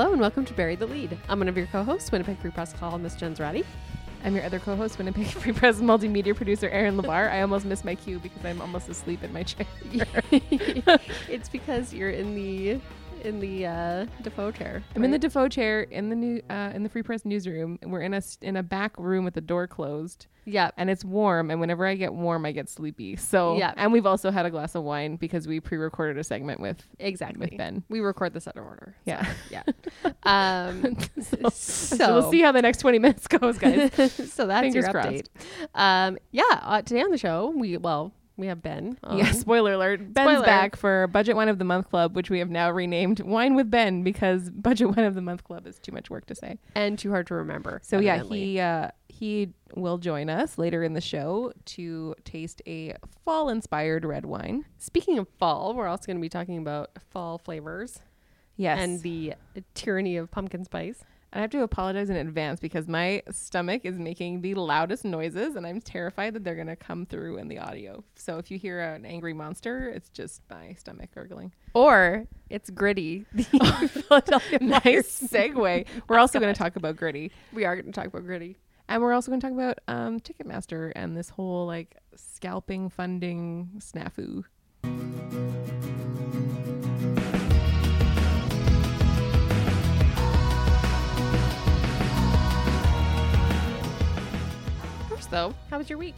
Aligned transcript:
Hello 0.00 0.12
and 0.12 0.20
welcome 0.22 0.46
to 0.46 0.54
Bury 0.54 0.76
the 0.76 0.86
Lead. 0.86 1.14
I'm 1.28 1.40
one 1.40 1.48
of 1.48 1.58
your 1.58 1.66
co-hosts, 1.66 2.10
Winnipeg 2.10 2.38
Free 2.38 2.50
Press 2.50 2.72
columnist 2.72 3.18
Jen 3.18 3.36
Zoratti. 3.36 3.66
I'm 4.24 4.34
your 4.34 4.46
other 4.46 4.58
co-host, 4.58 4.96
Winnipeg 4.96 5.26
Free 5.26 5.52
Press 5.52 5.82
multimedia 5.82 6.34
producer 6.34 6.70
Erin 6.70 6.96
Lebar. 6.96 7.30
I 7.30 7.42
almost 7.42 7.66
missed 7.66 7.84
my 7.84 7.94
cue 7.94 8.18
because 8.18 8.42
I'm 8.42 8.62
almost 8.62 8.88
asleep 8.88 9.22
in 9.22 9.30
my 9.30 9.42
chair. 9.42 9.66
it's 11.28 11.50
because 11.50 11.92
you're 11.92 12.08
in 12.08 12.34
the 12.34 12.80
in 13.20 13.40
the 13.40 13.66
uh, 13.66 14.06
Defoe 14.22 14.50
chair. 14.50 14.82
I'm 14.94 15.04
in 15.04 15.10
the? 15.10 15.18
Defoe 15.18 15.48
chair 15.48 15.82
in 15.82 16.08
the 16.08 16.16
new 16.16 16.42
uh, 16.50 16.72
in 16.74 16.82
the 16.82 16.88
Free 16.88 17.02
Press 17.02 17.24
newsroom. 17.24 17.78
We're 17.84 18.00
in 18.02 18.14
a 18.14 18.18
s- 18.18 18.38
in 18.42 18.56
a 18.56 18.62
back 18.62 18.98
room 18.98 19.24
with 19.24 19.34
the 19.34 19.40
door 19.40 19.66
closed, 19.66 20.26
yeah. 20.44 20.70
and 20.76 20.88
it's 20.90 21.04
warm. 21.04 21.50
And 21.50 21.60
whenever 21.60 21.86
I 21.86 21.94
get 21.94 22.12
warm, 22.14 22.44
I 22.46 22.52
get 22.52 22.68
sleepy. 22.68 23.16
So 23.16 23.56
Yeah. 23.58 23.74
and 23.76 23.92
we've 23.92 24.06
also 24.06 24.30
had 24.30 24.46
a 24.46 24.50
glass 24.50 24.74
of 24.74 24.82
wine 24.84 25.16
because 25.16 25.46
we 25.46 25.60
pre-recorded 25.60 26.18
a 26.18 26.24
segment 26.24 26.60
with 26.60 26.82
Exactly. 26.98 27.48
with 27.50 27.58
Ben. 27.58 27.82
We 27.88 28.00
record 28.00 28.32
this 28.32 28.48
out 28.48 28.56
of 28.56 28.64
order. 28.64 28.94
so, 29.04 29.10
Yeah. 29.12 29.32
yeah. 29.50 29.62
Um, 30.24 30.96
so, 31.20 31.48
So, 31.50 32.12
we'll 32.14 32.30
see 32.30 32.40
how 32.40 32.52
the 32.52 32.62
next 32.62 32.78
20 32.78 32.98
minutes 32.98 33.26
goes, 33.26 33.58
guys. 33.58 33.92
so 34.32 34.46
that's 34.46 34.64
Fingers 34.64 34.84
your 34.84 34.92
crossed. 34.92 35.08
update. 35.08 35.26
Um, 35.74 36.18
yeah. 36.30 36.42
Uh, 36.62 36.82
today 36.82 37.02
on 37.02 37.10
the 37.10 37.18
show, 37.18 37.52
we 37.54 37.76
well, 37.76 38.12
we 38.40 38.46
have 38.48 38.62
Ben. 38.62 38.98
on. 39.04 39.18
yeah, 39.18 39.32
spoiler 39.32 39.74
alert. 39.74 40.12
Ben's 40.12 40.30
Spoiler. 40.30 40.44
back 40.46 40.76
for 40.76 41.06
Budget 41.06 41.36
Wine 41.36 41.48
of 41.48 41.58
the 41.58 41.64
Month 41.64 41.90
Club, 41.90 42.16
which 42.16 42.30
we 42.30 42.38
have 42.40 42.50
now 42.50 42.70
renamed 42.70 43.20
Wine 43.20 43.54
with 43.54 43.70
Ben 43.70 44.02
because 44.02 44.50
Budget 44.54 44.88
Wine 44.88 45.04
of 45.06 45.14
the 45.14 45.20
Month 45.22 45.44
Club 45.44 45.66
is 45.66 45.78
too 45.78 45.92
much 45.92 46.10
work 46.10 46.26
to 46.26 46.34
say. 46.34 46.58
and 46.74 46.98
too 46.98 47.10
hard 47.10 47.26
to 47.28 47.34
remember. 47.34 47.80
So 47.84 47.98
yeah, 48.00 48.22
he 48.22 48.58
uh, 48.58 48.88
he 49.08 49.50
will 49.76 49.98
join 49.98 50.28
us 50.30 50.58
later 50.58 50.82
in 50.82 50.94
the 50.94 51.00
show 51.00 51.52
to 51.64 52.14
taste 52.24 52.62
a 52.66 52.94
fall-inspired 53.24 54.04
red 54.04 54.24
wine. 54.24 54.64
Speaking 54.78 55.18
of 55.18 55.28
fall, 55.38 55.74
we're 55.74 55.86
also 55.86 56.06
going 56.06 56.16
to 56.16 56.20
be 56.22 56.28
talking 56.28 56.58
about 56.58 56.90
fall 57.10 57.38
flavors 57.38 58.00
Yes, 58.56 58.80
and 58.82 59.00
the 59.02 59.34
tyranny 59.74 60.16
of 60.16 60.30
pumpkin 60.30 60.64
spice. 60.64 61.02
I 61.32 61.40
have 61.40 61.50
to 61.50 61.62
apologize 61.62 62.10
in 62.10 62.16
advance 62.16 62.58
because 62.58 62.88
my 62.88 63.22
stomach 63.30 63.82
is 63.84 63.98
making 63.98 64.40
the 64.40 64.54
loudest 64.54 65.04
noises, 65.04 65.54
and 65.54 65.64
I'm 65.66 65.80
terrified 65.80 66.34
that 66.34 66.42
they're 66.42 66.56
gonna 66.56 66.74
come 66.74 67.06
through 67.06 67.36
in 67.36 67.46
the 67.46 67.58
audio. 67.58 68.02
So 68.16 68.38
if 68.38 68.50
you 68.50 68.58
hear 68.58 68.80
an 68.80 69.04
angry 69.06 69.32
monster, 69.32 69.88
it's 69.88 70.08
just 70.08 70.42
my 70.50 70.74
stomach 70.74 71.10
gurgling. 71.14 71.52
Or 71.72 72.26
it's 72.48 72.68
gritty. 72.70 73.26
The 74.10 74.58
nice 74.60 75.22
segue. 75.22 75.86
We're 76.08 76.18
also 76.18 76.40
going 76.40 76.52
to 76.52 76.58
talk 76.58 76.74
about 76.76 76.96
gritty, 76.96 77.30
We 77.52 77.64
are 77.64 77.76
going 77.76 77.86
to 77.86 77.92
talk 77.92 78.06
about 78.06 78.24
gritty. 78.24 78.56
and 78.88 79.00
we're 79.00 79.12
also 79.12 79.30
going 79.30 79.40
to 79.40 79.46
talk 79.46 79.54
about 79.54 79.78
um, 79.86 80.18
Ticketmaster 80.18 80.90
and 80.96 81.16
this 81.16 81.28
whole 81.30 81.66
like 81.66 81.96
scalping 82.16 82.88
funding 82.88 83.70
snafu. 83.78 84.42
Though, 95.30 95.54
how 95.70 95.78
was 95.78 95.88
your 95.88 95.98
week? 95.98 96.14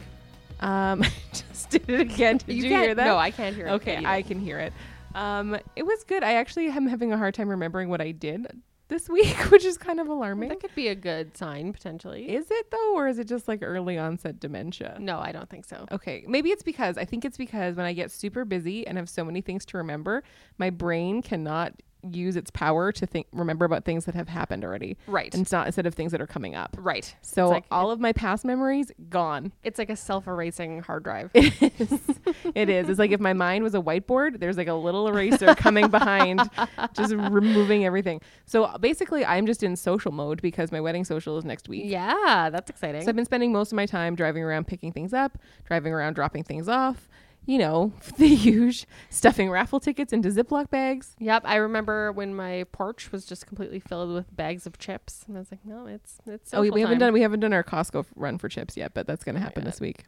Um, 0.59 1.03
just 1.33 1.69
did 1.69 1.89
it 1.89 1.99
again. 1.99 2.37
Did 2.37 2.55
you, 2.55 2.63
can't- 2.69 2.83
hear 2.85 2.95
that? 2.95 3.05
No, 3.05 3.17
I 3.17 3.31
can't 3.31 3.55
hear 3.55 3.67
it. 3.67 3.71
Okay, 3.71 4.03
I 4.03 4.21
can 4.21 4.39
hear 4.39 4.59
it. 4.59 4.73
Um, 5.15 5.57
it 5.75 5.83
was 5.85 6.03
good. 6.03 6.23
I 6.23 6.33
actually 6.33 6.67
am 6.67 6.87
having 6.87 7.11
a 7.13 7.17
hard 7.17 7.33
time 7.35 7.47
remembering 7.49 7.89
what 7.89 8.01
I 8.01 8.11
did 8.11 8.47
this 8.87 9.07
week, 9.09 9.35
which 9.51 9.63
is 9.65 9.77
kind 9.77 9.99
of 9.99 10.07
alarming. 10.07 10.49
That 10.49 10.59
could 10.59 10.73
be 10.75 10.87
a 10.87 10.95
good 10.95 11.37
sign 11.37 11.71
potentially. 11.73 12.33
Is 12.33 12.47
it 12.49 12.71
though, 12.71 12.95
or 12.95 13.07
is 13.07 13.19
it 13.19 13.27
just 13.27 13.47
like 13.47 13.59
early 13.61 13.97
onset 13.97 14.39
dementia? 14.39 14.97
no, 14.99 15.19
I 15.19 15.31
don't 15.31 15.49
think 15.49 15.65
so. 15.65 15.85
Okay, 15.91 16.25
maybe 16.27 16.49
it's 16.49 16.63
because 16.63 16.97
I 16.97 17.05
think 17.05 17.25
it's 17.25 17.37
because 17.37 17.75
when 17.75 17.85
I 17.85 17.93
get 17.93 18.11
super 18.11 18.45
busy 18.45 18.87
and 18.87 18.97
have 18.97 19.09
so 19.09 19.23
many 19.23 19.41
things 19.41 19.65
to 19.67 19.77
remember, 19.77 20.23
my 20.57 20.69
brain 20.69 21.21
cannot 21.21 21.73
use 22.11 22.35
its 22.35 22.51
power 22.51 22.91
to 22.91 23.05
think 23.05 23.27
remember 23.31 23.65
about 23.65 23.85
things 23.85 24.05
that 24.05 24.15
have 24.15 24.27
happened 24.29 24.63
already. 24.63 24.97
Right. 25.07 25.33
And 25.33 25.43
it's 25.43 25.51
not 25.51 25.65
instead 25.67 25.85
of 25.85 25.93
things 25.93 26.11
that 26.11 26.21
are 26.21 26.27
coming 26.27 26.55
up. 26.55 26.75
right. 26.79 27.15
So 27.21 27.49
like, 27.49 27.65
all 27.71 27.91
of 27.91 27.99
my 27.99 28.13
past 28.13 28.45
memories 28.45 28.91
gone. 29.09 29.51
it's 29.63 29.77
like 29.79 29.89
a 29.89 29.95
self-erasing 29.95 30.81
hard 30.81 31.03
drive. 31.03 31.31
It 31.33 31.53
is. 31.79 31.99
it 32.55 32.69
is. 32.69 32.89
It's 32.89 32.99
like 32.99 33.11
if 33.11 33.19
my 33.19 33.33
mind 33.33 33.63
was 33.63 33.75
a 33.75 33.81
whiteboard, 33.81 34.39
there's 34.39 34.57
like 34.57 34.67
a 34.67 34.73
little 34.73 35.07
eraser 35.07 35.55
coming 35.55 35.87
behind, 35.89 36.49
just 36.93 37.13
removing 37.13 37.85
everything. 37.85 38.21
So 38.45 38.77
basically, 38.79 39.25
I'm 39.25 39.45
just 39.45 39.63
in 39.63 39.75
social 39.75 40.11
mode 40.11 40.41
because 40.41 40.71
my 40.71 40.81
wedding 40.81 41.03
social 41.05 41.37
is 41.37 41.45
next 41.45 41.69
week. 41.69 41.83
yeah, 41.85 42.49
that's 42.51 42.69
exciting. 42.69 43.01
So 43.01 43.09
I've 43.09 43.15
been 43.15 43.25
spending 43.25 43.51
most 43.51 43.71
of 43.71 43.75
my 43.75 43.85
time 43.85 44.15
driving 44.15 44.43
around 44.43 44.67
picking 44.67 44.91
things 44.91 45.13
up, 45.13 45.37
driving 45.65 45.93
around 45.93 46.13
dropping 46.13 46.43
things 46.43 46.67
off, 46.67 47.09
you 47.45 47.57
know, 47.57 47.91
the 48.17 48.33
huge 48.35 48.85
stuffing 49.09 49.49
raffle 49.49 49.79
tickets 49.79 50.13
into 50.13 50.29
Ziploc 50.29 50.69
bags. 50.69 51.15
Yep, 51.19 51.43
I 51.45 51.55
remember 51.55 52.11
when 52.11 52.33
my 52.35 52.65
porch 52.71 53.11
was 53.11 53.25
just 53.25 53.45
completely 53.47 53.79
filled 53.79 54.13
with 54.13 54.33
bags 54.35 54.65
of 54.65 54.77
chips, 54.77 55.25
and 55.27 55.35
I 55.37 55.39
was 55.39 55.51
like, 55.51 55.65
"No, 55.65 55.85
it's 55.87 56.17
it's." 56.25 56.53
oh, 56.53 56.61
we, 56.61 56.81
haven't 56.81 56.99
done 56.99 57.13
we 57.13 57.21
haven't 57.21 57.39
done 57.41 57.53
our 57.53 57.63
Costco 57.63 58.05
run 58.15 58.37
for 58.37 58.49
chips 58.49 58.77
yet, 58.77 58.93
but 58.93 59.07
that's 59.07 59.23
going 59.23 59.35
to 59.35 59.41
happen 59.41 59.63
yet. 59.63 59.71
this 59.71 59.81
week. 59.81 60.03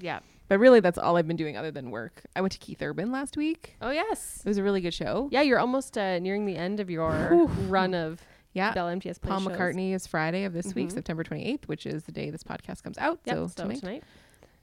Yeah. 0.00 0.20
But 0.48 0.60
really, 0.60 0.80
that's 0.80 0.96
all 0.96 1.18
I've 1.18 1.26
been 1.28 1.36
doing 1.36 1.58
other 1.58 1.70
than 1.70 1.90
work. 1.90 2.22
I 2.34 2.40
went 2.40 2.52
to 2.52 2.58
Keith 2.58 2.80
Urban 2.80 3.12
last 3.12 3.36
week. 3.36 3.76
Oh 3.82 3.90
yes. 3.90 4.40
It 4.44 4.48
was 4.48 4.56
a 4.56 4.62
really 4.62 4.80
good 4.80 4.94
show. 4.94 5.28
Yeah, 5.30 5.42
you're 5.42 5.58
almost 5.58 5.98
uh, 5.98 6.18
nearing 6.20 6.46
the 6.46 6.56
end 6.56 6.80
of 6.80 6.88
your 6.88 7.44
run 7.68 7.92
of 7.92 8.22
Yeah. 8.54 8.72
Bell 8.72 8.88
MTS. 8.88 9.18
Paul 9.18 9.40
shows. 9.40 9.48
McCartney 9.48 9.92
is 9.94 10.06
Friday 10.06 10.44
of 10.44 10.54
this 10.54 10.74
week, 10.74 10.88
Mhm. 10.88 10.92
September 10.92 11.22
28th, 11.22 11.68
which 11.68 11.84
is 11.84 12.04
the 12.04 12.12
day 12.12 12.30
this 12.30 12.42
podcast 12.44 12.82
comes 12.82 12.96
out. 12.96 13.20
Yep, 13.26 13.34
so 13.36 13.46
so 13.48 13.62
tonight, 13.64 13.80
tonight. 13.80 14.04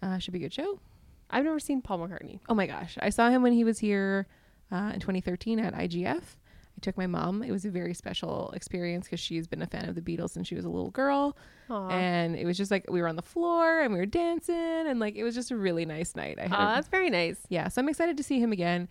uh, 0.01 0.17
should 0.17 0.31
be 0.33 0.39
a 0.39 0.41
good 0.41 0.53
show. 0.53 0.79
I've 1.29 1.43
never 1.43 1.59
seen 1.59 1.81
Paul 1.81 1.99
McCartney. 1.99 2.39
Oh 2.49 2.53
my 2.53 2.67
gosh. 2.67 2.97
I 3.01 3.09
saw 3.09 3.29
him 3.29 3.41
when 3.41 3.53
he 3.53 3.63
was 3.63 3.79
here 3.79 4.27
uh, 4.71 4.91
in 4.93 4.99
2013 4.99 5.59
at 5.59 5.73
IGF. 5.73 6.21
I 6.77 6.81
took 6.81 6.97
my 6.97 7.07
mom. 7.07 7.41
It 7.41 7.51
was 7.51 7.63
a 7.65 7.69
very 7.69 7.93
special 7.93 8.51
experience 8.51 9.05
because 9.05 9.19
she's 9.21 9.47
been 9.47 9.61
a 9.61 9.65
fan 9.65 9.87
of 9.87 9.95
the 9.95 10.01
Beatles 10.01 10.31
since 10.31 10.47
she 10.47 10.55
was 10.55 10.65
a 10.65 10.69
little 10.69 10.91
girl. 10.91 11.37
Aw. 11.69 11.89
And 11.89 12.35
it 12.35 12.45
was 12.45 12.57
just 12.57 12.69
like 12.69 12.85
we 12.89 13.01
were 13.01 13.07
on 13.07 13.15
the 13.15 13.21
floor 13.21 13.79
and 13.81 13.93
we 13.93 13.99
were 13.99 14.05
dancing 14.05 14.55
and 14.55 14.99
like 14.99 15.15
it 15.15 15.23
was 15.23 15.33
just 15.35 15.51
a 15.51 15.55
really 15.57 15.85
nice 15.85 16.15
night. 16.15 16.37
I 16.37 16.43
had 16.43 16.51
a- 16.53 16.75
that's 16.75 16.89
very 16.89 17.09
nice. 17.09 17.37
yeah, 17.49 17.69
so 17.69 17.81
I'm 17.81 17.87
excited 17.89 18.17
to 18.17 18.23
see 18.23 18.39
him 18.39 18.51
again. 18.51 18.89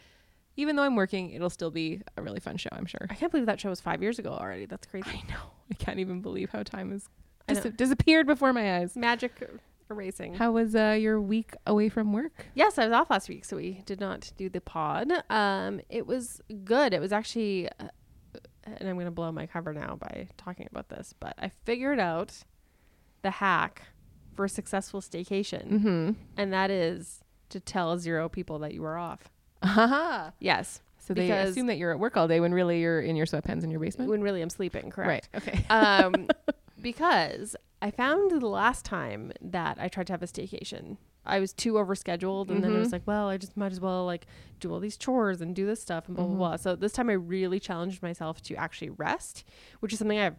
Even 0.57 0.77
though 0.77 0.85
I'm 0.85 0.95
working, 0.97 1.31
it'll 1.33 1.51
still 1.51 1.71
be 1.73 2.01
a 2.17 2.23
really 2.23 2.39
fun 2.41 2.57
show, 2.57 2.69
I'm 2.73 2.87
sure. 2.87 3.07
I 3.11 3.15
can't 3.15 3.31
believe 3.33 3.47
that 3.47 3.61
show 3.61 3.71
was 3.71 3.81
five 3.81 4.01
years 4.01 4.19
ago 4.21 4.31
already. 4.31 4.67
That's 4.67 4.87
crazy. 4.87 5.11
I 5.11 5.29
know. 5.29 5.41
I 5.71 5.75
can't 5.75 5.99
even 5.99 6.21
believe 6.23 6.51
how 6.51 6.63
time 6.63 6.91
has 6.93 7.09
dis- 7.49 7.73
disappeared 7.75 8.27
before 8.27 8.53
my 8.53 8.77
eyes. 8.79 8.97
Magic 8.97 9.33
erasing. 9.91 10.35
How 10.35 10.53
was 10.53 10.75
uh, 10.75 10.97
your 11.01 11.21
week 11.21 11.53
away 11.67 11.89
from 11.89 12.13
work? 12.13 12.47
Yes, 12.55 12.79
I 12.79 12.85
was 12.87 12.93
off 12.93 13.11
last 13.11 13.29
week, 13.29 13.45
so 13.45 13.57
we 13.57 13.83
did 13.87 14.01
not 14.01 14.33
do 14.37 14.49
the 14.49 14.61
pod. 14.61 15.11
Um, 15.31 15.81
it 15.89 16.07
was 16.07 16.41
good. 16.65 16.93
It 16.95 17.01
was 17.01 17.13
actually, 17.13 17.69
uh, 17.81 17.89
and 18.65 18.89
I'm 18.89 18.97
going 18.97 19.07
to 19.07 19.11
blow 19.11 19.31
my 19.33 19.47
cover 19.47 19.73
now 19.73 19.97
by 20.01 20.29
talking 20.37 20.67
about 20.71 20.89
this, 20.89 21.15
but 21.19 21.35
I 21.39 21.51
figured 21.65 21.99
out 22.01 22.33
the 23.23 23.31
hack 23.31 23.83
for 24.35 24.47
a 24.47 24.49
successful 24.49 25.01
staycation, 25.01 25.69
Mm-hmm. 25.71 26.11
and 26.37 26.53
that 26.53 26.71
is 26.71 27.21
to 27.51 27.61
tell 27.61 27.97
zero 27.99 28.29
people 28.29 28.59
that 28.61 28.75
you 28.75 28.83
were 28.83 28.97
off. 28.99 29.31
Haha. 29.63 30.31
Yes, 30.41 30.81
So 30.99 31.15
they 31.15 31.31
assume 31.31 31.67
that 31.67 31.79
you're 31.79 31.93
at 31.93 31.99
work 31.99 32.17
all 32.17 32.27
day 32.29 32.41
when 32.41 32.53
really 32.53 32.81
you're 32.81 33.01
in 33.01 33.15
your 33.17 33.27
sweatpants 33.27 33.63
in 33.65 33.71
your 33.71 33.81
basement. 33.81 34.11
when 34.11 34.23
really 34.23 34.43
I'm 34.43 34.51
sleeping. 34.51 34.91
Correct. 34.91 35.29
Right. 35.33 35.43
Okay. 35.43 35.65
um, 35.71 36.29
because 36.85 37.57
I 37.83 37.91
found 37.91 38.31
the 38.31 38.47
last 38.47 38.85
time 38.85 39.33
that 39.41 39.79
I 39.81 39.89
tried 39.89 40.07
to 40.07 40.13
have 40.13 40.23
a 40.23 40.27
staycation, 40.27 40.97
I 41.27 41.41
was 41.41 41.53
too 41.53 41.73
overscheduled, 41.75 42.51
and 42.51 42.63
then 42.63 42.73
it 42.73 42.79
was 42.79 42.89
Mhm. 42.91 42.93
like, 42.93 43.07
well, 43.07 43.29
I 43.29 43.37
just 43.39 43.57
might 43.57 43.73
as 43.73 43.81
well 43.81 44.05
like 44.07 44.27
do 44.61 44.71
all 44.73 44.79
these 44.79 44.97
chores 44.97 45.41
and 45.41 45.57
do 45.57 45.67
this 45.67 45.81
stuff 45.83 46.07
and 46.07 46.15
blah 46.17 46.25
Mhm. 46.27 46.29
blah 46.29 46.37
blah. 46.51 46.57
So 46.57 46.77
this 46.77 46.93
time 46.93 47.09
I 47.11 47.15
really 47.15 47.59
challenged 47.59 48.03
myself 48.03 48.41
to 48.43 48.55
actually 48.55 48.91
rest, 48.91 49.43
which 49.81 49.93
is 49.93 49.99
something 49.99 50.19
I 50.19 50.25
have 50.25 50.37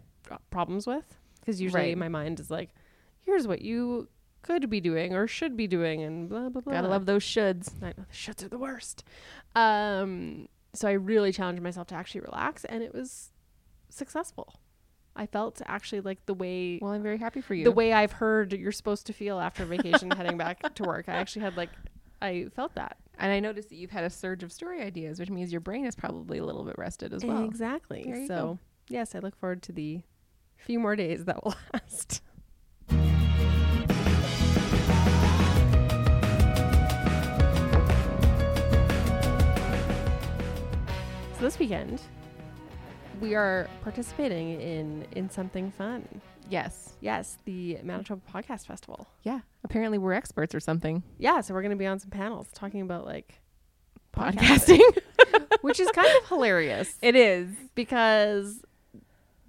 problems 0.51 0.87
with 0.87 1.17
because 1.41 1.59
usually 1.59 1.81
Right. 1.89 1.97
my 1.97 2.07
mind 2.09 2.39
is 2.39 2.49
like, 2.49 2.69
here's 3.21 3.47
what 3.47 3.61
you 3.61 4.07
could 4.43 4.69
be 4.69 4.79
doing 4.79 5.13
or 5.15 5.25
should 5.27 5.57
be 5.57 5.67
doing, 5.67 6.01
and 6.03 6.29
blah 6.29 6.49
blah 6.49 6.61
blah. 6.61 6.73
Gotta 6.73 6.87
love 6.87 7.05
those 7.07 7.23
shoulds. 7.23 7.73
I 7.83 7.87
know 7.97 8.05
the 8.07 8.13
shits 8.13 8.43
are 8.43 8.49
the 8.49 8.59
worst. 8.59 9.03
Um, 9.55 10.47
so 10.73 10.87
I 10.87 10.91
really 10.93 11.31
challenged 11.31 11.61
myself 11.63 11.87
to 11.87 11.95
actually 11.95 12.21
relax, 12.21 12.63
and 12.65 12.83
it 12.83 12.93
was 12.93 13.31
successful. 13.89 14.53
I 15.15 15.25
felt 15.27 15.61
actually 15.65 16.01
like 16.01 16.25
the 16.25 16.33
way 16.33 16.79
Well, 16.81 16.91
I'm 16.91 17.03
very 17.03 17.17
happy 17.17 17.41
for 17.41 17.53
you. 17.53 17.63
the 17.63 17.71
way 17.71 17.93
I've 17.93 18.11
heard 18.11 18.51
you're 18.53 18.71
supposed 18.71 19.07
to 19.07 19.13
feel 19.13 19.39
after 19.39 19.65
vacation 19.65 20.11
heading 20.11 20.37
back 20.37 20.73
to 20.75 20.83
work. 20.83 21.07
I 21.07 21.13
actually 21.13 21.43
had 21.43 21.55
like 21.57 21.69
I 22.21 22.47
felt 22.55 22.75
that 22.75 22.97
and 23.17 23.31
I 23.31 23.39
noticed 23.39 23.69
that 23.69 23.75
you've 23.75 23.91
had 23.91 24.03
a 24.03 24.09
surge 24.09 24.43
of 24.43 24.51
story 24.51 24.81
ideas, 24.81 25.19
which 25.19 25.29
means 25.29 25.51
your 25.51 25.61
brain 25.61 25.85
is 25.85 25.95
probably 25.95 26.37
a 26.39 26.43
little 26.45 26.63
bit 26.63 26.75
rested 26.77 27.13
as 27.13 27.23
well. 27.23 27.45
exactly. 27.45 28.25
So 28.27 28.35
go. 28.35 28.59
yes, 28.89 29.15
I 29.15 29.19
look 29.19 29.35
forward 29.37 29.61
to 29.63 29.71
the 29.71 30.01
few 30.57 30.79
more 30.79 30.95
days 30.95 31.25
that 31.25 31.43
will 31.43 31.55
last. 31.73 32.21
So 41.37 41.41
this 41.41 41.59
weekend, 41.59 42.01
we 43.21 43.35
are 43.35 43.67
participating 43.83 44.59
in 44.61 45.05
in 45.13 45.29
something 45.29 45.71
fun. 45.71 46.07
Yes. 46.49 46.93
Yes, 47.01 47.37
the 47.45 47.79
Manitoba 47.83 48.21
Podcast 48.31 48.67
Festival. 48.67 49.07
Yeah. 49.23 49.39
Apparently 49.63 49.97
we're 49.97 50.13
experts 50.13 50.53
or 50.53 50.59
something. 50.59 51.01
Yeah, 51.17 51.41
so 51.41 51.53
we're 51.53 51.61
going 51.61 51.71
to 51.71 51.75
be 51.77 51.87
on 51.87 51.99
some 51.99 52.11
panels 52.11 52.47
talking 52.53 52.81
about 52.81 53.05
like 53.05 53.41
Podcasting. 54.15 54.79
which 55.61 55.79
is 55.79 55.89
kind 55.91 56.07
of 56.21 56.27
hilarious 56.29 56.97
it 57.01 57.15
is. 57.15 57.49
because 57.73 58.61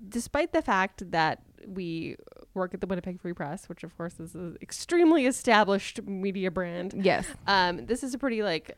despite 0.08 0.52
the 0.52 0.62
fact 0.62 1.10
that 1.10 1.42
we 1.66 2.16
work 2.54 2.72
at 2.72 2.80
the 2.80 2.86
Winnipeg 2.86 3.20
Free 3.20 3.32
Press, 3.34 3.68
which 3.68 3.84
of 3.84 3.94
course 3.98 4.18
is 4.18 4.34
an 4.34 4.56
extremely 4.62 5.26
established 5.26 6.02
media 6.04 6.50
brand, 6.50 6.94
Yes. 6.96 7.26
um, 7.46 7.84
this 7.86 8.02
is 8.02 8.14
a 8.14 8.18
pretty 8.18 8.42
like 8.42 8.76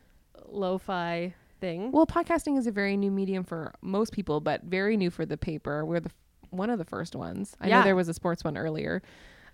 lo-fi 0.49 1.33
thing. 1.59 1.91
Well, 1.91 2.05
podcasting 2.07 2.57
is 2.57 2.67
a 2.67 2.71
very 2.71 2.97
new 2.97 3.11
medium 3.11 3.43
for 3.43 3.73
most 3.81 4.11
people, 4.13 4.39
but 4.41 4.63
very 4.63 4.97
new 4.97 5.09
for 5.09 5.25
the 5.25 5.37
paper. 5.37 5.85
We're 5.85 5.99
the 5.99 6.11
one 6.51 6.69
of 6.69 6.79
the 6.79 6.85
first 6.85 7.15
ones. 7.15 7.55
I 7.61 7.67
Yeah. 7.67 7.79
know 7.79 7.83
there 7.85 7.95
was 7.95 8.09
a 8.09 8.13
sports 8.13 8.43
one 8.43 8.57
earlier. 8.57 9.01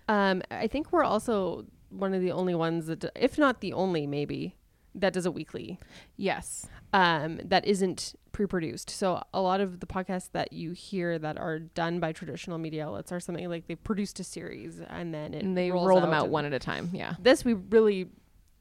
Um, 0.08 0.42
I 0.50 0.66
think 0.66 0.92
we're 0.92 1.04
also 1.04 1.66
one 1.90 2.14
of 2.14 2.20
the 2.22 2.32
only 2.32 2.54
ones 2.54 2.86
that, 2.86 3.04
if 3.14 3.36
not 3.38 3.60
the 3.60 3.72
only, 3.74 4.06
maybe 4.06 4.54
that 4.94 5.12
does 5.12 5.26
a 5.26 5.30
weekly. 5.30 5.78
Yes. 6.16 6.66
Um, 6.94 7.38
that 7.44 7.66
isn't 7.66 8.14
pre-produced. 8.32 8.88
So 8.88 9.22
a 9.34 9.42
lot 9.42 9.60
of 9.60 9.80
the 9.80 9.86
podcasts 9.86 10.30
that 10.32 10.54
you 10.54 10.70
hear 10.72 11.18
that 11.18 11.36
are 11.36 11.58
done 11.58 12.00
by 12.00 12.12
traditional 12.12 12.56
media 12.56 12.86
outlets 12.86 13.12
are 13.12 13.20
something 13.20 13.46
like 13.50 13.66
they've 13.66 13.82
produced 13.84 14.18
a 14.20 14.24
series 14.24 14.80
and 14.80 15.12
then 15.12 15.34
it 15.34 15.42
And 15.44 15.54
they 15.56 15.70
rolls 15.70 15.86
roll 15.88 16.00
them 16.00 16.14
out 16.14 16.30
one 16.30 16.46
at 16.46 16.54
a 16.54 16.58
time. 16.58 16.88
Yeah. 16.94 17.16
This 17.18 17.44
we 17.44 17.52
really, 17.52 18.08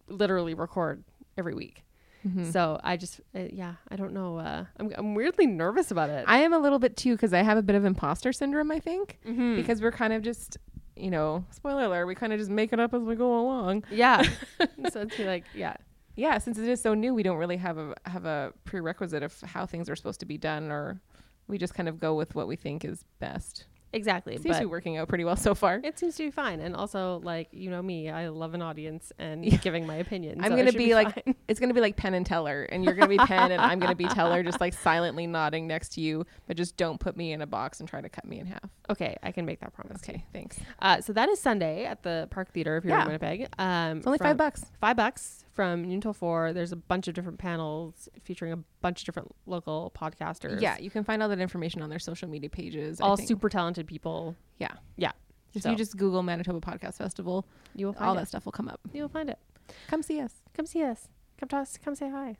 literally 0.09 0.53
record 0.55 1.05
every 1.37 1.53
week. 1.53 1.84
Mhm. 2.25 2.51
So 2.51 2.79
I 2.83 2.97
just, 2.97 3.21
uh, 3.35 3.43
yeah, 3.51 3.75
I 3.89 3.95
don't 3.95 4.13
know. 4.13 4.37
Uh, 4.37 4.65
I'm, 4.79 4.91
I'm 4.97 5.13
weirdly 5.15 5.45
nervous 5.45 5.91
about 5.91 6.09
it. 6.09 6.25
I 6.27 6.39
am 6.39 6.53
a 6.53 6.57
little 6.59 6.79
bit 6.79 6.97
too 6.97 7.13
because 7.15 7.33
I 7.33 7.43
have 7.43 7.57
a 7.57 7.61
bit 7.61 7.75
of 7.75 7.85
imposter 7.85 8.33
syndrome, 8.33 8.71
I 8.71 8.79
think, 8.79 9.19
Mhm. 9.27 9.55
because 9.55 9.81
we're 9.81 9.91
kind 9.91 10.11
of 10.13 10.21
just, 10.23 10.57
you 10.95 11.11
know, 11.11 11.45
spoiler 11.51 11.83
alert, 11.85 12.05
we 12.07 12.15
kind 12.15 12.33
of 12.33 12.39
just 12.39 12.49
make 12.51 12.73
it 12.73 12.79
up 12.79 12.93
as 12.93 13.01
we 13.03 13.15
go 13.15 13.39
along. 13.39 13.83
yeah. 13.91 14.21
so 14.91 15.01
it's 15.01 15.19
like, 15.19 15.43
yeah. 15.53 15.75
Yeah, 16.17 16.37
since 16.37 16.57
it 16.57 16.67
is 16.69 16.81
so 16.81 16.93
new, 16.93 17.13
we 17.13 17.23
don't 17.23 17.35
really 17.37 17.57
have 17.57 17.77
a 17.77 17.93
have 18.05 18.25
a 18.25 18.53
prerequisite 18.63 19.21
of 19.21 19.39
how 19.41 19.65
things 19.65 19.89
are 19.89 19.97
supposed 19.97 20.21
to 20.21 20.25
be 20.25 20.37
done, 20.37 20.71
or 20.71 21.01
we 21.49 21.57
just 21.57 21.73
kind 21.73 21.89
of 21.89 21.99
go 21.99 22.15
with 22.15 22.33
what 22.35 22.47
we 22.47 22.55
think 22.55 22.85
is 22.85 23.03
best. 23.19 23.65
Exactly. 23.95 24.35
It 24.35 24.43
seems 24.43 24.57
to 24.57 24.61
be 24.61 24.65
working 24.67 24.97
out 24.97 25.07
pretty 25.07 25.23
well 25.23 25.35
so 25.37 25.55
far. 25.55 25.79
it 25.83 25.97
seems 25.97 26.15
to 26.17 26.23
be 26.23 26.31
fine. 26.31 26.59
And 26.59 26.75
also, 26.75 27.21
like, 27.23 27.47
you 27.51 27.69
know 27.69 27.81
me, 27.81 28.09
I 28.09 28.27
love 28.27 28.53
an 28.53 28.61
audience 28.61 29.11
and 29.17 29.43
giving 29.61 29.87
my 29.87 29.95
opinion. 29.95 30.39
I'm 30.43 30.51
so 30.51 30.57
gonna 30.57 30.71
should 30.71 30.77
be 30.77 30.93
like- 30.93 31.25
fine. 31.25 31.35
It's 31.47 31.59
gonna 31.59 31.73
be 31.73 31.79
like 31.81 31.95
Penn 31.95 32.13
and 32.13 32.25
Teller, 32.25 32.63
and 32.63 32.83
you're 32.83 32.93
gonna 32.93 33.07
be 33.07 33.17
Penn, 33.17 33.51
and 33.51 33.61
I'm 33.61 33.79
gonna 33.79 33.95
be 33.95 34.05
Teller, 34.05 34.43
just 34.43 34.59
like 34.59 34.73
silently 34.89 35.27
nodding 35.27 35.65
next 35.67 35.89
to 35.93 36.01
you, 36.01 36.25
but 36.47 36.57
just 36.57 36.75
don't 36.77 36.99
put 36.99 37.15
me 37.15 37.31
in 37.31 37.41
a 37.41 37.47
box 37.47 37.79
and 37.79 37.87
try 37.87 38.01
to 38.01 38.09
cut 38.09 38.25
me 38.25 38.39
in 38.39 38.47
half. 38.47 38.69
okay, 38.89 39.15
I 39.23 39.31
can 39.31 39.45
make 39.45 39.59
that 39.61 39.73
promise. 39.73 40.01
Okay, 40.03 40.23
thanks. 40.33 40.57
Uh, 40.81 40.99
so 41.01 41.13
that 41.13 41.29
is 41.29 41.39
Sunday 41.39 41.85
at 41.85 42.03
the 42.03 42.27
Park 42.31 42.51
Theater 42.51 42.77
if 42.77 42.83
you're 42.83 42.93
Yeah. 42.97 43.01
in 43.03 43.07
Winnipeg. 43.07 43.47
Um, 43.57 43.97
It's 43.99 44.07
only 44.07 44.19
five 44.19 44.35
bucks. 44.37 44.65
Five 44.81 44.97
bucks 44.97 45.44
from 45.55 45.87
noon 45.87 46.01
till 46.01 46.13
four. 46.13 46.53
There's 46.53 46.71
a 46.71 46.75
bunch 46.75 47.07
of 47.07 47.13
different 47.13 47.39
panels 47.39 48.09
featuring 48.23 48.51
a 48.51 48.57
bunch 48.81 49.01
of 49.01 49.05
different 49.05 49.31
local 49.45 49.91
podcasters. 49.97 50.61
Yeah, 50.61 50.77
you 50.77 50.89
can 50.91 51.03
find 51.03 51.23
all 51.23 51.29
that 51.29 51.39
information 51.39 51.81
on 51.81 51.89
their 51.89 51.99
social 51.99 52.29
media 52.29 52.49
pages. 52.49 52.99
All 53.01 53.17
super 53.17 53.49
talented 53.49 53.87
people. 53.87 54.35
Yeah, 54.59 54.73
Yeah. 54.97 55.11
If 55.53 55.61
So 55.61 55.71
you 55.71 55.77
just 55.77 55.95
Google 55.95 56.21
Manitoba 56.21 56.59
Podcast 56.59 56.97
Festival, 56.97 57.45
you 57.75 57.85
will 57.85 57.93
find 57.93 58.05
all 58.05 58.13
it. 58.15 58.19
that 58.19 58.27
stuff 58.27 58.43
will 58.43 58.51
come 58.51 58.67
up. 58.67 58.81
You 58.91 59.03
will 59.03 59.09
find 59.09 59.29
it. 59.29 59.39
Come 59.87 60.03
see 60.03 60.19
us. 60.19 60.33
Come 60.53 60.65
see 60.65 60.83
us. 60.83 61.07
Come 61.39 61.47
to 61.49 61.57
us. 61.57 61.77
Come 61.83 61.95
say 61.95 62.09
hi. 62.09 62.35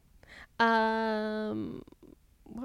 Um. 0.59 1.81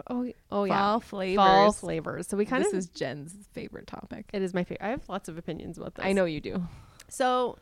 Oh, 0.08 0.31
oh 0.50 0.64
yeah. 0.64 0.79
Fall 0.79 1.00
flavors. 1.00 1.37
Fall 1.37 1.73
flavors. 1.73 2.26
So 2.26 2.37
we 2.37 2.44
kind 2.44 2.62
this 2.64 2.73
of. 2.73 2.76
This 2.79 2.85
is 2.87 2.91
Jen's 2.91 3.35
favorite 3.52 3.87
topic. 3.87 4.26
it 4.32 4.43
is 4.43 4.52
my 4.52 4.64
favorite. 4.64 4.85
I 4.85 4.91
have 4.91 5.08
lots 5.08 5.29
of 5.29 5.38
opinions 5.38 5.79
about 5.79 5.94
this. 5.94 6.05
I 6.05 6.12
know 6.12 6.25
you 6.25 6.41
do. 6.41 6.62
So, 7.08 7.58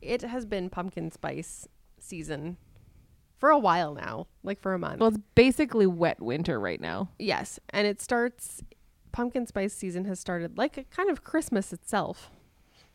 it 0.00 0.22
has 0.22 0.46
been 0.46 0.70
pumpkin 0.70 1.10
spice 1.10 1.66
season 2.02 2.56
for 3.38 3.50
a 3.50 3.58
while 3.58 3.94
now, 3.94 4.26
like 4.42 4.60
for 4.60 4.74
a 4.74 4.78
month. 4.78 5.00
Well, 5.00 5.08
it's 5.10 5.18
basically 5.34 5.86
wet 5.86 6.20
winter 6.20 6.58
right 6.60 6.80
now. 6.80 7.10
yes, 7.18 7.58
and 7.70 7.86
it 7.86 8.00
starts. 8.00 8.62
Pumpkin 9.12 9.44
spice 9.44 9.74
season 9.74 10.04
has 10.04 10.20
started 10.20 10.56
like 10.56 10.76
a 10.78 10.84
kind 10.84 11.10
of 11.10 11.24
Christmas 11.24 11.72
itself 11.72 12.30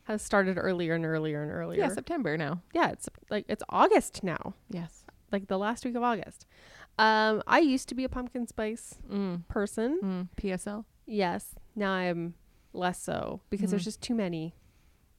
has 0.04 0.22
started 0.22 0.58
earlier 0.58 0.94
and 0.94 1.06
earlier 1.06 1.42
and 1.44 1.52
earlier. 1.52 1.80
Yeah, 1.80 1.90
September 1.90 2.38
now. 2.38 2.62
yeah, 2.74 2.92
it's 2.92 3.10
like 3.30 3.44
it's 3.50 3.64
August 3.70 4.24
now, 4.24 4.54
Yes. 4.70 5.04
like 5.32 5.48
the 5.48 5.58
last 5.58 5.84
week 5.84 5.96
of 5.96 6.04
August. 6.04 6.46
Um, 6.98 7.44
I 7.48 7.60
used 7.60 7.90
to 7.90 7.96
be 7.96 8.06
a 8.06 8.10
pumpkin 8.10 8.48
spice 8.48 8.96
Mm. 9.12 9.46
person. 9.50 10.00
Mm. 10.02 10.30
PSL. 10.38 10.86
Yes, 11.06 11.56
now 11.76 11.92
I'm 11.92 12.36
less 12.72 13.02
so 13.02 13.42
because 13.50 13.72
there's 13.72 13.82
Mhm. 13.82 13.86
just 13.86 14.02
too 14.02 14.16
many. 14.16 14.56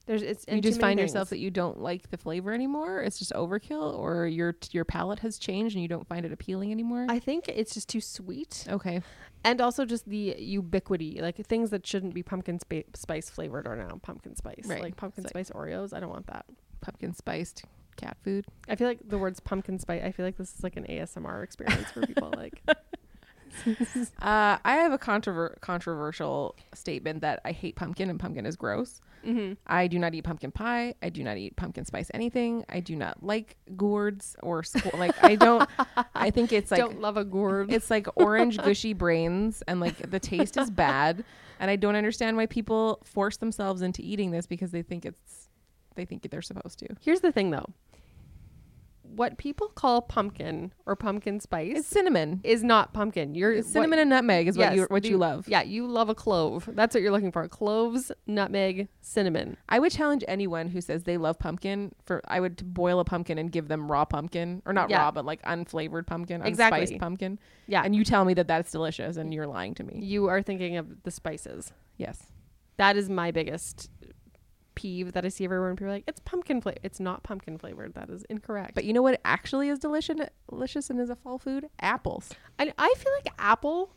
There's 0.07 0.23
it's 0.23 0.45
You 0.47 0.61
just 0.61 0.79
find 0.81 0.99
yourself 0.99 1.29
that 1.29 1.37
you 1.37 1.51
don't 1.51 1.79
like 1.79 2.09
the 2.09 2.17
flavor 2.17 2.53
anymore. 2.53 3.01
It's 3.03 3.19
just 3.19 3.31
overkill, 3.33 3.93
or 3.99 4.25
your 4.25 4.55
your 4.71 4.85
palate 4.85 5.19
has 5.19 5.37
changed 5.37 5.75
and 5.75 5.81
you 5.83 5.87
don't 5.87 6.07
find 6.07 6.25
it 6.25 6.31
appealing 6.31 6.71
anymore. 6.71 7.05
I 7.09 7.19
think 7.19 7.47
it's 7.47 7.73
just 7.73 7.89
too 7.89 8.01
sweet. 8.01 8.65
okay. 8.69 9.01
and 9.43 9.61
also 9.61 9.85
just 9.85 10.09
the 10.09 10.35
ubiquity 10.39 11.19
like 11.21 11.35
things 11.45 11.69
that 11.69 11.85
shouldn't 11.85 12.13
be 12.15 12.23
pumpkin 12.23 12.59
spa- 12.59 12.81
spice 12.95 13.29
flavored 13.29 13.67
are 13.67 13.75
now 13.75 13.99
pumpkin 14.01 14.35
spice 14.35 14.65
Right. 14.65 14.81
like 14.81 14.95
pumpkin 14.97 15.23
It's 15.25 15.33
like- 15.35 15.45
spice 15.45 15.55
oreos 15.55 15.93
i 15.93 15.99
don't 15.99 16.09
want 16.09 16.25
that 16.27 16.45
Pumpkin 16.81 17.13
spiced 17.13 17.63
cat 17.97 18.17
food. 18.23 18.45
i 18.67 18.75
feel 18.75 18.87
like 18.87 18.99
the 19.07 19.17
words 19.17 19.39
pumpkin 19.39 19.77
spice 19.77 20.01
i 20.03 20.11
feel 20.11 20.25
like 20.25 20.37
this 20.37 20.53
is 20.55 20.63
like 20.63 20.75
an 20.75 20.85
asmr 20.85 21.43
experience 21.43 21.89
for 21.91 22.01
people 22.05 22.33
like 22.35 22.61
Uh, 24.21 24.57
I 24.63 24.75
have 24.83 24.91
a 24.91 24.97
controver- 24.97 25.59
controversial 25.61 26.55
statement 26.73 27.21
that 27.21 27.39
I 27.45 27.51
hate 27.51 27.75
pumpkin 27.75 28.09
and 28.09 28.19
pumpkin 28.19 28.45
is 28.45 28.55
gross. 28.55 29.01
Mm-hmm. 29.25 29.53
I 29.67 29.87
do 29.87 29.99
not 29.99 30.13
eat 30.13 30.23
pumpkin 30.23 30.51
pie. 30.51 30.95
I 31.01 31.09
do 31.09 31.23
not 31.23 31.37
eat 31.37 31.55
pumpkin 31.55 31.85
spice 31.85 32.09
anything. 32.13 32.65
I 32.69 32.79
do 32.79 32.95
not 32.95 33.23
like 33.23 33.57
gourds 33.75 34.35
or 34.43 34.61
squ- 34.61 34.97
like 34.97 35.23
I 35.23 35.35
don't. 35.35 35.69
I 36.15 36.29
think 36.31 36.51
it's 36.51 36.71
like 36.71 36.79
don't 36.79 37.01
love 37.01 37.17
a 37.17 37.23
gourd 37.23 37.71
it's 37.71 37.89
like 37.89 38.07
orange 38.15 38.57
gushy 38.63 38.93
brains 38.93 39.63
and 39.67 39.79
like 39.79 40.09
the 40.09 40.19
taste 40.19 40.57
is 40.57 40.69
bad 40.69 41.23
and 41.59 41.71
I 41.71 41.75
don't 41.75 41.95
understand 41.95 42.37
why 42.37 42.45
people 42.45 42.99
force 43.03 43.37
themselves 43.37 43.81
into 43.81 44.01
eating 44.01 44.31
this 44.31 44.45
because 44.45 44.71
they 44.71 44.81
think 44.81 45.05
it's 45.05 45.49
they 45.95 46.05
think 46.05 46.29
they're 46.29 46.41
supposed 46.41 46.79
to. 46.79 46.87
here's 47.01 47.21
the 47.21 47.31
thing 47.31 47.49
though 47.51 47.65
what 49.15 49.37
people 49.37 49.67
call 49.69 50.01
pumpkin 50.01 50.71
or 50.85 50.95
pumpkin 50.95 51.39
spice 51.39 51.73
It's 51.77 51.87
cinnamon. 51.87 52.41
is 52.43 52.63
not 52.63 52.93
pumpkin 52.93 53.33
you're 53.35 53.55
what- 53.55 53.65
cinnamon 53.65 53.99
and 53.99 54.09
nutmeg 54.09 54.47
is 54.47 54.57
what 54.57 54.75
you 54.75 54.85
what 54.89 55.03
you 55.05 55.11
you- 55.11 55.17
love. 55.17 55.47
yeah 55.47 55.61
you 55.61 55.87
love 55.87 56.09
a 56.09 56.15
clove 56.15 56.69
that's 56.73 56.93
what 56.93 57.01
you're 57.01 57.11
looking 57.11 57.31
for 57.31 57.47
cloves 57.47 58.11
nutmeg 58.27 58.87
cinnamon 59.01 59.57
I 59.69 59.79
would 59.79 59.91
challenge 59.91 60.23
anyone 60.27 60.67
who 60.69 60.81
says 60.81 61.03
they 61.03 61.17
love 61.17 61.39
pumpkin 61.39 61.93
for 62.05 62.21
I 62.27 62.39
would 62.39 62.57
to 62.59 62.63
boil 62.65 62.99
a 62.99 63.05
pumpkin 63.05 63.37
and 63.37 63.51
give 63.51 63.67
them 63.67 63.91
raw 63.91 64.05
pumpkin 64.05 64.61
or 64.65 64.73
not 64.73 64.89
Yeah. 64.89 64.99
raw 64.99 65.11
but 65.11 65.25
like 65.25 65.41
unflavored 65.43 66.05
pumpkin, 66.05 66.41
Exactly. 66.45 66.81
unspiced 66.81 66.99
pumpkin. 66.99 67.39
yeah 67.67 67.81
And 67.83 67.95
you 67.95 68.03
tell 68.03 68.25
me 68.25 68.33
that 68.35 68.47
that's 68.47 68.71
delicious 68.71 69.17
and 69.17 69.33
you're 69.33 69.47
lying 69.47 69.73
to 69.75 69.83
me. 69.83 69.99
you 70.03 70.27
are 70.27 70.41
thinking 70.41 70.77
of 70.77 71.03
the 71.03 71.11
spices 71.11 71.73
Yes. 71.97 72.23
That 72.77 72.95
is 72.95 73.09
my 73.09 73.31
biggest 73.31 73.89
peeve 74.77 75.11
that 75.13 75.25
I 75.25 75.29
see 75.29 75.43
everywhere 75.43 75.67
when 75.69 75.75
people 75.75 75.87
are 75.91 75.95
like, 75.95 76.03
it's 76.07 76.19
pumpkin 76.21 76.61
flavor. 76.61 76.77
It's 76.83 76.99
not 76.99 77.23
pumpkin 77.23 77.57
flavored. 77.57 77.95
That 77.95 78.09
is 78.09 78.23
incorrect. 78.29 78.75
But 78.75 78.85
you 78.85 78.93
know 78.93 79.01
what 79.01 79.19
actually 79.25 79.67
is 79.69 79.79
delicious 79.79 80.17
delicious 80.49 80.89
and 80.89 80.99
is 81.01 81.09
a 81.09 81.15
fall 81.15 81.37
food? 81.39 81.67
Apples. 81.81 82.29
I, 82.59 82.71
I 82.77 82.93
feel 82.97 83.11
like 83.13 83.33
apple 83.39 83.93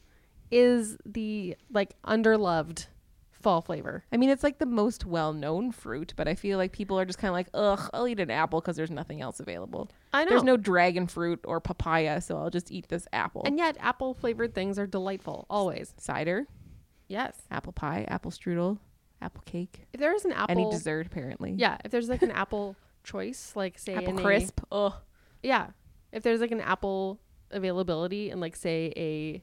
is 0.50 0.96
the 1.06 1.56
like 1.72 1.94
underloved 2.02 2.86
fall 3.30 3.60
flavor. 3.62 4.04
I 4.12 4.16
mean, 4.16 4.28
it's 4.30 4.42
like 4.42 4.58
the 4.58 4.66
most 4.66 5.06
well-known 5.06 5.72
fruit, 5.72 6.12
but 6.16 6.28
I 6.28 6.34
feel 6.34 6.58
like 6.58 6.72
people 6.72 6.98
are 7.00 7.04
just 7.06 7.18
kind 7.18 7.30
of 7.30 7.34
like, 7.34 7.48
ugh, 7.54 7.88
I'll 7.94 8.06
eat 8.08 8.20
an 8.20 8.30
apple 8.30 8.60
because 8.60 8.76
there's 8.76 8.90
nothing 8.90 9.20
else 9.22 9.40
available. 9.40 9.90
I 10.12 10.24
know. 10.24 10.30
There's 10.30 10.42
no 10.42 10.56
dragon 10.58 11.06
fruit 11.06 11.40
or 11.44 11.58
papaya, 11.60 12.20
so 12.20 12.36
I'll 12.36 12.50
just 12.50 12.70
eat 12.70 12.88
this 12.88 13.06
apple. 13.12 13.42
and 13.46 13.56
yet 13.58 13.76
apple 13.80 14.12
flavored 14.14 14.54
things 14.54 14.78
are 14.78 14.86
delightful 14.86 15.46
always. 15.48 15.94
cider, 15.98 16.46
Yes. 17.08 17.34
apple 17.50 17.72
pie, 17.72 18.04
apple 18.08 18.30
strudel, 18.30 18.78
apple 19.22 19.42
cake, 19.46 19.86
If 19.92 20.00
there 20.00 20.14
is 20.14 20.24
an 20.24 20.32
apple, 20.32 20.50
any 20.58 20.70
dessert 20.70 21.06
apparently. 21.06 21.52
yeah. 21.56 21.78
If 21.84 21.90
there's 21.90 22.08
like 22.08 22.22
an 22.22 22.30
apple 22.44 22.76
choice, 23.04 23.52
like 23.54 23.78
say 23.78 23.94
apple 23.94 24.18
a- 24.18 24.22
crisp. 24.22 24.60
Ugh. 24.72 24.94
yeah. 25.42 25.68
If 26.12 26.22
there's 26.22 26.40
like 26.40 26.50
an 26.50 26.60
apple 26.60 27.20
availability 27.50 28.30
in 28.30 28.40
like 28.40 28.56
say 28.56 28.92
a 28.96 29.42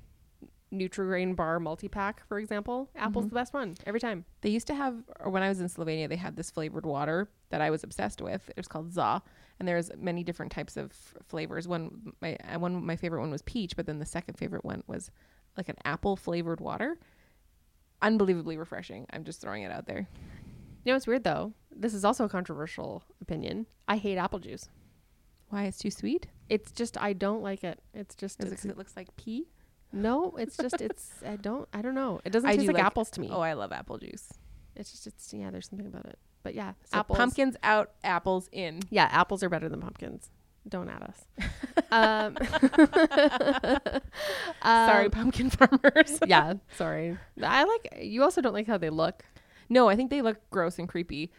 Nutrigrain 0.74 1.34
bar 1.34 1.62
multi 1.62 1.88
pack, 1.88 2.28
for 2.28 2.38
example, 2.40 2.90
apple's 2.96 3.26
Mhm. 3.26 3.30
the 3.30 3.36
best 3.36 3.54
one 3.54 3.76
every 3.86 4.02
time. 4.02 4.26
They 4.42 4.50
used 4.50 4.68
to 4.68 4.76
have, 4.76 4.96
or 5.22 5.32
when 5.32 5.42
I 5.42 5.48
was 5.48 5.62
in 5.62 5.68
Slovenia, 5.68 6.10
they 6.10 6.18
had 6.18 6.36
this 6.36 6.52
flavored 6.52 6.86
water 6.86 7.30
that 7.52 7.62
I 7.62 7.70
was 7.70 7.86
obsessed 7.86 8.22
with. 8.22 8.50
It 8.50 8.58
was 8.58 8.68
called 8.68 8.92
Za, 8.92 9.22
and 9.60 9.68
there's 9.68 9.90
many 9.98 10.26
different 10.26 10.52
types 10.52 10.76
of 10.76 10.92
f- 10.92 11.16
flavors. 11.24 11.70
One, 11.70 12.12
my 12.22 12.36
uh, 12.54 12.60
one, 12.60 12.86
my 12.86 12.98
favorite 12.98 13.22
one 13.22 13.32
was 13.32 13.42
peach, 13.44 13.78
but 13.78 13.86
then 13.86 14.00
the 14.00 14.06
second 14.06 14.34
favorite 14.38 14.66
one 14.66 14.84
was 14.88 15.10
like 15.56 15.70
an 15.70 15.78
apple 15.86 16.18
flavored 16.18 16.60
water. 16.60 17.00
Unbelievably 18.01 18.58
refreshing. 18.58 19.06
I'm 19.12 19.24
just 19.24 19.42
throwing 19.42 19.63
it 19.63 19.72
out 19.72 19.86
there. 19.88 20.08
You 20.84 20.92
know 20.92 20.96
what's 20.96 21.08
weird 21.08 21.24
though? 21.24 21.54
This 21.75 21.94
is 21.94 22.06
also 22.06 22.25
a 22.25 22.30
controversial 22.30 23.04
opinion. 23.22 23.66
I 23.88 23.98
hate 23.98 24.18
apple 24.18 24.39
juice. 24.39 24.70
Why 25.50 25.63
it's 25.66 25.77
too 25.80 25.92
sweet? 25.92 26.27
It's 26.50 26.72
just 26.72 27.00
I 27.01 27.13
don't 27.13 27.42
like 27.42 27.63
it. 27.63 27.80
It's 27.94 28.16
just 28.16 28.39
Is 28.39 28.48
it 28.48 28.54
it's, 28.54 28.62
'cause 28.63 28.72
it 28.72 28.77
looks 28.77 28.96
like 28.96 29.16
pea? 29.16 29.48
no. 29.92 30.36
It's 30.38 30.58
just 30.58 30.82
it's 30.82 31.12
I 31.25 31.36
don't 31.38 31.68
I 31.74 31.82
don't 31.82 31.96
know. 31.96 32.20
It 32.25 32.32
doesn't 32.32 32.50
I 32.50 32.54
taste 32.54 32.62
do 32.62 32.68
like, 32.68 32.75
like- 32.77 32.86
apples 32.86 33.10
to 33.12 33.22
me. 33.22 33.30
Oh, 33.32 33.39
I 33.42 33.54
love 33.54 33.72
apple 33.72 33.98
juice. 33.98 34.32
It's 34.75 34.92
just 34.92 35.08
it's 35.08 35.34
yeah. 35.34 35.50
There's 35.50 35.68
something 35.70 35.88
about 35.88 36.06
it. 36.06 36.20
But 36.44 36.54
yeah, 36.56 36.74
So 36.86 37.00
apples. 37.00 37.18
pumpkins 37.18 37.58
out, 37.63 37.92
apples 38.04 38.48
in. 38.51 38.80
Yeah, 38.89 39.10
apples 39.12 39.44
are 39.44 39.50
better 39.50 39.68
than 39.68 39.82
pumpkins. 39.82 40.30
Don't 40.70 40.90
add 40.90 41.04
us. 41.04 41.26
um, 41.92 42.38
Sorry, 44.64 45.06
um, 45.06 45.12
pumpkin 45.12 45.50
farmers. 45.50 46.20
yeah, 46.28 46.54
sorry. 46.78 47.18
I 47.42 47.64
like. 47.64 48.00
You 48.02 48.24
also 48.24 48.42
don't 48.42 48.54
like 48.54 48.68
how 48.68 48.78
they 48.78 48.90
look. 48.90 49.24
no, 49.70 49.88
I 49.90 49.96
think 49.96 50.10
they 50.10 50.22
look 50.22 50.38
gross 50.50 50.80
and 50.80 50.88
creepy. 50.88 51.32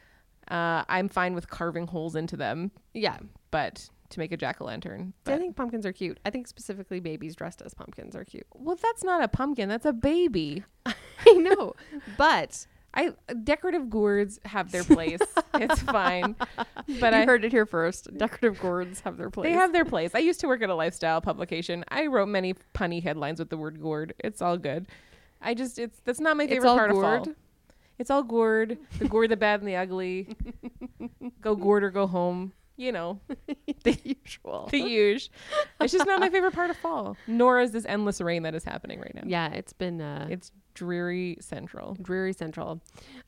Uh, 0.50 0.84
I'm 0.88 1.08
fine 1.08 1.34
with 1.34 1.50
carving 1.50 1.86
holes 1.86 2.16
into 2.16 2.36
them, 2.36 2.70
Yeah, 2.94 3.18
but 3.50 3.90
to 4.10 4.18
make 4.18 4.32
a 4.32 4.36
jack 4.38 4.60
o' 4.62 4.64
lantern. 4.64 5.12
I 5.26 5.36
think 5.36 5.56
pumpkins 5.56 5.84
are 5.84 5.92
cute. 5.92 6.18
I 6.24 6.30
think 6.30 6.46
specifically 6.46 7.00
babies 7.00 7.36
dressed 7.36 7.60
as 7.60 7.74
pumpkins 7.74 8.16
are 8.16 8.24
cute. 8.24 8.46
Well, 8.54 8.76
that's 8.82 9.04
not 9.04 9.22
a 9.22 9.28
pumpkin. 9.28 9.68
That's 9.68 9.84
a 9.84 9.92
baby. 9.92 10.64
I 10.86 11.32
know, 11.32 11.74
but 12.16 12.66
I 12.98 13.12
decorative 13.44 13.88
gourds 13.88 14.40
have 14.44 14.72
their 14.72 14.82
place. 14.96 15.20
it's 15.54 15.80
fine, 15.82 16.34
but 16.36 17.12
you 17.14 17.20
I 17.20 17.24
heard 17.26 17.44
it 17.44 17.52
here 17.52 17.64
first. 17.64 18.08
Decorative 18.18 18.60
gourds 18.60 19.00
have 19.02 19.16
their 19.16 19.30
place. 19.30 19.44
they 19.46 19.52
have 19.52 19.72
their 19.72 19.84
place. 19.94 20.14
I 20.14 20.18
used 20.18 20.40
to 20.40 20.48
work 20.48 20.62
at 20.62 20.68
a 20.68 20.74
lifestyle 20.74 21.20
publication. 21.20 21.84
I 21.88 22.06
wrote 22.06 22.26
many 22.28 22.54
punny 22.74 23.00
headlines 23.02 23.38
with 23.38 23.50
the 23.50 23.56
word 23.56 23.80
gourd. 23.80 24.14
It's 24.18 24.42
all 24.42 24.56
good. 24.58 24.86
I 25.40 25.54
just 25.54 25.78
it's 25.78 26.00
that's 26.04 26.18
not 26.18 26.36
my 26.36 26.44
It's 26.44 26.54
favorite 26.54 26.68
all 26.68 26.76
part 26.76 26.90
of 26.90 26.96
gourd? 26.96 27.24
fall. 27.26 27.34
It's 28.00 28.10
all 28.10 28.22
gourd. 28.24 28.78
The 28.98 29.08
gourd, 29.08 29.30
the 29.30 29.36
bad, 29.36 29.60
and 29.60 29.68
the 29.68 29.76
ugly. 29.76 30.36
go 31.40 31.54
gourd 31.54 31.84
or 31.84 31.90
go 31.90 32.06
home. 32.08 32.52
You 32.78 32.92
know 32.92 33.20
the 33.84 33.98
usual. 34.04 34.68
the 34.72 34.80
huge. 34.80 35.30
It's 35.80 35.92
just 35.92 36.06
not 36.06 36.20
my 36.20 36.30
favorite 36.30 36.54
part 36.54 36.70
of 36.70 36.76
fall. 36.76 37.16
Nor 37.26 37.60
is 37.60 37.72
this 37.72 37.84
endless 37.84 38.20
rain 38.20 38.44
that 38.44 38.54
is 38.54 38.62
happening 38.64 39.00
right 39.00 39.14
now. 39.14 39.22
Yeah, 39.26 39.48
it's 39.52 39.72
been 39.72 40.00
uh, 40.00 40.28
It's 40.30 40.52
dreary 40.74 41.36
central. 41.40 41.96
dreary 42.00 42.32
central. 42.32 42.80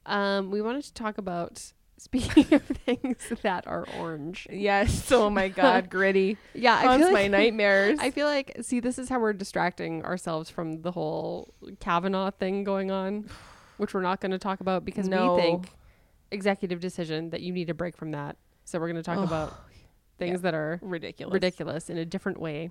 Um, 0.07 0.51
we 0.53 0.63
wanted 0.63 0.85
to 0.85 0.95
talk 0.95 1.19
about 1.19 1.73
speaking 1.99 2.55
of 2.55 2.63
things 2.63 3.19
that 3.43 3.67
are 3.67 3.87
orange. 3.99 4.47
Yes. 4.51 5.11
Oh 5.11 5.29
my 5.29 5.49
God, 5.49 5.91
gritty. 5.91 6.39
Yeah, 6.55 6.77
I 6.77 6.83
Haunts 6.87 7.07
feel 7.07 7.13
my 7.13 7.23
like 7.23 7.31
nightmares. 7.33 7.99
I 8.01 8.13
feel 8.13 8.29
like 8.29 8.57
see 8.63 8.79
this 8.79 8.99
is 9.01 9.09
how 9.09 9.19
we're 9.19 9.33
distracting 9.33 10.05
ourselves 10.05 10.49
from 10.49 10.83
the 10.83 10.93
whole 10.93 11.53
Kavanaugh 11.81 12.31
thing 12.31 12.63
going 12.63 12.93
on, 12.93 13.29
which 13.79 13.95
we're 13.95 14.01
not 14.03 14.21
going 14.21 14.31
to 14.31 14.39
talk 14.39 14.61
about 14.61 14.85
because 14.85 15.09
No. 15.09 15.35
we 15.35 15.43
think 15.43 15.71
executive 16.31 16.79
decision 16.79 17.31
that 17.31 17.41
you 17.41 17.53
need 17.53 17.69
a 17.69 17.75
break 17.75 17.97
from 17.97 18.13
that. 18.13 18.37
So 18.65 18.79
we're 18.79 18.87
going 18.89 18.97
to 18.97 19.03
talk 19.03 19.19
Ugh. 19.19 19.25
about 19.25 19.59
things 20.19 20.43
that 20.43 20.55
are 20.55 20.79
ridiculous. 20.83 21.33
ridiculous 21.35 21.91
in 21.91 21.99
a 21.99 22.05
different 22.05 22.41
way. 22.41 22.71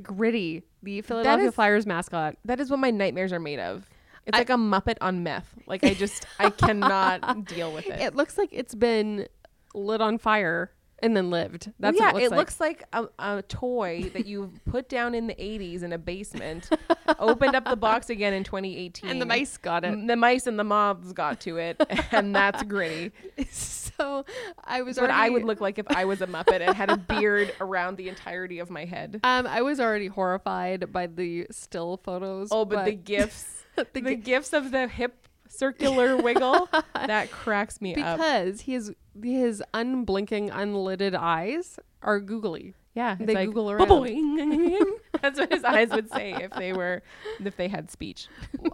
Gritty, 0.00 0.62
the 0.82 1.02
Philadelphia 1.02 1.48
is- 1.48 1.54
Flyers 1.54 1.86
mascot. 1.86 2.36
That 2.44 2.60
is 2.60 2.70
what 2.70 2.78
my 2.78 2.90
nightmares 2.90 3.32
are 3.32 3.40
made 3.40 3.58
of. 3.58 3.88
It's 4.26 4.36
I- 4.36 4.40
like 4.40 4.50
a 4.50 4.54
Muppet 4.54 4.96
on 5.00 5.22
meth. 5.22 5.54
Like 5.66 5.84
I 5.84 5.94
just 5.94 6.26
I 6.38 6.50
cannot 6.50 7.44
deal 7.46 7.72
with 7.72 7.86
it. 7.86 8.00
It 8.00 8.14
looks 8.14 8.38
like 8.38 8.48
it's 8.52 8.74
been 8.74 9.26
lit 9.74 10.00
on 10.00 10.18
fire 10.18 10.70
and 11.02 11.16
then 11.16 11.30
lived. 11.30 11.72
That's 11.80 11.98
yeah, 11.98 12.12
what 12.12 12.22
it 12.22 12.30
looks 12.30 12.60
like. 12.60 12.84
like 12.92 13.10
a, 13.18 13.36
a 13.38 13.42
toy 13.42 14.10
that 14.14 14.24
you 14.24 14.52
put 14.70 14.88
down 14.88 15.14
in 15.14 15.26
the 15.26 15.34
80s 15.34 15.82
in 15.82 15.92
a 15.92 15.98
basement, 15.98 16.70
opened 17.18 17.56
up 17.56 17.64
the 17.64 17.76
box 17.76 18.08
again 18.08 18.32
in 18.32 18.44
2018. 18.44 19.10
and 19.10 19.20
the 19.20 19.26
mice 19.26 19.56
got 19.56 19.84
it. 19.84 20.06
The 20.06 20.16
mice 20.16 20.46
and 20.46 20.58
the 20.58 20.64
moths 20.64 21.12
got 21.12 21.40
to 21.42 21.58
it, 21.58 21.82
and 22.12 22.34
that's 22.34 22.62
gritty. 22.62 23.12
so 23.50 24.24
I 24.64 24.82
was 24.82 25.00
what 25.00 25.10
I 25.10 25.28
would 25.28 25.44
look 25.44 25.60
like 25.60 25.78
if 25.78 25.86
I 25.90 26.04
was 26.04 26.22
a 26.22 26.26
Muppet 26.26 26.60
and 26.60 26.74
had 26.74 26.90
a 26.90 26.96
beard 26.96 27.52
around 27.60 27.96
the 27.96 28.08
entirety 28.08 28.60
of 28.60 28.70
my 28.70 28.84
head. 28.84 29.20
Um, 29.24 29.46
I 29.46 29.62
was 29.62 29.80
already 29.80 30.06
horrified 30.06 30.92
by 30.92 31.08
the 31.08 31.46
still 31.50 31.98
photos. 31.98 32.48
Oh, 32.50 32.64
but, 32.64 32.84
the 32.84 32.92
gifs, 32.92 33.64
the 33.76 33.86
the, 33.92 34.14
gifs 34.14 34.52
of 34.52 34.70
the 34.70 34.86
hip 34.86 35.28
circular 35.62 36.16
wiggle, 36.16 36.68
that 36.94 37.30
cracks 37.30 37.80
me 37.80 37.94
up. 37.94 38.18
because 38.18 38.62
his 38.62 38.92
his 39.22 39.62
unblinking, 39.72 40.50
unlidded 40.50 41.14
eyes 41.14 41.78
are 42.02 42.18
googly. 42.18 42.74
Yeah, 42.94 43.16
They 43.18 43.34
like, 43.34 43.48
Google 43.48 43.70
around. 43.70 43.88
That's 45.22 45.38
what 45.38 45.50
his 45.50 45.64
eyes 45.64 45.90
would 45.90 46.10
say 46.10 46.32
if 46.34 46.50
they 46.50 46.74
were 46.74 47.02
if 47.42 47.56
they 47.56 47.68
had 47.68 47.90
speech. 47.90 48.28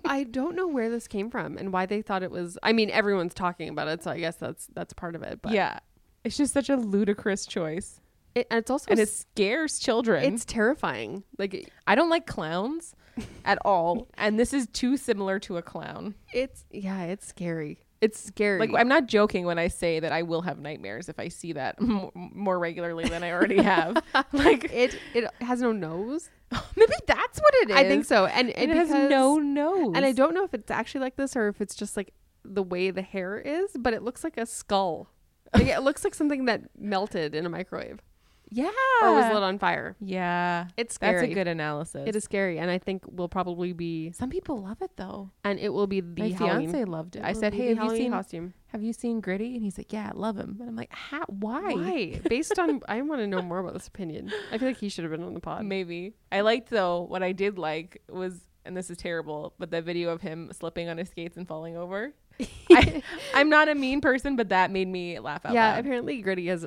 I 0.04 0.25
don't 0.25 0.57
know 0.57 0.66
where 0.66 0.90
this 0.90 1.07
came 1.07 1.30
from 1.30 1.57
and 1.57 1.73
why 1.73 1.87
they 1.87 2.02
thought 2.02 2.23
it 2.25 2.30
was. 2.30 2.59
I 2.62 2.73
mean, 2.73 2.90
everyone's 2.90 3.35
talking 3.35 3.68
about 3.68 3.87
it, 3.88 4.02
so 4.02 4.11
I 4.11 4.18
guess 4.18 4.37
that's 4.37 4.66
that's 4.75 4.92
part 4.92 5.14
of 5.14 5.23
it. 5.23 5.40
But 5.42 5.52
yeah, 5.52 5.78
it's 6.25 6.37
just 6.37 6.52
such 6.54 6.68
a 6.68 6.76
ludicrous 6.76 7.47
choice, 7.47 8.00
it, 8.35 8.47
and 8.50 8.59
it's 8.59 8.71
also 8.71 8.90
and 8.90 8.99
it 8.99 9.09
scares 9.09 9.78
children. 9.78 10.25
it's 10.25 10.45
terrifying. 10.45 11.23
Like 11.38 11.71
I 11.87 11.95
don't 11.95 12.11
like 12.11 12.26
clowns 12.26 12.97
at 13.45 13.59
all, 13.65 14.09
and 14.15 14.39
this 14.39 14.53
is 14.53 14.67
too 14.73 14.97
similar 14.97 15.39
to 15.41 15.57
a 15.57 15.63
clown. 15.63 16.15
it's 16.33 16.65
yeah, 16.71 17.05
it's 17.05 17.27
scary. 17.27 17.79
It's 18.01 18.21
scary. 18.21 18.61
Like 18.61 18.71
I'm 18.77 18.87
not 18.89 19.07
joking 19.07 19.45
when 19.45 19.59
I 19.59 19.67
say 19.69 19.99
that 19.99 20.13
I 20.13 20.23
will 20.23 20.43
have 20.43 20.59
nightmares 20.61 21.09
if 21.09 21.19
I 21.19 21.29
see 21.29 21.53
that 21.55 21.77
m- 21.81 22.11
more 22.15 22.59
regularly 22.59 23.09
than 23.09 23.25
I 23.25 23.33
already 23.33 23.61
have. 23.61 23.97
like 24.33 24.73
it 24.73 24.97
it 25.15 25.29
has 25.41 25.61
no 25.61 25.73
nose. 25.73 26.31
maybe 26.77 26.93
that's 27.07 27.41
what 27.41 27.55
it 27.57 27.71
is. 27.71 27.77
I 27.77 27.85
think 27.89 28.05
so, 28.05 28.27
and, 28.27 28.51
And 28.51 28.71
it 28.71 28.77
has 28.77 28.89
no 28.91 29.39
nose. 29.39 29.93
And 29.97 30.05
I 30.05 30.13
don't 30.13 30.33
know 30.35 30.45
if 30.45 30.55
it's 30.55 30.71
actually 30.71 31.01
like 31.01 31.17
this 31.17 31.35
or 31.37 31.49
if 31.49 31.61
it's 31.61 31.75
just 31.75 31.97
like 31.97 32.13
the 32.45 32.63
way 32.63 32.91
the 32.91 33.03
hair 33.03 33.37
is, 33.39 33.71
but 33.79 33.93
it 33.93 34.03
looks 34.03 34.23
like 34.25 34.37
a 34.37 34.47
skull. 34.47 35.11
Like 35.53 35.67
it 35.67 35.81
looks 35.81 36.05
like 36.05 36.15
something 36.15 36.45
that 36.45 36.63
melted 36.79 37.35
in 37.35 37.47
a 37.47 37.49
microwave 37.49 38.01
Yeah. 38.50 38.71
or 39.02 39.14
was 39.14 39.33
lit 39.33 39.43
on 39.43 39.59
fire. 39.59 39.97
Yeah. 40.00 40.69
It's 40.76 40.95
scary. 40.95 41.21
That's 41.21 41.31
a 41.31 41.35
good 41.35 41.49
analysis. 41.49 42.05
It 42.07 42.17
is 42.17 42.25
scary, 42.25 42.59
and 42.59 42.71
I 42.71 42.78
think 42.78 43.05
we'll 43.07 43.28
probably 43.28 43.73
be, 43.73 44.12
Some 44.12 44.31
people 44.31 44.62
love 44.62 44.81
it 44.83 44.90
though. 44.97 45.31
and 45.45 45.59
it 45.59 45.71
will 45.73 45.87
be 45.87 46.00
the 46.00 46.23
My 46.23 46.28
Halloween. 46.31 46.71
fiance 46.71 46.85
loved 46.85 47.17
it. 47.17 47.23
I 47.25 47.33
said, 47.33 47.55
"Hey, 47.55 47.75
have 47.75 47.85
you 47.85 47.97
seen 47.97 48.12
costume? 48.12 48.55
have 48.69 48.83
you 48.83 48.93
seen 48.93 49.21
Gritty?" 49.21 49.55
And 49.55 49.64
he's 49.64 49.78
like, 49.78 49.93
"Yeah, 49.93 50.11
I 50.14 50.19
love 50.19 50.37
him." 50.37 50.57
And 50.61 50.69
I'm 50.69 50.76
like, 50.76 50.93
How, 50.93 51.25
"Why?" 51.28 51.73
Why? 51.73 52.21
Based 52.28 52.59
on, 52.59 52.81
I 52.88 53.00
want 53.02 53.21
to 53.21 53.26
know 53.26 53.43
more 53.43 53.59
about 53.59 53.75
this 53.75 53.88
opinion. 53.88 54.33
I 54.52 54.59
feel 54.59 54.69
like 54.69 54.78
he 54.78 54.88
should 54.88 55.05
have 55.05 55.11
been 55.11 55.23
on 55.23 55.35
the 55.35 55.40
pod. 55.40 55.64
Maybe. 55.64 56.14
I 56.33 56.40
liked 56.40 56.71
though. 56.71 57.02
What 57.02 57.23
I 57.23 57.33
did 57.33 57.59
like 57.59 58.02
was, 58.09 58.40
and 58.64 58.76
this 58.76 58.90
is 58.90 58.97
terrible, 58.97 59.55
but 59.59 59.71
the 59.71 59.83
video 59.83 60.11
of 60.11 60.21
him 60.21 60.50
slipping 60.52 60.88
on 60.88 60.99
his 60.99 61.09
skates 61.11 61.37
and 61.37 61.47
falling 61.47 61.76
over. 61.76 62.12
I, 62.71 63.02
I'm 63.35 63.49
not 63.49 63.69
a 63.69 63.75
mean 63.75 64.00
person, 64.00 64.37
but 64.37 64.50
that 64.50 64.71
made 64.71 64.87
me 64.88 65.19
laugh 65.19 65.45
out 65.45 65.55
yeah, 65.55 65.69
loud. 65.69 65.75
Yeah, 65.75 65.78
apparently 65.81 66.21
Gritty 66.23 66.47
has 66.47 66.67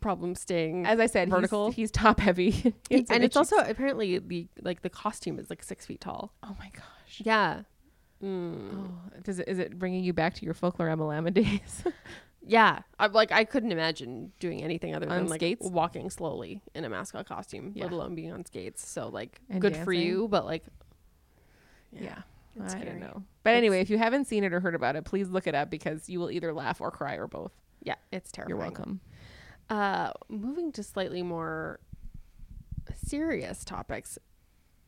problems 0.00 0.40
staying 0.40 0.86
As 0.86 0.98
I 1.00 1.06
said, 1.06 1.30
vertical. 1.30 1.68
He's, 1.68 1.76
he's 1.76 1.90
top 1.90 2.20
heavy, 2.20 2.74
and 2.90 3.22
it's 3.24 3.34
issue. 3.34 3.38
also 3.38 3.56
apparently 3.58 4.18
the 4.18 4.48
like 4.62 4.82
the 4.82 4.90
costume 4.90 5.38
is 5.38 5.50
like 5.50 5.62
six 5.62 5.86
feet 5.86 6.00
tall. 6.00 6.32
Oh 6.42 6.56
my 6.58 6.70
gosh. 6.74 7.22
Yeah. 7.24 7.62
Mm. 8.22 8.88
Oh, 8.88 9.18
does 9.22 9.38
it 9.38 9.48
is 9.48 9.58
it 9.58 9.78
bringing 9.78 10.02
you 10.02 10.12
back 10.12 10.34
to 10.34 10.44
your 10.44 10.54
Folklorama 10.54 11.32
days? 11.32 11.84
Yeah, 12.48 12.82
I, 13.00 13.08
like 13.08 13.32
I 13.32 13.42
couldn't 13.42 13.72
imagine 13.72 14.30
doing 14.38 14.62
anything 14.62 14.94
other 14.94 15.08
On 15.10 15.16
than 15.16 15.26
like 15.26 15.40
skates? 15.40 15.66
walking 15.68 16.10
slowly 16.10 16.62
in 16.76 16.84
a 16.84 16.88
mascot 16.88 17.26
costume, 17.26 17.72
Yeah. 17.74 17.84
let 17.86 17.92
alone 17.92 18.14
being 18.14 18.30
on 18.32 18.44
skates. 18.44 18.88
So 18.88 19.08
like, 19.08 19.40
And 19.50 19.60
good 19.60 19.76
for 19.76 19.92
you, 19.92 20.28
but 20.28 20.44
like, 20.44 20.62
yeah. 21.92 22.18
it's 22.54 22.66
I 22.74 22.78
scary. 22.78 22.84
don't 22.84 23.00
know. 23.00 23.24
But 23.42 23.50
It's- 23.50 23.58
anyway, 23.58 23.80
if 23.80 23.90
you 23.90 23.98
haven't 23.98 24.26
seen 24.26 24.44
it 24.44 24.52
or 24.52 24.60
heard 24.60 24.76
about 24.76 24.94
it, 24.94 25.04
please 25.04 25.28
look 25.28 25.48
it 25.48 25.56
up 25.56 25.70
because 25.70 26.08
you 26.08 26.20
will 26.20 26.30
either 26.30 26.52
laugh 26.54 26.80
or 26.80 26.92
cry 26.92 27.14
or 27.16 27.26
both. 27.26 27.50
yeah, 27.82 27.96
it's 28.12 28.30
terrible. 28.30 28.50
You're 28.50 28.58
welcome. 28.58 29.00
Uh, 29.68 30.12
moving 30.28 30.70
to 30.72 30.82
slightly 30.82 31.22
more 31.22 31.80
serious 33.04 33.64
topics, 33.64 34.18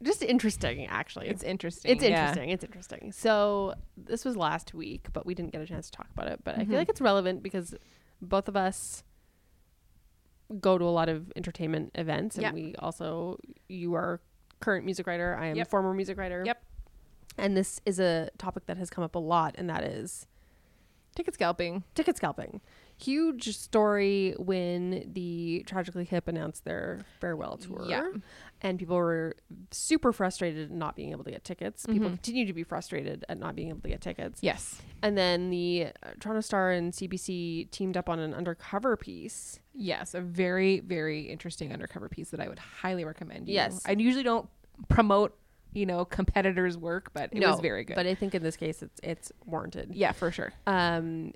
just 0.02 0.22
interesting 0.22 0.86
actually. 0.86 1.26
It's 1.28 1.42
interesting. 1.42 1.90
It's 1.90 2.02
yeah. 2.04 2.28
interesting. 2.28 2.50
It's 2.50 2.64
interesting. 2.64 3.12
So 3.12 3.74
this 3.96 4.24
was 4.24 4.36
last 4.36 4.74
week, 4.74 5.08
but 5.12 5.26
we 5.26 5.34
didn't 5.34 5.50
get 5.52 5.60
a 5.60 5.66
chance 5.66 5.90
to 5.90 5.96
talk 5.96 6.06
about 6.16 6.28
it. 6.28 6.40
But 6.44 6.56
I 6.58 6.62
Mhm. 6.62 6.68
feel 6.68 6.78
like 6.78 6.88
it's 6.88 7.00
relevant 7.00 7.42
because 7.42 7.74
both 8.22 8.48
of 8.48 8.56
us 8.56 9.02
go 10.60 10.78
to 10.78 10.84
a 10.84 10.86
lot 10.86 11.08
of 11.08 11.32
entertainment 11.36 11.90
events, 11.96 12.36
and 12.36 12.42
Yeah. 12.42 12.52
we 12.52 12.74
also 12.76 13.38
you 13.68 13.94
are 13.94 14.20
current 14.60 14.84
music 14.84 15.06
writer. 15.06 15.36
I 15.36 15.46
am 15.46 15.56
Yep. 15.56 15.68
former 15.70 15.92
music 15.92 16.16
writer. 16.16 16.42
Yep. 16.46 16.62
And 17.36 17.56
this 17.56 17.80
is 17.84 18.00
a 18.00 18.30
topic 18.38 18.66
that 18.66 18.76
has 18.76 18.90
come 18.90 19.04
up 19.04 19.14
a 19.14 19.18
lot, 19.20 19.54
and 19.58 19.68
that 19.68 19.82
is 19.84 20.26
Ticket 21.14 21.34
scalping. 21.34 21.84
ticket 21.94 22.16
scalping. 22.16 22.60
Huge 23.00 23.56
story 23.56 24.34
when 24.38 25.10
the 25.12 25.62
Tragically 25.66 26.04
Hip 26.04 26.26
announced 26.28 26.64
their 26.64 27.00
farewell 27.20 27.56
tour. 27.56 27.86
Yeah. 27.88 28.08
And 28.60 28.76
people 28.78 28.96
were 28.96 29.36
super 29.70 30.12
frustrated 30.12 30.70
at 30.72 30.76
not 30.76 30.96
being 30.96 31.12
able 31.12 31.22
to 31.22 31.30
get 31.30 31.44
tickets. 31.44 31.86
People 31.86 32.08
Mhm. 32.08 32.14
continue 32.14 32.44
to 32.46 32.52
be 32.52 32.64
frustrated 32.64 33.24
at 33.28 33.38
not 33.38 33.54
being 33.54 33.68
able 33.68 33.80
to 33.82 33.88
get 33.88 34.00
tickets. 34.00 34.40
Yes. 34.42 34.82
And 35.00 35.16
then 35.16 35.50
the 35.50 35.86
uh, 36.02 36.10
Toronto 36.18 36.40
Star 36.40 36.72
and 36.72 36.92
CBC 36.92 37.68
teamed 37.70 37.96
up 37.96 38.08
on 38.08 38.18
an 38.18 38.34
undercover 38.34 38.96
piece. 38.96 39.60
Yes. 39.74 40.14
A 40.14 40.20
very, 40.20 40.80
very 40.80 41.20
interesting 41.22 41.72
undercover 41.72 42.08
piece 42.08 42.30
that 42.30 42.40
I 42.40 42.48
would 42.48 42.58
highly 42.58 43.04
recommend. 43.04 43.48
You. 43.48 43.54
Yes. 43.54 43.80
I 43.86 43.92
usually 43.92 44.24
don't 44.24 44.48
promote, 44.88 45.38
you 45.72 45.86
know, 45.86 46.04
competitors' 46.04 46.76
work, 46.76 47.12
but 47.12 47.30
it 47.32 47.46
was 47.46 47.60
very 47.60 47.84
good. 47.84 47.94
But 47.94 48.06
I 48.06 48.14
think 48.16 48.34
in 48.34 48.42
this 48.42 48.56
case, 48.56 48.82
it's 48.82 48.98
it's 49.04 49.30
warranted. 49.46 49.94
yeah, 49.94 50.10
for 50.10 50.32
sure. 50.32 50.52
Um, 50.66 51.32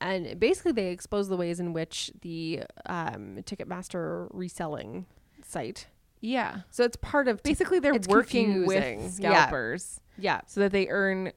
and 0.00 0.38
basically, 0.38 0.72
they 0.72 0.88
expose 0.90 1.28
the 1.28 1.36
ways 1.36 1.60
in 1.60 1.72
which 1.72 2.10
the 2.22 2.62
um, 2.86 3.38
Ticketmaster 3.44 4.28
reselling 4.32 5.06
site. 5.42 5.86
Yeah. 6.20 6.60
So 6.70 6.84
it's 6.84 6.96
part 6.96 7.28
of 7.28 7.42
Basically, 7.42 7.78
they're 7.78 7.94
working 8.08 8.64
confusing. 8.64 8.66
with 9.04 9.20
Yeah. 9.20 9.46
scalpers 9.46 10.00
yeah 10.18 10.40
so 10.46 10.60
that 10.60 10.72
they 10.72 10.88
earn 10.88 11.30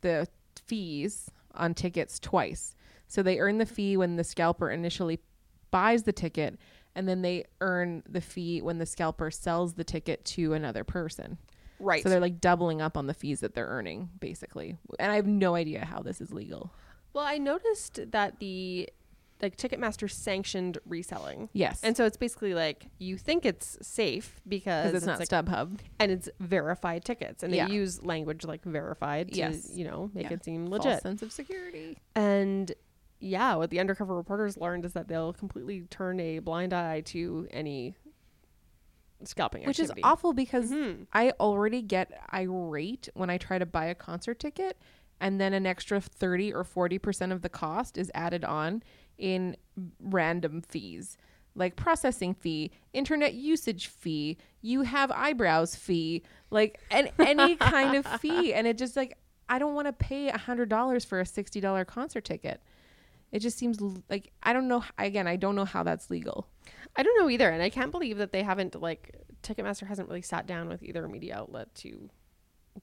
the 0.00 0.26
fees 0.66 1.30
on 1.54 1.74
tickets 1.74 2.18
twice. 2.18 2.74
So 3.06 3.22
they 3.22 3.38
earn 3.38 3.58
the 3.58 3.66
fee 3.66 3.96
when 3.96 4.16
the 4.16 4.24
scalper 4.24 4.68
initially 4.70 5.20
buys 5.70 6.02
the 6.02 6.12
ticket, 6.12 6.58
and 6.96 7.08
then 7.08 7.22
they 7.22 7.44
earn 7.60 8.02
the 8.08 8.20
fee 8.20 8.60
when 8.62 8.78
the 8.78 8.86
scalper 8.86 9.30
sells 9.30 9.74
the 9.74 9.84
ticket 9.84 10.24
to 10.24 10.54
another 10.54 10.82
person. 10.82 11.38
Right. 11.78 12.02
So 12.02 12.08
they're 12.08 12.20
like 12.20 12.40
doubling 12.40 12.80
up 12.82 12.96
on 12.96 13.06
the 13.06 13.14
fees 13.14 13.40
that 13.40 13.54
they're 13.54 13.66
earning, 13.68 14.10
basically. 14.18 14.76
And 14.98 15.12
I 15.12 15.16
have 15.16 15.26
no 15.26 15.54
idea 15.54 15.84
how 15.84 16.00
this 16.00 16.20
is 16.20 16.32
legal. 16.32 16.72
Well, 17.16 17.24
I 17.24 17.38
noticed 17.38 17.98
that 18.12 18.38
the 18.38 18.88
like 19.42 19.56
Ticketmaster 19.56 20.10
sanctioned 20.10 20.78
reselling. 20.86 21.48
Yes. 21.52 21.80
And 21.82 21.94
so 21.96 22.04
it's 22.06 22.16
basically 22.16 22.54
like 22.54 22.86
you 22.98 23.18
think 23.18 23.44
it's 23.44 23.76
safe 23.82 24.40
because 24.48 24.92
because 24.92 24.94
it's, 24.96 25.06
not 25.06 25.18
like, 25.18 25.28
StubHub. 25.28 25.78
and 25.98 26.10
it's 26.12 26.28
verified 26.40 27.04
tickets 27.04 27.42
and 27.42 27.54
Yeah. 27.54 27.66
they 27.68 27.74
use 27.74 28.02
language 28.02 28.44
like 28.44 28.62
verified 28.64 29.32
to 29.32 29.36
Yes. 29.38 29.70
you 29.74 29.84
know 29.84 30.10
make 30.14 30.24
Yeah. 30.30 30.34
it 30.34 30.44
seem 30.44 30.66
False 30.68 30.84
legit. 30.84 31.02
sense 31.02 31.20
of 31.22 31.32
security. 31.32 31.98
And 32.14 32.72
yeah, 33.18 33.54
what 33.56 33.68
the 33.70 33.80
undercover 33.80 34.14
reporters 34.14 34.56
learned 34.56 34.84
is 34.86 34.92
that 34.94 35.08
they'll 35.08 35.32
completely 35.34 35.82
turn 35.90 36.18
a 36.20 36.38
blind 36.38 36.72
eye 36.72 37.00
to 37.02 37.46
any 37.50 37.94
scalping 39.24 39.64
Which 39.66 39.80
is 39.80 39.90
awful 40.02 40.32
because 40.34 40.70
Mhm. 40.70 41.06
I 41.12 41.30
already 41.40 41.80
get 41.82 42.10
irate 42.32 43.08
when 43.14 43.30
I 43.30 43.38
try 43.38 43.58
to 43.58 43.64
buy 43.66 43.86
a 43.86 43.94
concert 43.94 44.38
ticket 44.38 44.76
and 45.20 45.40
then 45.40 45.52
an 45.52 45.66
extra 45.66 46.00
30 46.00 46.52
or 46.52 46.64
40% 46.64 47.32
of 47.32 47.42
the 47.42 47.48
cost 47.48 47.96
is 47.96 48.10
added 48.14 48.44
on 48.44 48.82
in 49.18 49.56
random 50.00 50.62
fees 50.62 51.16
like 51.56 51.74
processing 51.74 52.34
fee, 52.34 52.70
internet 52.92 53.34
usage 53.34 53.88
fee, 53.88 54.36
you 54.60 54.82
have 54.82 55.10
eyebrows 55.10 55.74
fee, 55.74 56.22
like 56.50 56.78
and 56.90 57.10
any 57.18 57.56
kind 57.56 57.96
of 57.96 58.06
fee 58.20 58.52
and 58.52 58.66
it 58.66 58.78
just 58.78 58.94
like 58.94 59.16
I 59.48 59.58
don't 59.58 59.74
want 59.74 59.86
to 59.86 59.92
pay 59.92 60.28
$100 60.28 61.06
for 61.06 61.20
a 61.20 61.24
$60 61.24 61.86
concert 61.86 62.24
ticket. 62.24 62.60
It 63.32 63.40
just 63.40 63.58
seems 63.58 63.78
like 64.08 64.32
I 64.42 64.52
don't 64.52 64.68
know 64.68 64.84
again, 64.98 65.26
I 65.26 65.36
don't 65.36 65.56
know 65.56 65.64
how 65.64 65.82
that's 65.82 66.10
legal. 66.10 66.48
I 66.94 67.02
don't 67.02 67.18
know 67.18 67.28
either, 67.28 67.50
and 67.50 67.62
I 67.62 67.70
can't 67.70 67.90
believe 67.90 68.18
that 68.18 68.32
they 68.32 68.42
haven't 68.42 68.80
like 68.80 69.14
Ticketmaster 69.42 69.86
hasn't 69.86 70.08
really 70.08 70.22
sat 70.22 70.46
down 70.46 70.68
with 70.68 70.82
either 70.82 71.06
media 71.08 71.36
outlet 71.36 71.74
to 71.76 72.10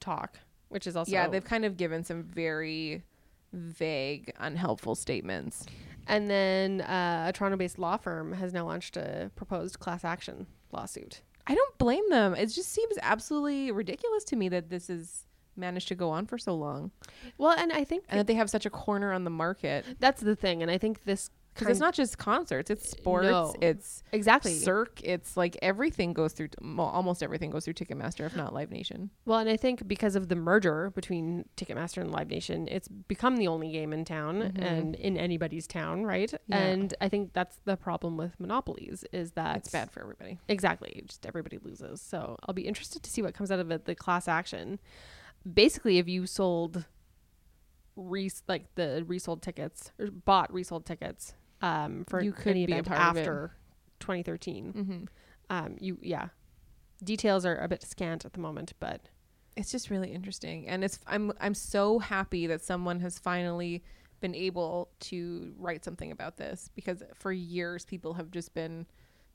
talk, 0.00 0.38
which 0.74 0.88
is 0.88 0.96
also 0.96 1.12
yeah, 1.12 1.28
they've 1.28 1.44
kind 1.44 1.64
of 1.64 1.76
given 1.76 2.02
some 2.02 2.24
very 2.24 3.04
vague, 3.52 4.32
unhelpful 4.40 4.96
statements. 4.96 5.64
And 6.08 6.28
then 6.28 6.80
uh, 6.80 7.26
a 7.28 7.32
Toronto-based 7.32 7.78
law 7.78 7.96
firm 7.96 8.32
has 8.32 8.52
now 8.52 8.66
launched 8.66 8.96
a 8.96 9.30
proposed 9.36 9.78
class 9.78 10.04
action 10.04 10.48
lawsuit. 10.72 11.22
I 11.46 11.54
don't 11.54 11.78
blame 11.78 12.10
them. 12.10 12.34
It 12.34 12.46
just 12.46 12.72
seems 12.72 12.96
absolutely 13.02 13.70
ridiculous 13.70 14.24
to 14.24 14.36
me 14.36 14.48
that 14.48 14.68
this 14.68 14.88
has 14.88 15.26
managed 15.56 15.86
to 15.88 15.94
go 15.94 16.10
on 16.10 16.26
for 16.26 16.36
so 16.36 16.56
long 16.56 16.90
Well, 17.38 17.56
and 17.56 17.70
I 17.70 17.84
think 17.84 18.04
and 18.08 18.18
that 18.18 18.26
they 18.26 18.34
have 18.34 18.50
such 18.50 18.66
a 18.66 18.70
corner 18.70 19.12
on 19.12 19.22
the 19.22 19.30
market. 19.30 19.84
that's 20.00 20.20
the 20.20 20.34
thing, 20.34 20.60
and 20.60 20.70
I 20.72 20.78
think 20.78 21.04
this 21.04 21.30
Because 21.54 21.68
it's 21.68 21.78
not 21.80 21.94
just 21.94 22.18
concerts, 22.18 22.68
it's 22.68 22.90
sports, 22.90 23.24
No. 23.26 23.54
it's 23.60 24.02
exactly 24.10 24.52
Cirque, 24.54 25.00
it's 25.04 25.36
like 25.36 25.56
everything 25.62 26.12
goes 26.12 26.32
through, 26.32 26.48
well, 26.60 26.88
almost 26.88 27.22
everything 27.22 27.50
goes 27.50 27.64
through 27.64 27.74
Ticketmaster, 27.74 28.26
if 28.26 28.34
not 28.34 28.52
Live 28.52 28.72
Nation. 28.72 29.10
Well, 29.24 29.38
and 29.38 29.48
I 29.48 29.56
think 29.56 29.86
because 29.86 30.16
of 30.16 30.28
the 30.28 30.34
merger 30.34 30.90
between 30.90 31.44
Ticketmaster 31.56 31.98
and 32.02 32.10
Live 32.10 32.28
Nation, 32.28 32.66
it's 32.68 32.88
become 32.88 33.36
the 33.36 33.46
only 33.46 33.70
game 33.70 33.92
in 33.92 34.04
town 34.04 34.40
Mhm. 34.42 34.60
and 34.62 34.94
in 34.96 35.16
anybody's 35.16 35.68
town, 35.68 36.02
right? 36.04 36.34
Yeah. 36.48 36.56
And 36.58 36.92
I 37.00 37.08
think 37.08 37.32
that's 37.34 37.60
the 37.64 37.76
problem 37.76 38.16
with 38.16 38.38
monopolies 38.40 39.04
is 39.12 39.32
that 39.32 39.58
It's 39.58 39.70
bad 39.70 39.92
for 39.92 40.00
everybody. 40.00 40.40
Exactly, 40.48 41.04
just 41.06 41.24
everybody 41.24 41.58
loses. 41.58 42.00
So 42.00 42.36
I'll 42.48 42.54
be 42.54 42.66
interested 42.66 43.04
to 43.04 43.10
see 43.10 43.22
what 43.22 43.32
comes 43.32 43.52
out 43.52 43.60
of 43.60 43.70
it. 43.70 43.84
The 43.84 43.94
class 43.94 44.26
action, 44.26 44.80
basically, 45.50 45.98
if 45.98 46.08
you 46.08 46.26
sold, 46.26 46.86
res 47.96 48.42
like 48.48 48.74
the 48.74 49.04
resold 49.06 49.40
tickets 49.40 49.92
or 50.00 50.08
bought 50.10 50.52
resold 50.52 50.84
tickets, 50.84 51.34
um, 51.64 52.04
for 52.08 52.22
You 52.22 52.32
could 52.32 52.48
any 52.52 52.66
be 52.66 52.72
a 52.74 52.78
event 52.78 52.98
after 53.00 53.52
2013, 54.00 54.72
Mm-hmm. 54.72 55.04
um, 55.50 55.76
you 55.80 55.98
yeah, 56.02 56.28
details 57.02 57.44
are 57.46 57.56
a 57.58 57.68
bit 57.68 57.82
scant 57.82 58.24
at 58.24 58.32
the 58.34 58.40
moment, 58.40 58.72
but 58.80 59.00
it's 59.56 59.70
just 59.70 59.88
really 59.88 60.10
interesting 60.12 60.66
and 60.66 60.82
it's 60.82 60.98
i'm 61.06 61.30
i'm 61.40 61.54
so 61.54 62.00
happy 62.00 62.48
that 62.48 62.60
someone 62.60 62.98
has 62.98 63.20
finally 63.20 63.84
been 64.20 64.34
able 64.34 64.88
to 64.98 65.54
write 65.58 65.84
something 65.84 66.10
about 66.10 66.36
this 66.36 66.68
because 66.74 67.04
for 67.14 67.30
years 67.30 67.84
people 67.84 68.14
have 68.14 68.32
just 68.32 68.52
been 68.52 68.84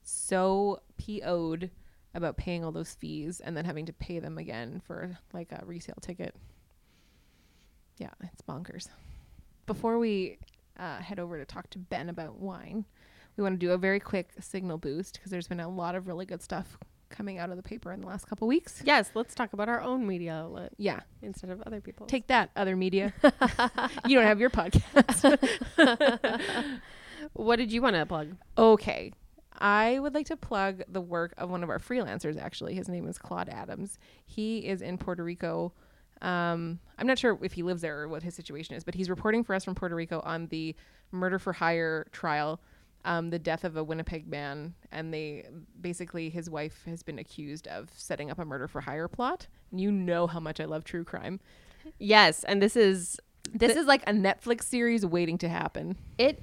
so 0.02 0.78
PO'd 0.98 1.70
about 2.14 2.36
paying 2.36 2.62
all 2.64 2.70
those 2.72 2.92
fees 2.92 3.40
and 3.40 3.56
then 3.56 3.64
having 3.64 3.86
to 3.86 3.94
pay 3.94 4.18
them 4.18 4.36
again 4.36 4.82
for 4.86 5.16
like 5.32 5.52
a 5.52 5.62
resale 5.64 5.96
ticket. 6.02 6.34
Yeah, 7.96 8.10
it's 8.22 8.42
bonkers. 8.42 8.88
Before 9.66 9.98
we 9.98 10.38
uh, 10.80 10.98
head 10.98 11.18
over 11.20 11.38
to 11.38 11.44
talk 11.44 11.70
to 11.70 11.78
Ben 11.78 12.08
about 12.08 12.38
wine, 12.40 12.86
we 13.36 13.42
want 13.44 13.54
to 13.60 13.64
do 13.66 13.72
a 13.72 13.78
very 13.78 14.00
quick 14.00 14.30
signal 14.40 14.78
boost 14.78 15.14
because 15.14 15.30
there's 15.30 15.46
been 15.48 15.60
a 15.60 15.68
lot 15.68 15.94
of 15.94 16.06
really 16.08 16.26
good 16.26 16.42
stuff 16.42 16.78
coming 17.10 17.38
out 17.38 17.50
of 17.50 17.56
the 17.56 17.62
paper 17.62 17.90
in 17.92 18.00
the 18.00 18.06
last 18.06 18.26
couple 18.28 18.46
weeks. 18.48 18.82
yes, 18.84 19.10
let's 19.14 19.34
talk 19.34 19.52
about 19.52 19.68
our 19.68 19.80
own 19.80 20.06
media 20.06 20.32
outlet 20.32 20.72
Yeah, 20.78 21.00
instead 21.22 21.50
of 21.50 21.60
other 21.62 21.80
people. 21.80 22.06
take 22.06 22.28
that, 22.28 22.50
other 22.56 22.76
media. 22.76 23.12
you 24.06 24.16
don't 24.16 24.26
have 24.26 24.40
your 24.40 24.50
podcast. 24.50 25.38
what 27.32 27.56
did 27.56 27.72
you 27.72 27.82
want 27.82 27.96
to 27.96 28.06
plug? 28.06 28.36
Okay. 28.56 29.12
I 29.62 29.98
would 29.98 30.14
like 30.14 30.26
to 30.26 30.36
plug 30.36 30.82
the 30.88 31.00
work 31.02 31.34
of 31.36 31.50
one 31.50 31.62
of 31.62 31.68
our 31.68 31.78
freelancers, 31.78 32.40
actually. 32.40 32.74
His 32.74 32.88
name 32.88 33.06
is 33.06 33.18
Claude 33.18 33.48
Adams. 33.50 33.98
He 34.24 34.58
is 34.60 34.80
in 34.80 34.96
Puerto 34.96 35.22
Rico. 35.22 35.72
Um, 36.22 36.78
I'm 36.98 37.06
not 37.06 37.18
sure 37.18 37.38
if 37.42 37.52
he 37.52 37.62
lives 37.62 37.82
there 37.82 38.00
or 38.00 38.08
what 38.08 38.22
his 38.22 38.34
situation 38.34 38.74
is, 38.74 38.84
but 38.84 38.94
he's 38.94 39.08
reporting 39.08 39.42
for 39.42 39.54
us 39.54 39.64
from 39.64 39.74
Puerto 39.74 39.94
Rico 39.94 40.20
on 40.24 40.46
the 40.48 40.74
murder 41.12 41.38
for 41.38 41.52
hire 41.52 42.06
trial, 42.12 42.60
um, 43.04 43.30
the 43.30 43.38
death 43.38 43.64
of 43.64 43.76
a 43.76 43.82
Winnipeg 43.84 44.28
man. 44.28 44.74
And 44.92 45.12
they 45.14 45.46
basically, 45.80 46.28
his 46.30 46.50
wife 46.50 46.82
has 46.86 47.02
been 47.02 47.18
accused 47.18 47.66
of 47.68 47.90
setting 47.96 48.30
up 48.30 48.38
a 48.38 48.44
murder 48.44 48.68
for 48.68 48.82
hire 48.82 49.08
plot. 49.08 49.46
And 49.70 49.80
you 49.80 49.90
know 49.90 50.26
how 50.26 50.40
much 50.40 50.60
I 50.60 50.66
love 50.66 50.84
true 50.84 51.04
crime. 51.04 51.40
Yes, 51.98 52.44
and 52.44 52.60
this 52.60 52.76
is 52.76 53.18
This 53.54 53.74
is 53.74 53.86
like 53.86 54.02
a 54.02 54.12
Netflix 54.12 54.64
series 54.64 55.06
waiting 55.06 55.38
to 55.38 55.48
happen. 55.48 55.96
it 56.18 56.42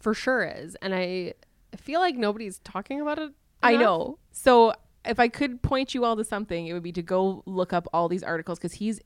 for 0.00 0.14
sure 0.14 0.42
is, 0.44 0.76
and 0.82 0.92
I 0.92 1.34
feel 1.76 2.00
like 2.00 2.16
nobody's 2.16 2.58
talking 2.64 3.00
about 3.00 3.20
it. 3.20 3.30
I 3.62 3.76
know. 3.76 4.18
So 4.32 4.74
if 5.04 5.20
I 5.20 5.28
could 5.28 5.62
point 5.62 5.94
you 5.94 6.04
all 6.04 6.16
to 6.16 6.24
something, 6.24 6.66
it 6.66 6.72
would 6.72 6.82
be 6.82 6.90
to 6.92 7.02
go 7.02 7.44
look 7.46 7.72
up 7.72 7.86
all 7.92 8.08
these 8.08 8.24
articles 8.24 8.58
because 8.58 8.72
he's 8.72 9.00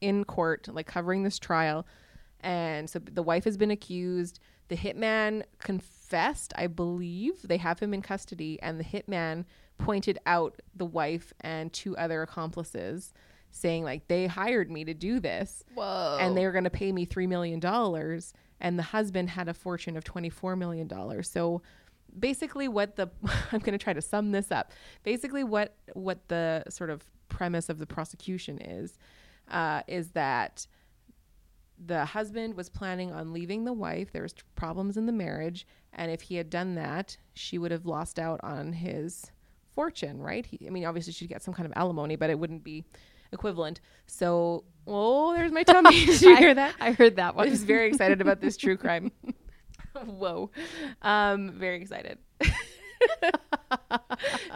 in 0.00 0.24
court, 0.24 0.68
like 0.72 0.86
covering 0.86 1.22
this 1.22 1.38
trial. 1.38 1.86
And 2.40 2.88
so 2.88 2.98
the 2.98 3.22
wife 3.22 3.44
has 3.44 3.56
been 3.56 3.70
accused. 3.70 4.40
The 4.68 4.76
hitman 4.76 5.44
confessed, 5.58 6.52
I 6.56 6.66
believe. 6.66 7.42
They 7.42 7.56
have 7.56 7.78
him 7.78 7.94
in 7.94 8.02
custody. 8.02 8.58
And 8.62 8.78
the 8.78 8.84
hitman 8.84 9.44
pointed 9.78 10.18
out 10.26 10.60
the 10.74 10.84
wife 10.84 11.32
and 11.40 11.72
two 11.72 11.96
other 11.96 12.22
accomplices, 12.22 13.12
saying, 13.50 13.84
like, 13.84 14.08
they 14.08 14.26
hired 14.26 14.70
me 14.70 14.84
to 14.84 14.94
do 14.94 15.20
this 15.20 15.64
Whoa. 15.74 16.18
and 16.20 16.36
they 16.36 16.44
were 16.44 16.52
going 16.52 16.64
to 16.64 16.70
pay 16.70 16.92
me 16.92 17.06
$3 17.06 17.28
million. 17.28 17.60
And 18.60 18.78
the 18.78 18.82
husband 18.82 19.30
had 19.30 19.48
a 19.48 19.54
fortune 19.54 19.96
of 19.96 20.04
$24 20.04 20.56
million. 20.56 20.90
So 21.22 21.62
basically 22.18 22.68
what 22.68 22.96
the 22.96 23.10
I'm 23.52 23.60
going 23.60 23.72
to 23.72 23.82
try 23.82 23.92
to 23.92 24.02
sum 24.02 24.32
this 24.32 24.50
up. 24.50 24.72
Basically 25.02 25.44
what 25.44 25.74
what 25.94 26.28
the 26.28 26.64
sort 26.68 26.90
of 26.90 27.04
premise 27.28 27.68
of 27.68 27.78
the 27.78 27.86
prosecution 27.86 28.58
is 28.58 28.98
uh, 29.50 29.82
is 29.86 30.10
that 30.10 30.66
the 31.84 32.04
husband 32.04 32.54
was 32.54 32.68
planning 32.68 33.12
on 33.12 33.32
leaving 33.32 33.64
the 33.64 33.72
wife. 33.72 34.12
There 34.12 34.22
was 34.22 34.34
problems 34.54 34.96
in 34.96 35.06
the 35.06 35.12
marriage, 35.12 35.66
and 35.92 36.10
if 36.10 36.22
he 36.22 36.36
had 36.36 36.50
done 36.50 36.74
that, 36.76 37.16
she 37.34 37.58
would 37.58 37.70
have 37.70 37.86
lost 37.86 38.18
out 38.18 38.40
on 38.42 38.72
his 38.72 39.30
fortune, 39.74 40.20
right? 40.20 40.46
He, 40.46 40.66
I 40.66 40.70
mean, 40.70 40.84
obviously 40.84 41.12
she'd 41.12 41.28
get 41.28 41.42
some 41.42 41.54
kind 41.54 41.66
of 41.66 41.72
alimony, 41.76 42.16
but 42.16 42.30
it 42.30 42.38
wouldn't 42.38 42.64
be 42.64 42.84
equivalent. 43.32 43.80
So, 44.06 44.64
oh, 44.86 45.34
there's 45.34 45.52
my 45.52 45.62
tummy. 45.62 45.90
Did 46.06 46.22
you 46.22 46.36
hear 46.36 46.54
that? 46.54 46.74
I 46.80 46.92
heard 46.92 47.16
that 47.16 47.36
one. 47.36 47.46
I 47.46 47.50
was 47.50 47.62
very 47.62 47.88
excited 47.88 48.20
about 48.20 48.40
this 48.40 48.56
true 48.56 48.76
crime. 48.84 49.12
Whoa. 50.04 50.50
Um, 51.02 51.52
very 51.52 51.80
excited. 51.80 52.18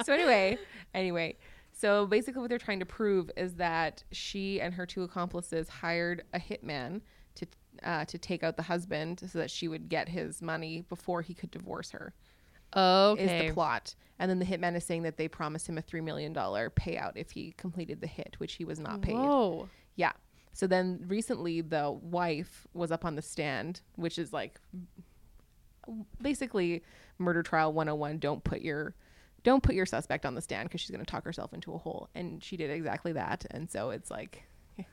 so 0.05 0.12
anyway, 0.12 0.59
anyway, 0.94 1.37
so 1.80 2.04
basically 2.04 2.42
what 2.42 2.50
they're 2.50 2.58
trying 2.58 2.80
to 2.80 2.86
prove 2.86 3.30
is 3.38 3.54
that 3.54 4.04
she 4.12 4.60
and 4.60 4.74
her 4.74 4.84
two 4.84 5.02
accomplices 5.02 5.68
hired 5.68 6.24
a 6.34 6.38
hitman 6.38 7.00
to 7.36 7.46
uh, 7.82 8.04
to 8.04 8.18
take 8.18 8.42
out 8.42 8.56
the 8.56 8.62
husband 8.62 9.22
so 9.26 9.38
that 9.38 9.50
she 9.50 9.66
would 9.66 9.88
get 9.88 10.08
his 10.08 10.42
money 10.42 10.84
before 10.90 11.22
he 11.22 11.32
could 11.32 11.50
divorce 11.50 11.90
her. 11.90 12.12
okay. 13.12 13.24
Is 13.24 13.48
the 13.48 13.54
plot. 13.54 13.94
And 14.18 14.30
then 14.30 14.38
the 14.38 14.44
hitman 14.44 14.76
is 14.76 14.84
saying 14.84 15.04
that 15.04 15.16
they 15.16 15.28
promised 15.28 15.66
him 15.66 15.78
a 15.78 15.82
$3 15.82 16.04
million 16.04 16.34
payout 16.34 17.12
if 17.14 17.30
he 17.30 17.54
completed 17.56 18.02
the 18.02 18.06
hit, 18.06 18.34
which 18.36 18.54
he 18.54 18.66
was 18.66 18.78
not 18.78 19.00
paid. 19.00 19.14
Whoa. 19.14 19.68
Yeah. 19.96 20.12
So 20.52 20.66
then 20.66 21.02
recently 21.06 21.62
the 21.62 21.90
wife 21.90 22.66
was 22.74 22.92
up 22.92 23.06
on 23.06 23.14
the 23.16 23.22
stand, 23.22 23.80
which 23.96 24.18
is 24.18 24.34
like 24.34 24.60
basically 26.20 26.82
murder 27.18 27.42
trial 27.42 27.72
101 27.72 28.18
don't 28.18 28.44
put 28.44 28.60
your 28.60 28.94
don't 29.42 29.62
put 29.62 29.74
your 29.74 29.87
suspect 29.87 30.26
on 30.26 30.35
the 30.35 30.42
stand 30.42 30.68
because 30.68 30.81
she's 30.81 30.90
going 30.90 31.05
to 31.05 31.11
talk 31.11 31.24
herself 31.24 31.53
into 31.53 31.72
a 31.72 31.79
hole. 31.79 32.09
And 32.14 32.42
she 32.42 32.57
did 32.57 32.70
exactly 32.70 33.12
that. 33.12 33.46
And 33.50 33.70
so 33.70 33.90
it's 33.90 34.11
like 34.11 34.44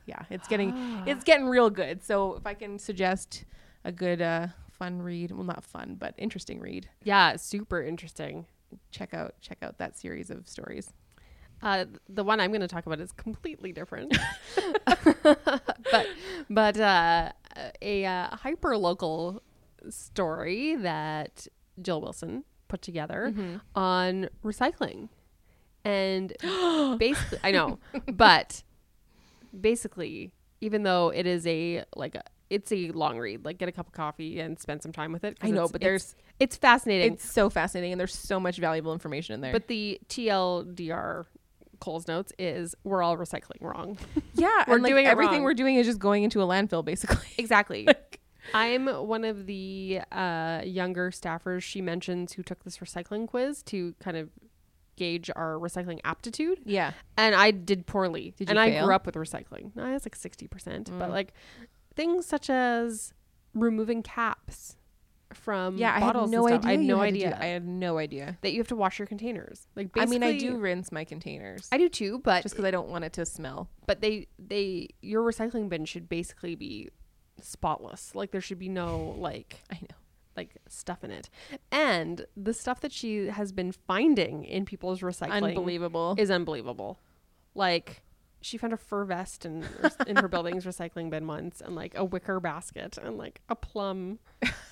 yeah 0.04 0.22
it's 0.28 0.46
getting 0.48 0.74
it's 1.06 1.24
getting 1.24 1.46
real 1.46 1.70
good. 1.70 2.02
So 2.02 2.34
if 2.34 2.46
i 2.46 2.54
can 2.54 2.78
suggest 2.78 3.44
a 3.84 3.92
good 3.92 4.20
uh 4.20 4.48
fun 4.72 5.00
read 5.02 5.32
well 5.32 5.44
not 5.44 5.64
fun 5.64 5.96
but 5.98 6.14
interesting 6.18 6.60
read. 6.60 6.88
Yeah, 7.02 7.36
super 7.36 7.82
interesting. 7.82 8.46
check 8.90 9.14
out 9.14 9.34
check 9.40 9.58
out 9.62 9.78
that 9.78 9.98
series 9.98 10.30
of 10.30 10.48
stories. 10.48 10.92
Uh, 11.60 11.86
the 12.08 12.22
one 12.22 12.38
I'm 12.38 12.50
going 12.50 12.60
to 12.60 12.68
talk 12.68 12.86
about 12.86 13.00
is 13.00 13.10
completely 13.10 13.72
different, 13.72 14.16
but 14.84 16.06
but 16.48 16.78
uh, 16.78 17.32
a 17.82 18.06
uh, 18.06 18.36
hyper 18.36 18.76
local 18.76 19.42
story 19.90 20.76
that 20.76 21.48
Jill 21.82 22.00
Wilson 22.00 22.44
put 22.68 22.82
together 22.82 23.32
mm-hmm. 23.32 23.56
on 23.74 24.28
recycling, 24.44 25.08
and 25.84 26.32
basically, 26.98 27.38
I 27.42 27.50
know, 27.50 27.78
but 28.12 28.62
basically, 29.58 30.32
even 30.60 30.82
though 30.82 31.10
it 31.10 31.26
is 31.26 31.46
a 31.46 31.84
like 31.96 32.14
a, 32.14 32.22
it's 32.50 32.72
a 32.72 32.90
long 32.90 33.18
read, 33.18 33.44
like 33.44 33.58
get 33.58 33.68
a 33.68 33.72
cup 33.72 33.86
of 33.86 33.92
coffee 33.92 34.40
and 34.40 34.58
spend 34.58 34.82
some 34.82 34.92
time 34.92 35.12
with 35.12 35.24
it. 35.24 35.38
I 35.42 35.50
know, 35.50 35.68
but 35.68 35.82
it's- 35.82 35.82
there's 35.82 36.14
it's 36.40 36.56
fascinating. 36.56 37.14
it's 37.14 37.28
so 37.28 37.50
fascinating 37.50 37.92
and 37.92 37.98
there's 37.98 38.14
so 38.14 38.38
much 38.38 38.58
valuable 38.58 38.92
information 38.92 39.34
in 39.34 39.40
there. 39.40 39.52
But 39.52 39.66
the 39.66 40.00
TLDR 40.08 41.26
Coles 41.80 42.08
notes 42.08 42.32
is 42.38 42.74
we're 42.84 43.02
all 43.02 43.16
recycling 43.16 43.60
wrong. 43.60 43.98
yeah, 44.34 44.64
we're 44.68 44.74
and 44.74 44.82
like 44.82 44.90
doing 44.90 45.06
it 45.06 45.08
everything 45.08 45.42
we're 45.42 45.54
doing 45.54 45.76
is 45.76 45.86
just 45.86 45.98
going 45.98 46.24
into 46.24 46.42
a 46.42 46.46
landfill 46.46 46.84
basically. 46.84 47.26
exactly. 47.38 47.84
Like- 47.86 48.20
I'm 48.54 48.86
one 48.86 49.24
of 49.24 49.46
the 49.46 50.00
uh, 50.12 50.62
younger 50.64 51.10
staffers 51.10 51.62
she 51.62 51.80
mentions 51.80 52.32
who 52.32 52.42
took 52.42 52.64
this 52.64 52.78
recycling 52.78 53.26
quiz 53.28 53.62
to 53.64 53.94
kind 54.00 54.16
of 54.16 54.30
gauge 54.96 55.30
our 55.36 55.54
recycling 55.54 56.00
aptitude. 56.04 56.58
yeah. 56.64 56.92
And 57.16 57.34
I 57.34 57.50
did 57.52 57.86
poorly. 57.86 58.34
Did 58.36 58.48
you 58.50 58.56
and 58.58 58.72
you 58.72 58.78
I 58.80 58.84
grew 58.84 58.94
up 58.94 59.06
with 59.06 59.14
recycling. 59.14 59.76
I 59.78 59.92
was 59.92 60.04
like 60.04 60.16
60%. 60.18 60.48
But 60.98 61.08
Mm. 61.08 61.12
like 61.12 61.32
things 61.94 62.26
such 62.26 62.50
as 62.50 63.12
removing 63.54 64.02
caps 64.02 64.74
from 65.34 65.76
Yeah, 65.76 65.90
I 65.94 65.98
had 66.00 66.12
bottles 66.14 66.30
no 66.30 66.48
idea. 66.48 66.60
I 66.68 66.70
had 66.72 66.80
no 66.80 67.00
idea. 67.00 67.38
I 67.40 67.44
had 67.46 67.66
no 67.66 67.98
idea. 67.98 68.38
that 68.40 68.52
you 68.52 68.58
have 68.60 68.68
to 68.68 68.76
wash 68.76 68.98
your 68.98 69.06
containers. 69.06 69.66
Like 69.76 69.90
I 69.96 70.06
mean, 70.06 70.22
I 70.22 70.36
do 70.38 70.56
rinse 70.56 70.90
my 70.90 71.04
containers 71.04 71.68
I 71.70 71.76
do 71.78 71.88
too, 71.88 72.18
but 72.24 72.42
just 72.42 72.54
because 72.54 72.64
I 72.64 72.70
don't 72.70 72.88
want 72.88 73.04
it 73.04 73.12
to 73.14 73.26
smell. 73.26 73.68
but 73.86 74.00
they 74.00 74.26
they 74.38 74.88
your 75.02 75.22
recycling 75.22 75.68
bin 75.68 75.84
should 75.84 76.08
basically 76.08 76.54
be 76.54 76.88
spotless 77.42 78.14
like 78.14 78.30
there 78.30 78.40
should 78.40 78.58
be 78.58 78.68
no 78.68 79.14
like 79.18 79.56
I 79.70 79.76
know. 79.82 79.96
like 80.36 80.56
stuff 80.68 81.02
in 81.04 81.10
it 81.10 81.28
and 81.72 82.26
the 82.36 82.54
stuff 82.54 82.80
that 82.80 82.92
she 82.92 83.26
has 83.26 83.52
been 83.52 83.72
finding 83.72 84.44
in 84.44 84.64
people's 84.64 85.00
recycling 85.00 85.44
Unbelievable. 85.48 86.14
is 86.18 86.30
unbelievable 86.30 87.00
like 87.54 88.02
she 88.40 88.56
found 88.56 88.72
a 88.72 88.76
fur 88.76 89.04
vest 89.04 89.44
in 89.44 89.64
in 90.06 90.16
her 90.16 90.28
building's 90.34 90.64
recycling 90.64 91.10
bin 91.10 91.26
once 91.26 91.60
and 91.60 91.74
like 91.74 91.96
a 91.96 92.04
wicker 92.04 92.38
basket 92.40 92.96
and 93.02 93.18
like 93.18 93.40
a 93.48 93.56
plum 93.56 94.18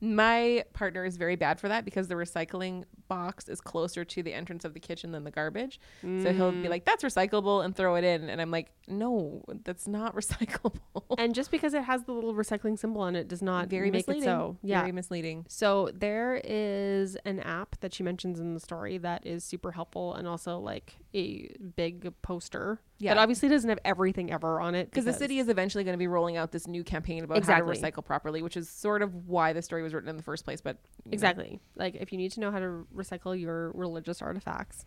My 0.00 0.64
partner 0.72 1.04
is 1.04 1.16
very 1.16 1.36
bad 1.36 1.60
for 1.60 1.68
that 1.68 1.84
because 1.84 2.08
the 2.08 2.14
recycling 2.14 2.84
box 3.08 3.48
is 3.48 3.60
closer 3.60 4.04
to 4.04 4.22
the 4.22 4.32
entrance 4.32 4.64
of 4.64 4.72
the 4.74 4.80
kitchen 4.80 5.10
than 5.12 5.24
the 5.24 5.30
garbage. 5.30 5.80
So 6.02 6.32
he'll 6.32 6.52
Mm. 6.52 6.62
be 6.62 6.68
like, 6.68 6.84
"That's 6.84 7.02
recyclable," 7.04 7.64
and 7.64 7.74
throw 7.74 7.96
it 7.96 8.04
in, 8.04 8.28
and 8.28 8.40
I'm 8.40 8.50
like, 8.50 8.70
"No, 8.88 9.42
that's 9.64 9.86
not 9.88 10.14
recyclable." 10.20 11.16
and 11.18 11.34
just 11.34 11.50
because 11.50 11.74
it 11.74 11.82
has 11.84 12.04
the 12.04 12.12
little 12.12 12.34
recycling 12.34 12.78
symbol 12.78 13.00
on 13.02 13.16
it 13.16 13.26
does 13.28 13.42
not 13.42 13.68
very 13.68 13.90
make 13.90 14.06
misleading. 14.06 14.22
it 14.22 14.26
so 14.26 14.56
yeah 14.62 14.80
very 14.80 14.92
misleading. 14.92 15.44
So 15.48 15.90
there 15.92 16.40
is 16.44 17.16
an 17.24 17.40
app 17.40 17.78
that 17.80 17.92
she 17.92 18.02
mentions 18.02 18.38
in 18.40 18.54
the 18.54 18.60
story 18.60 18.96
that 18.98 19.26
is 19.26 19.44
super 19.44 19.72
helpful 19.72 20.14
and 20.14 20.26
also 20.28 20.58
like 20.58 20.96
a 21.14 21.48
big 21.76 22.12
poster 22.22 22.80
Yeah. 23.00 23.14
that 23.14 23.20
obviously 23.20 23.48
it 23.48 23.52
doesn't 23.52 23.68
have 23.68 23.78
everything 23.84 24.30
ever 24.30 24.60
on 24.60 24.74
it 24.74 24.90
Because 24.90 25.04
the 25.06 25.12
city 25.12 25.38
is 25.38 25.48
eventually 25.48 25.82
going 25.84 25.94
to 25.94 25.98
be 25.98 26.06
rolling 26.06 26.36
out 26.36 26.52
this 26.52 26.66
new 26.66 26.84
campaign 26.84 27.24
about 27.24 27.38
Exactly. 27.38 27.74
how 27.76 27.80
to 27.82 27.92
recycle 27.92 28.04
properly, 28.04 28.42
which 28.42 28.56
is 28.56 28.68
sort 28.68 29.00
of 29.02 29.26
why 29.26 29.52
the 29.52 29.62
story 29.62 29.82
was 29.82 29.92
written 29.94 30.08
in 30.10 30.16
the 30.16 30.22
first 30.22 30.44
place. 30.44 30.60
But 30.60 30.76
you 31.04 31.10
know, 31.10 31.14
exactly 31.14 31.60
like 31.76 31.94
if 31.96 32.12
you 32.12 32.18
need 32.18 32.30
to 32.32 32.40
know 32.40 32.50
how 32.50 32.58
to 32.60 32.86
recycle 32.94 33.38
your 33.40 33.72
religious 33.72 34.20
artifacts, 34.22 34.84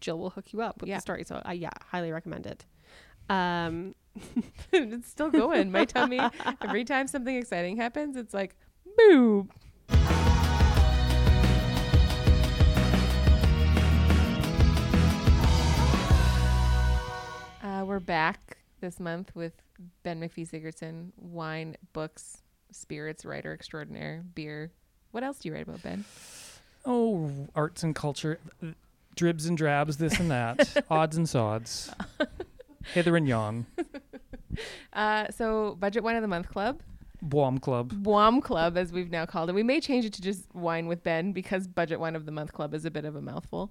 Jill 0.00 0.18
will 0.18 0.30
hook 0.30 0.52
you 0.52 0.60
up 0.62 0.80
with 0.80 0.88
Yeah. 0.88 0.96
the 0.98 1.00
story. 1.02 1.24
So 1.24 1.40
I 1.44 1.54
yeah, 1.54 1.70
highly 1.86 2.12
recommend 2.12 2.46
it. 2.46 2.64
Um, 3.30 3.94
it's 4.72 5.08
still 5.08 5.30
going. 5.30 5.72
My 5.72 5.84
tummy 5.86 6.20
every 6.60 6.84
time 6.84 7.06
something 7.08 7.34
exciting 7.34 7.76
happens, 7.78 8.16
it's 8.16 8.34
like 8.34 8.54
boo. 8.98 9.48
Uh, 17.84 17.86
we're 17.86 18.00
back 18.00 18.56
this 18.80 18.98
month 18.98 19.30
with 19.34 19.52
Ben 20.02 20.18
McPhee 20.18 20.48
Sigurdson, 20.48 21.10
wine, 21.18 21.76
books, 21.92 22.38
spirits, 22.70 23.26
writer 23.26 23.52
extraordinaire, 23.52 24.22
beer. 24.34 24.70
What 25.10 25.22
else 25.22 25.38
do 25.38 25.48
you 25.48 25.54
write 25.54 25.68
about, 25.68 25.82
Ben? 25.82 26.04
Oh, 26.86 27.30
arts 27.54 27.82
and 27.82 27.94
culture, 27.94 28.38
dribs 29.16 29.44
and 29.46 29.58
drabs, 29.58 29.98
this 29.98 30.18
and 30.18 30.30
that, 30.30 30.84
odds 30.90 31.16
and 31.16 31.28
sods, 31.28 31.90
hither 32.94 33.16
and 33.16 33.28
yon, 33.28 33.66
Uh, 34.92 35.26
so, 35.30 35.76
Budget 35.80 36.04
Wine 36.04 36.14
of 36.16 36.22
the 36.22 36.28
Month 36.28 36.48
Club, 36.48 36.80
Boom 37.20 37.58
Club. 37.58 37.92
WOM 38.06 38.40
Club, 38.40 38.78
as 38.78 38.92
we've 38.92 39.10
now 39.10 39.26
called 39.26 39.50
it. 39.50 39.54
We 39.54 39.62
may 39.64 39.80
change 39.80 40.04
it 40.04 40.12
to 40.14 40.22
just 40.22 40.44
Wine 40.54 40.86
with 40.86 41.02
Ben 41.02 41.32
because 41.32 41.66
Budget 41.66 41.98
Wine 41.98 42.14
of 42.14 42.24
the 42.24 42.32
Month 42.32 42.52
Club 42.52 42.72
is 42.72 42.84
a 42.84 42.90
bit 42.90 43.04
of 43.04 43.16
a 43.16 43.20
mouthful. 43.20 43.70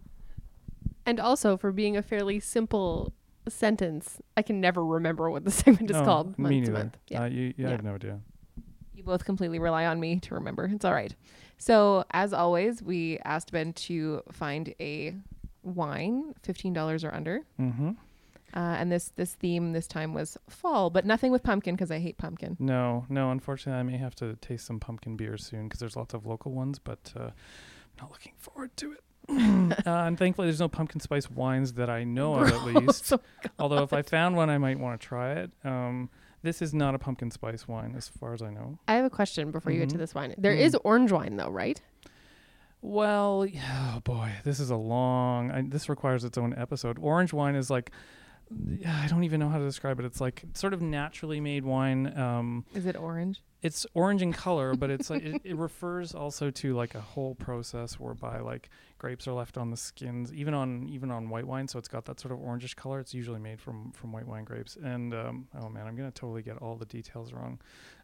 and 1.06 1.19
also 1.19 1.56
for 1.58 1.71
being 1.71 1.95
a 1.95 2.02
fairly 2.02 2.39
simple 2.39 3.13
sentence, 3.51 4.21
I 4.38 4.41
can 4.41 4.60
never 4.62 4.86
remember 4.86 5.29
what 5.29 5.43
the 5.45 5.51
segment 5.62 5.89
is 5.91 5.97
Oh, 5.97 6.03
called. 6.03 6.38
Me 6.39 6.62
month 6.62 6.67
neither. 6.67 6.91
Yeah. 7.10 7.21
Uh, 7.23 7.25
you, 7.25 7.53
Yeah. 7.58 7.67
I 7.67 7.71
have 7.71 7.84
no 7.84 7.95
idea. 7.95 8.19
You 8.93 9.03
both 9.03 9.25
completely 9.25 9.60
rely 9.60 9.86
on 9.86 9.99
me 9.99 10.19
to 10.19 10.36
remember. 10.36 10.65
It's 10.65 10.86
all 10.86 10.93
right. 10.93 11.13
So, 11.58 12.06
as 12.12 12.34
always, 12.34 12.82
we 12.84 13.19
asked 13.25 13.51
Ben 13.51 13.73
to 13.73 14.21
find 14.32 14.73
a 14.79 15.15
wine, 15.63 16.34
fifteen 16.43 16.73
dollars 16.73 17.03
or 17.03 17.13
under. 17.13 17.41
Mm-hmm. 17.60 17.91
Uh, 18.56 18.60
and 18.60 18.91
this 18.91 19.12
this 19.15 19.34
theme 19.34 19.71
this 19.73 19.88
time 19.88 20.13
was 20.13 20.38
fall, 20.47 20.89
but 20.91 21.06
nothing 21.06 21.32
with 21.32 21.41
pumpkin 21.41 21.73
because 21.75 21.89
I 21.89 21.99
hate 21.99 22.17
pumpkin. 22.17 22.56
No, 22.60 23.06
no. 23.10 23.32
Unfortunately, 23.32 23.79
I 23.79 23.84
may 23.84 23.97
have 23.97 24.13
to 24.15 24.36
taste 24.36 24.65
some 24.67 24.79
pumpkin 24.79 25.15
beer 25.17 25.38
soon 25.38 25.63
because 25.67 25.79
there's 25.79 25.95
lots 25.95 26.13
of 26.13 26.25
local 26.25 26.51
ones, 26.51 26.77
but 26.79 27.12
uh, 27.17 27.23
I'm 27.23 27.32
not 27.99 28.12
looking 28.12 28.34
forward 28.38 28.75
to 28.77 28.91
it. 28.91 29.03
uh, 29.29 29.73
and 29.86 30.17
thankfully, 30.17 30.47
there's 30.47 30.59
no 30.59 30.67
pumpkin 30.67 30.99
spice 30.99 31.29
wines 31.31 31.73
that 31.73 31.89
I 31.89 32.03
know 32.03 32.36
of, 32.36 32.49
at 32.49 32.63
least. 32.86 33.05
So- 33.05 33.21
Although, 33.59 33.83
if 33.83 33.93
I 33.93 34.01
found 34.01 34.36
one, 34.36 34.49
I 34.49 34.57
might 34.57 34.79
want 34.79 34.99
to 34.99 35.07
try 35.07 35.33
it. 35.33 35.51
Um, 35.63 36.09
this 36.41 36.62
is 36.62 36.73
not 36.73 36.93
a 36.93 36.99
pumpkin 36.99 37.31
spice 37.31 37.67
wine, 37.67 37.93
as 37.95 38.09
far 38.09 38.33
as 38.33 38.41
I 38.41 38.49
know. 38.49 38.77
I 38.88 38.95
have 38.95 39.05
a 39.05 39.09
question 39.09 39.51
before 39.51 39.71
you 39.71 39.79
get 39.79 39.89
to 39.89 39.95
Mhm. 39.95 39.99
this 39.99 40.13
wine. 40.13 40.36
There 40.38 40.51
is 40.53 40.73
Mm. 40.73 40.81
orange 40.83 41.12
wine 41.13 41.38
though, 41.38 41.49
right? 41.49 41.81
Well, 42.81 43.47
oh 43.47 43.99
boy, 44.03 44.33
this 44.43 44.59
is 44.59 44.69
a 44.69 44.75
long. 44.75 45.51
I, 45.51 45.62
this 45.62 45.88
requires 45.88 46.25
its 46.25 46.38
own 46.38 46.53
episode. 46.57 46.97
Orange 46.99 47.31
wine 47.31 47.55
is 47.55 47.69
like, 47.69 47.91
I 48.86 49.07
don't 49.07 49.23
even 49.23 49.39
know 49.39 49.47
how 49.47 49.57
to 49.57 49.63
describe 49.63 49.99
it. 50.01 50.05
It's 50.05 50.19
like 50.19 50.43
sort 50.53 50.73
of 50.73 50.81
naturally 50.81 51.39
made 51.39 51.63
wine. 51.63 52.15
Um, 52.19 52.65
Is 52.75 52.86
it 52.86 52.97
orange? 52.97 53.41
It's 53.63 53.86
orange 53.93 54.21
in 54.21 54.34
color, 54.34 54.76
but 54.76 54.91
it's 54.91 55.10
like 55.10 55.23
it, 55.23 55.41
it 55.45 55.56
refers 55.56 56.13
also 56.13 56.52
to 56.52 56.76
like 56.76 56.95
a 56.95 57.02
whole 57.02 57.34
process 57.34 57.97
whereby 57.97 58.39
like 58.39 58.69
grapes 58.99 59.26
are 59.28 59.34
left 59.34 59.58
on 59.58 59.71
the 59.71 59.78
skins, 59.78 60.34
even 60.34 60.54
on 60.54 60.88
even 60.89 61.10
on 61.10 61.30
white 61.30 61.47
wine. 61.47 61.67
So 61.69 61.80
it's 61.80 61.88
got 61.88 62.04
that 62.06 62.19
sort 62.19 62.34
of 62.34 62.39
orangish 62.39 62.76
color. 62.76 62.99
It's 62.99 63.13
usually 63.13 63.39
made 63.39 63.62
from 63.62 63.91
from 63.93 64.12
white 64.12 64.28
wine 64.28 64.43
grapes. 64.43 64.78
And 64.84 65.13
um, 65.13 65.47
oh 65.60 65.69
man, 65.69 65.88
I'm 65.88 65.95
gonna 65.95 66.12
totally 66.12 66.43
get 66.43 66.58
all 66.58 66.76
the 66.76 66.86
details 66.86 67.32
wrong. 67.32 67.60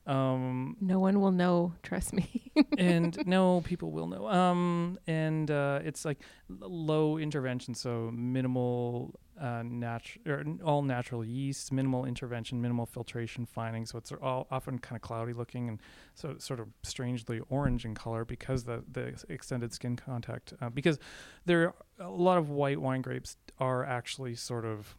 Um, 0.09 0.75
No 0.81 0.99
one 0.99 1.19
will 1.21 1.31
know. 1.31 1.73
Trust 1.83 2.13
me. 2.13 2.51
and 2.77 3.17
no 3.25 3.61
people 3.61 3.91
will 3.91 4.07
know 4.07 4.27
um 4.27 4.99
and 5.07 5.49
uh 5.49 5.79
it's 5.83 6.03
like 6.03 6.17
l- 6.61 6.69
low 6.69 7.17
intervention 7.17 7.73
so 7.73 8.11
minimal 8.13 9.17
uh 9.39 9.63
natural 9.63 10.21
or 10.27 10.43
all 10.65 10.81
natural 10.81 11.23
yeast 11.23 11.71
minimal 11.71 12.03
intervention 12.03 12.59
minimal 12.61 12.85
filtration 12.85 13.45
fining 13.45 13.85
so 13.85 13.97
it's 13.97 14.11
all 14.21 14.45
often 14.51 14.77
kind 14.79 14.97
of 14.97 15.01
cloudy 15.01 15.31
looking 15.31 15.69
and 15.69 15.79
so 16.15 16.35
sort 16.37 16.59
of 16.59 16.67
strangely 16.83 17.39
orange 17.49 17.85
in 17.85 17.95
color 17.95 18.25
because 18.25 18.65
the 18.65 18.83
the 18.91 19.13
extended 19.29 19.71
skin 19.73 19.95
contact 19.95 20.51
uh, 20.61 20.69
because 20.69 20.99
there 21.45 21.61
are 21.67 21.73
a 21.99 22.09
lot 22.09 22.37
of 22.37 22.49
white 22.49 22.81
wine 22.81 23.01
grapes 23.01 23.37
are 23.59 23.85
actually 23.85 24.35
sort 24.35 24.65
of 24.65 24.97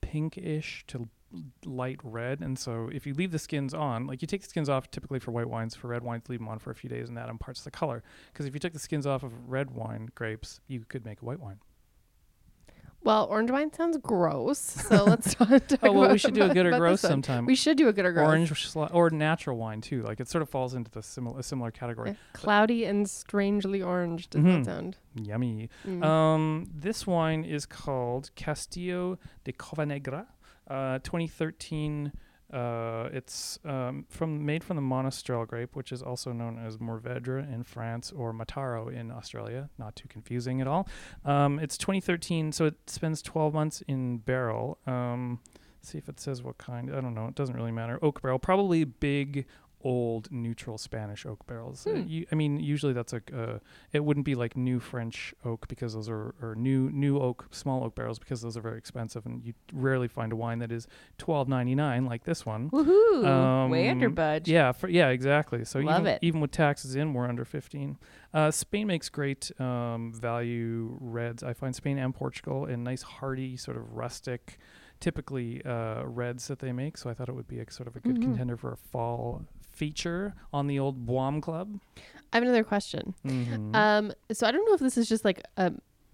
pinkish 0.00 0.84
to 0.88 1.08
light 1.64 1.98
red. 2.02 2.40
And 2.40 2.58
so 2.58 2.88
if 2.92 3.06
you 3.06 3.14
leave 3.14 3.32
the 3.32 3.38
skins 3.38 3.74
on 3.74 4.06
like 4.06 4.22
you 4.22 4.28
take 4.28 4.42
the 4.42 4.48
skins 4.48 4.68
off 4.68 4.90
typically 4.90 5.18
for 5.18 5.32
white 5.32 5.48
wines 5.48 5.74
for 5.74 5.88
red 5.88 6.02
wines 6.02 6.28
leave 6.28 6.38
them 6.38 6.48
on 6.48 6.58
for 6.58 6.70
a 6.70 6.74
few 6.74 6.88
days 6.88 7.08
and 7.08 7.16
that 7.16 7.28
imparts 7.28 7.62
the 7.62 7.70
color. 7.70 8.02
Because 8.32 8.46
if 8.46 8.54
you 8.54 8.60
took 8.60 8.72
the 8.72 8.78
skins 8.78 9.06
off 9.06 9.22
of 9.22 9.32
red 9.48 9.70
wine 9.70 10.08
grapes 10.14 10.60
you 10.68 10.84
could 10.88 11.04
make 11.04 11.22
a 11.22 11.24
white 11.24 11.40
wine 11.40 11.58
Well, 13.06 13.26
orange 13.30 13.50
wine 13.52 13.72
sounds 13.72 13.96
gross, 13.98 14.58
so 14.58 15.04
let's 15.12 15.34
talk, 15.34 15.48
talk 15.68 15.78
oh 15.84 15.92
well 15.92 16.10
we 16.10 16.18
should 16.18 16.34
do 16.34 16.42
a 16.42 16.52
good 16.52 16.66
or 16.66 16.76
gross 16.76 17.00
sometime 17.00 17.46
We 17.46 17.54
should 17.54 17.76
do 17.78 17.86
a 17.88 17.92
good 17.92 18.04
or 18.04 18.12
gross. 18.12 18.26
orange 18.26 18.50
sli- 18.52 18.92
or 18.92 19.10
natural 19.10 19.56
wine 19.56 19.80
too 19.80 20.02
like 20.02 20.18
it 20.18 20.28
sort 20.28 20.42
of 20.42 20.50
falls 20.50 20.74
into 20.74 20.90
the 20.90 21.02
similar 21.02 21.40
similar 21.42 21.70
category 21.70 22.10
Yeah. 22.10 22.16
Cloudy 22.32 22.84
and 22.84 23.08
strangely 23.08 23.80
orange. 23.80 24.28
Does 24.28 24.42
Mhm. 24.42 24.64
that 24.64 24.70
sound? 24.72 24.96
yummy 25.14 25.70
Mm. 25.86 26.04
Um, 26.04 26.66
this 26.74 27.06
wine 27.06 27.44
is 27.44 27.64
called 27.64 28.30
Castillo 28.34 29.18
de 29.44 29.52
Covanegra, 29.52 30.26
uh, 30.68 30.98
2013 31.04 32.12
Uh, 32.52 33.08
it's 33.12 33.58
um, 33.64 34.06
from 34.08 34.46
made 34.46 34.62
from 34.62 34.76
the 34.76 34.82
Monastrell 34.82 35.46
grape, 35.46 35.74
which 35.74 35.90
is 35.90 36.02
also 36.02 36.32
known 36.32 36.58
as 36.58 36.78
Mourvedre 36.78 37.52
in 37.52 37.64
France 37.64 38.12
or 38.14 38.32
Mataro 38.32 38.92
in 38.92 39.10
Australia. 39.10 39.68
Not 39.78 39.96
too 39.96 40.08
confusing 40.08 40.60
at 40.60 40.68
all. 40.68 40.88
Um, 41.24 41.58
it's 41.58 41.76
2013, 41.76 42.52
so 42.52 42.66
it 42.66 42.74
spends 42.86 43.20
12 43.22 43.52
months 43.52 43.82
in 43.88 44.18
barrel. 44.18 44.78
Um, 44.86 45.40
see 45.82 45.98
if 45.98 46.08
it 46.08 46.20
says 46.20 46.42
what 46.42 46.58
kind. 46.58 46.94
I 46.94 47.00
don't 47.00 47.14
know. 47.14 47.26
It 47.26 47.34
doesn't 47.34 47.56
really 47.56 47.72
matter. 47.72 47.98
Oak 48.02 48.22
barrel, 48.22 48.38
probably 48.38 48.84
big 48.84 49.46
old 49.86 50.30
neutral 50.32 50.78
Spanish 50.78 51.24
oak 51.26 51.46
barrels. 51.46 51.86
Uh, 51.86 51.90
Hmm. 51.90 52.08
you, 52.08 52.26
I 52.32 52.34
mean, 52.34 52.58
usually 52.58 52.92
that's 52.92 53.12
a. 53.12 53.20
Uh, 53.32 53.58
it 53.92 54.02
wouldn't 54.04 54.26
be 54.26 54.34
like 54.34 54.56
new 54.56 54.80
French 54.80 55.32
oak 55.44 55.68
because 55.68 55.94
those 55.94 56.08
are 56.08 56.34
or 56.42 56.54
new 56.56 56.90
new 56.90 57.18
oak 57.18 57.46
small 57.50 57.84
oak 57.84 57.94
barrels 57.94 58.18
because 58.18 58.40
those 58.42 58.56
are 58.56 58.60
very 58.70 58.78
expensive, 58.78 59.24
and 59.26 59.44
you 59.44 59.52
rarely 59.72 60.08
find 60.08 60.32
a 60.32 60.36
wine 60.36 60.58
that 60.58 60.72
is 60.72 60.88
twelve 61.18 61.48
ninety 61.48 61.74
nine 61.74 62.04
like 62.04 62.24
this 62.24 62.44
one. 62.44 62.70
Woohoo! 62.70 63.70
Way 63.70 63.88
under 63.88 64.06
Um, 64.08 64.14
budge. 64.14 64.48
Yeah, 64.48 64.72
for, 64.72 64.88
yeah, 64.88 65.08
exactly. 65.08 65.64
So 65.64 65.78
Love 65.80 66.02
even, 66.02 66.12
it. 66.14 66.18
even 66.22 66.40
with 66.40 66.50
taxes 66.50 66.96
in, 66.96 67.14
we're 67.14 67.28
under 67.28 67.44
15. 67.44 67.96
Uh, 68.34 68.50
Spain 68.50 68.86
makes 68.86 69.08
great 69.08 69.50
um, 69.60 70.12
value 70.14 70.96
reds. 71.00 71.42
I 71.42 71.52
find 71.52 71.74
Spain 71.74 71.98
and 71.98 72.14
Portugal 72.14 72.64
and 72.66 72.84
nice 72.84 73.02
hearty 73.02 73.56
sort 73.56 73.76
of 73.76 73.92
rustic, 73.94 74.58
typically 75.00 75.64
uh, 75.64 76.02
reds 76.04 76.48
that 76.48 76.58
they 76.60 76.72
make. 76.72 76.96
So 76.98 77.10
I 77.10 77.14
thought 77.14 77.28
it 77.28 77.34
would 77.34 77.48
be 77.48 77.58
a 77.60 77.70
sort 77.70 77.86
of 77.88 77.96
a 77.96 78.00
good 78.00 78.16
Mhm. 78.16 78.22
contender 78.22 78.56
for 78.56 78.72
a 78.72 78.76
fall 78.76 79.44
feature 79.72 80.34
on 80.52 80.66
the 80.66 80.78
old 80.78 81.06
Boim 81.06 81.40
Club. 81.40 81.78
I 82.32 82.36
have 82.36 82.42
another 82.42 82.64
question. 82.64 83.14
Mhm. 83.24 83.74
Um, 83.74 84.12
so 84.32 84.46
I 84.46 84.50
don't 84.50 84.64
know 84.66 84.74
if 84.74 84.80
this 84.80 84.96
is 84.96 85.08
just 85.08 85.24
like 85.24 85.42
a 85.56 85.72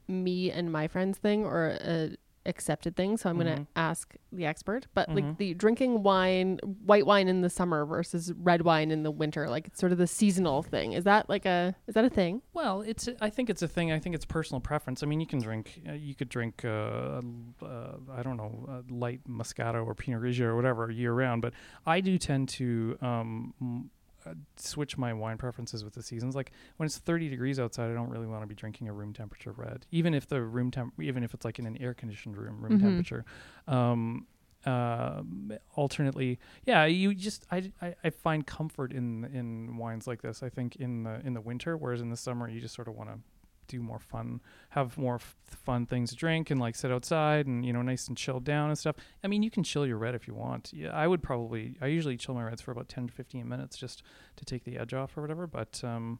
me 0.08 0.50
and 0.50 0.70
my 0.72 0.88
friends 0.88 1.16
thing 1.18 1.44
or 1.44 1.78
a 1.80 2.16
accepted 2.46 2.96
thing. 2.96 3.16
So 3.16 3.30
I'm 3.30 3.36
gonna 3.38 3.58
Mhm. 3.58 3.66
ask 3.76 4.14
the 4.32 4.46
expert. 4.46 4.86
But 4.94 5.08
Mhm. 5.08 5.14
like 5.14 5.36
the 5.38 5.54
drinking 5.54 6.02
wine, 6.02 6.58
white 6.84 7.06
wine 7.06 7.28
in 7.28 7.40
the 7.40 7.50
summer 7.50 7.84
versus 7.84 8.32
red 8.34 8.62
wine 8.62 8.90
in 8.90 9.02
the 9.02 9.10
winter, 9.10 9.48
like 9.48 9.66
it's 9.68 9.78
sort 9.78 9.92
of 9.92 9.98
the 9.98 10.06
seasonal 10.06 10.62
thing. 10.62 10.92
Is 10.92 11.04
that 11.04 11.28
like 11.28 11.46
a 11.46 11.74
is 11.86 11.94
that 11.94 12.04
a 12.04 12.10
thing? 12.10 12.42
Well, 12.52 12.80
it's. 12.82 13.08
I 13.20 13.30
think 13.30 13.50
it's 13.50 13.62
a 13.62 13.68
thing. 13.68 13.92
I 13.92 13.98
think 13.98 14.14
it's 14.14 14.24
personal 14.24 14.60
preference. 14.60 15.02
I 15.02 15.06
mean, 15.06 15.20
you 15.20 15.26
can 15.26 15.40
drink. 15.40 15.80
Uh, 15.88 15.92
you 15.92 16.14
could 16.14 16.28
drink. 16.28 16.64
Uh, 16.64 17.20
uh, 17.62 17.96
I 18.10 18.22
don't 18.22 18.36
know, 18.36 18.66
uh, 18.68 18.82
light 18.88 19.20
Moscato 19.28 19.86
or 19.86 19.94
Pinot 19.94 20.22
Grigio 20.22 20.46
or 20.46 20.56
whatever 20.56 20.90
year 20.90 21.12
round. 21.12 21.42
But 21.42 21.52
I 21.86 22.00
do 22.00 22.18
tend 22.18 22.48
to 22.50 22.96
um, 23.00 23.90
uh, 24.26 24.34
switch 24.56 24.96
my 24.98 25.12
wine 25.12 25.36
preferences 25.38 25.84
with 25.84 25.94
the 25.94 26.02
seasons. 26.02 26.34
Like 26.36 26.52
when 26.76 26.86
it's 26.86 26.98
30 26.98 27.28
degrees 27.28 27.58
outside, 27.60 27.90
I 27.90 27.94
don't 27.94 28.10
really 28.10 28.26
want 28.26 28.42
to 28.42 28.46
be 28.46 28.54
drinking 28.54 28.88
a 28.88 28.92
room 28.92 29.12
temperature 29.12 29.52
red, 29.52 29.86
even 29.90 30.14
if 30.14 30.26
the 30.28 30.42
room 30.42 30.70
temp, 30.70 30.94
even 31.00 31.22
if 31.24 31.34
it's 31.34 31.44
like 31.44 31.58
in 31.58 31.66
an 31.66 31.76
air 31.80 31.94
conditioned 31.94 32.36
room, 32.36 32.60
room 32.64 32.78
Mhm. 32.78 32.82
temperature. 32.82 33.24
Um, 33.68 34.26
uh, 34.64 35.22
alternately, 35.74 36.38
yeah, 36.64 36.84
you 36.84 37.14
just 37.14 37.44
I, 37.50 37.72
I, 37.82 37.94
I 38.04 38.10
find 38.10 38.46
comfort 38.46 38.92
in 38.92 39.24
in 39.24 39.76
wines 39.76 40.06
like 40.06 40.22
this. 40.22 40.42
I 40.42 40.48
think 40.50 40.76
in 40.76 41.02
the 41.02 41.20
in 41.26 41.34
the 41.34 41.40
winter, 41.40 41.76
whereas 41.76 42.00
in 42.00 42.10
the 42.10 42.16
summer, 42.16 42.48
you 42.48 42.60
just 42.60 42.74
sort 42.74 42.86
of 42.86 42.94
want 42.94 43.10
to 43.10 43.18
do 43.68 43.82
more 43.82 43.98
fun, 43.98 44.40
have 44.70 44.96
more 44.98 45.16
f- 45.16 45.36
fun 45.44 45.86
things 45.86 46.10
to 46.10 46.16
drink, 46.16 46.50
and 46.50 46.60
like 46.60 46.74
sit 46.74 46.90
outside 46.90 47.46
and 47.46 47.64
you 47.64 47.72
know 47.72 47.82
nice 47.82 48.08
and 48.08 48.16
chilled 48.16 48.44
down 48.44 48.68
and 48.68 48.78
stuff. 48.78 48.96
I 49.22 49.28
mean, 49.28 49.42
you 49.42 49.50
can 49.50 49.62
chill 49.62 49.86
your 49.86 49.98
red 49.98 50.14
if 50.14 50.26
you 50.26 50.34
want. 50.34 50.70
Yeah, 50.72 50.90
I 50.90 51.06
would 51.06 51.22
probably 51.22 51.76
I 51.80 51.86
usually 51.86 52.16
chill 52.16 52.34
my 52.34 52.42
reds 52.42 52.60
for 52.60 52.72
about 52.72 52.88
ten 52.88 53.06
to 53.06 53.12
fifteen 53.12 53.48
minutes 53.48 53.76
just 53.76 54.02
to 54.36 54.44
take 54.44 54.64
the 54.64 54.78
edge 54.78 54.94
off 54.94 55.16
or 55.16 55.22
whatever. 55.22 55.46
But 55.46 55.80
um, 55.84 56.18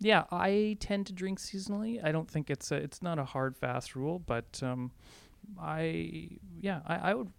yeah, 0.00 0.24
I 0.30 0.76
tend 0.80 1.06
to 1.06 1.12
drink 1.12 1.40
seasonally. 1.40 2.04
I 2.04 2.12
don't 2.12 2.28
think 2.28 2.50
it's 2.50 2.70
a, 2.70 2.76
it's 2.76 3.02
not 3.02 3.18
a 3.18 3.24
hard 3.24 3.56
fast 3.56 3.96
rule, 3.96 4.18
but 4.18 4.60
um, 4.62 4.92
I 5.60 6.28
yeah 6.60 6.80
I, 6.86 6.96
I 7.10 7.14
would 7.14 7.30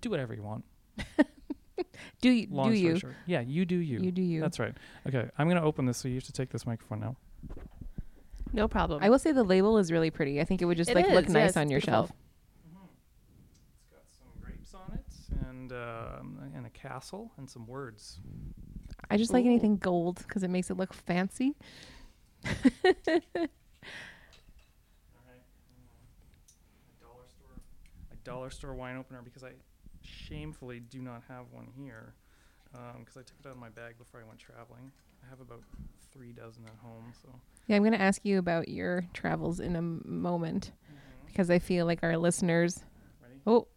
do 0.00 0.10
whatever 0.10 0.34
you 0.34 0.42
want. 0.42 0.64
Do 2.20 2.30
you? 2.30 2.46
Long 2.50 2.70
do 2.70 2.78
you? 2.78 2.98
short. 2.98 3.14
Yeah, 3.26 3.40
you 3.40 3.64
do 3.64 3.76
you. 3.76 4.00
You 4.00 4.12
do 4.12 4.22
you. 4.22 4.40
That's 4.40 4.58
right. 4.58 4.74
Okay, 5.06 5.28
I'm 5.38 5.48
gonna 5.48 5.64
open 5.64 5.86
this, 5.86 5.98
so 5.98 6.08
you 6.08 6.14
have 6.14 6.24
to 6.24 6.32
take 6.32 6.50
this 6.50 6.66
microphone 6.66 7.00
now. 7.00 7.16
No 8.52 8.68
problem. 8.68 9.02
I 9.02 9.08
will 9.10 9.18
say 9.18 9.32
the 9.32 9.42
label 9.42 9.78
is 9.78 9.90
really 9.90 10.10
pretty. 10.10 10.40
I 10.40 10.44
think 10.44 10.60
it 10.62 10.66
would 10.66 10.76
just 10.76 10.90
It 10.90 10.96
like 10.96 11.08
look 11.08 11.26
is, 11.26 11.32
nice 11.32 11.48
yes, 11.50 11.56
on 11.56 11.70
your 11.70 11.80
beautiful. 11.80 12.06
shelf. 12.08 12.12
Mm-hmm. 12.68 12.86
It's 13.78 13.88
got 13.90 14.06
some 14.06 14.28
grapes 14.42 14.74
on 14.74 14.92
it, 14.94 15.48
and 15.48 15.72
uh, 15.72 16.56
and 16.56 16.66
a 16.66 16.70
castle, 16.70 17.32
and 17.38 17.48
some 17.48 17.66
words. 17.66 18.18
I 19.10 19.16
just 19.16 19.32
like 19.32 19.44
Ooh. 19.44 19.48
anything 19.48 19.76
gold 19.78 20.18
because 20.26 20.42
it 20.42 20.48
makes 20.48 20.70
it 20.70 20.76
look 20.76 20.92
fancy. 20.94 21.54
Mm-hmm. 22.44 23.44
A 26.92 27.04
dollar 27.04 27.26
store, 27.28 27.56
a 28.12 28.16
dollar 28.24 28.50
store 28.50 28.74
wine 28.74 28.96
opener 28.96 29.20
because 29.22 29.42
I 29.44 29.52
shamefully 30.02 30.80
do 30.80 31.00
not 31.00 31.22
have 31.28 31.46
one 31.52 31.68
here 31.76 32.14
um, 32.74 33.00
because 33.00 33.16
I 33.16 33.20
took 33.20 33.36
it 33.40 33.46
out 33.46 33.52
of 33.52 33.58
my 33.58 33.68
bag 33.68 33.98
before 33.98 34.20
I 34.20 34.24
went 34.24 34.38
traveling. 34.38 34.90
I 35.24 35.30
have 35.30 35.40
about 35.40 35.62
three 36.12 36.32
dozen 36.32 36.64
at 36.66 36.76
home, 36.82 37.12
so. 37.22 37.28
Yeah, 37.66 37.76
I'm 37.76 37.82
going 37.82 37.92
to 37.92 38.00
ask 38.00 38.24
you 38.24 38.38
about 38.38 38.68
your 38.68 39.04
travels 39.14 39.60
in 39.60 39.74
a 39.76 39.78
m- 39.78 40.02
moment 40.04 40.72
because 41.26 41.48
I 41.50 41.58
feel 41.58 41.86
like 41.86 42.00
our 42.02 42.16
listeners. 42.16 42.80
Ready? 43.22 43.40
Oh, 43.46 43.68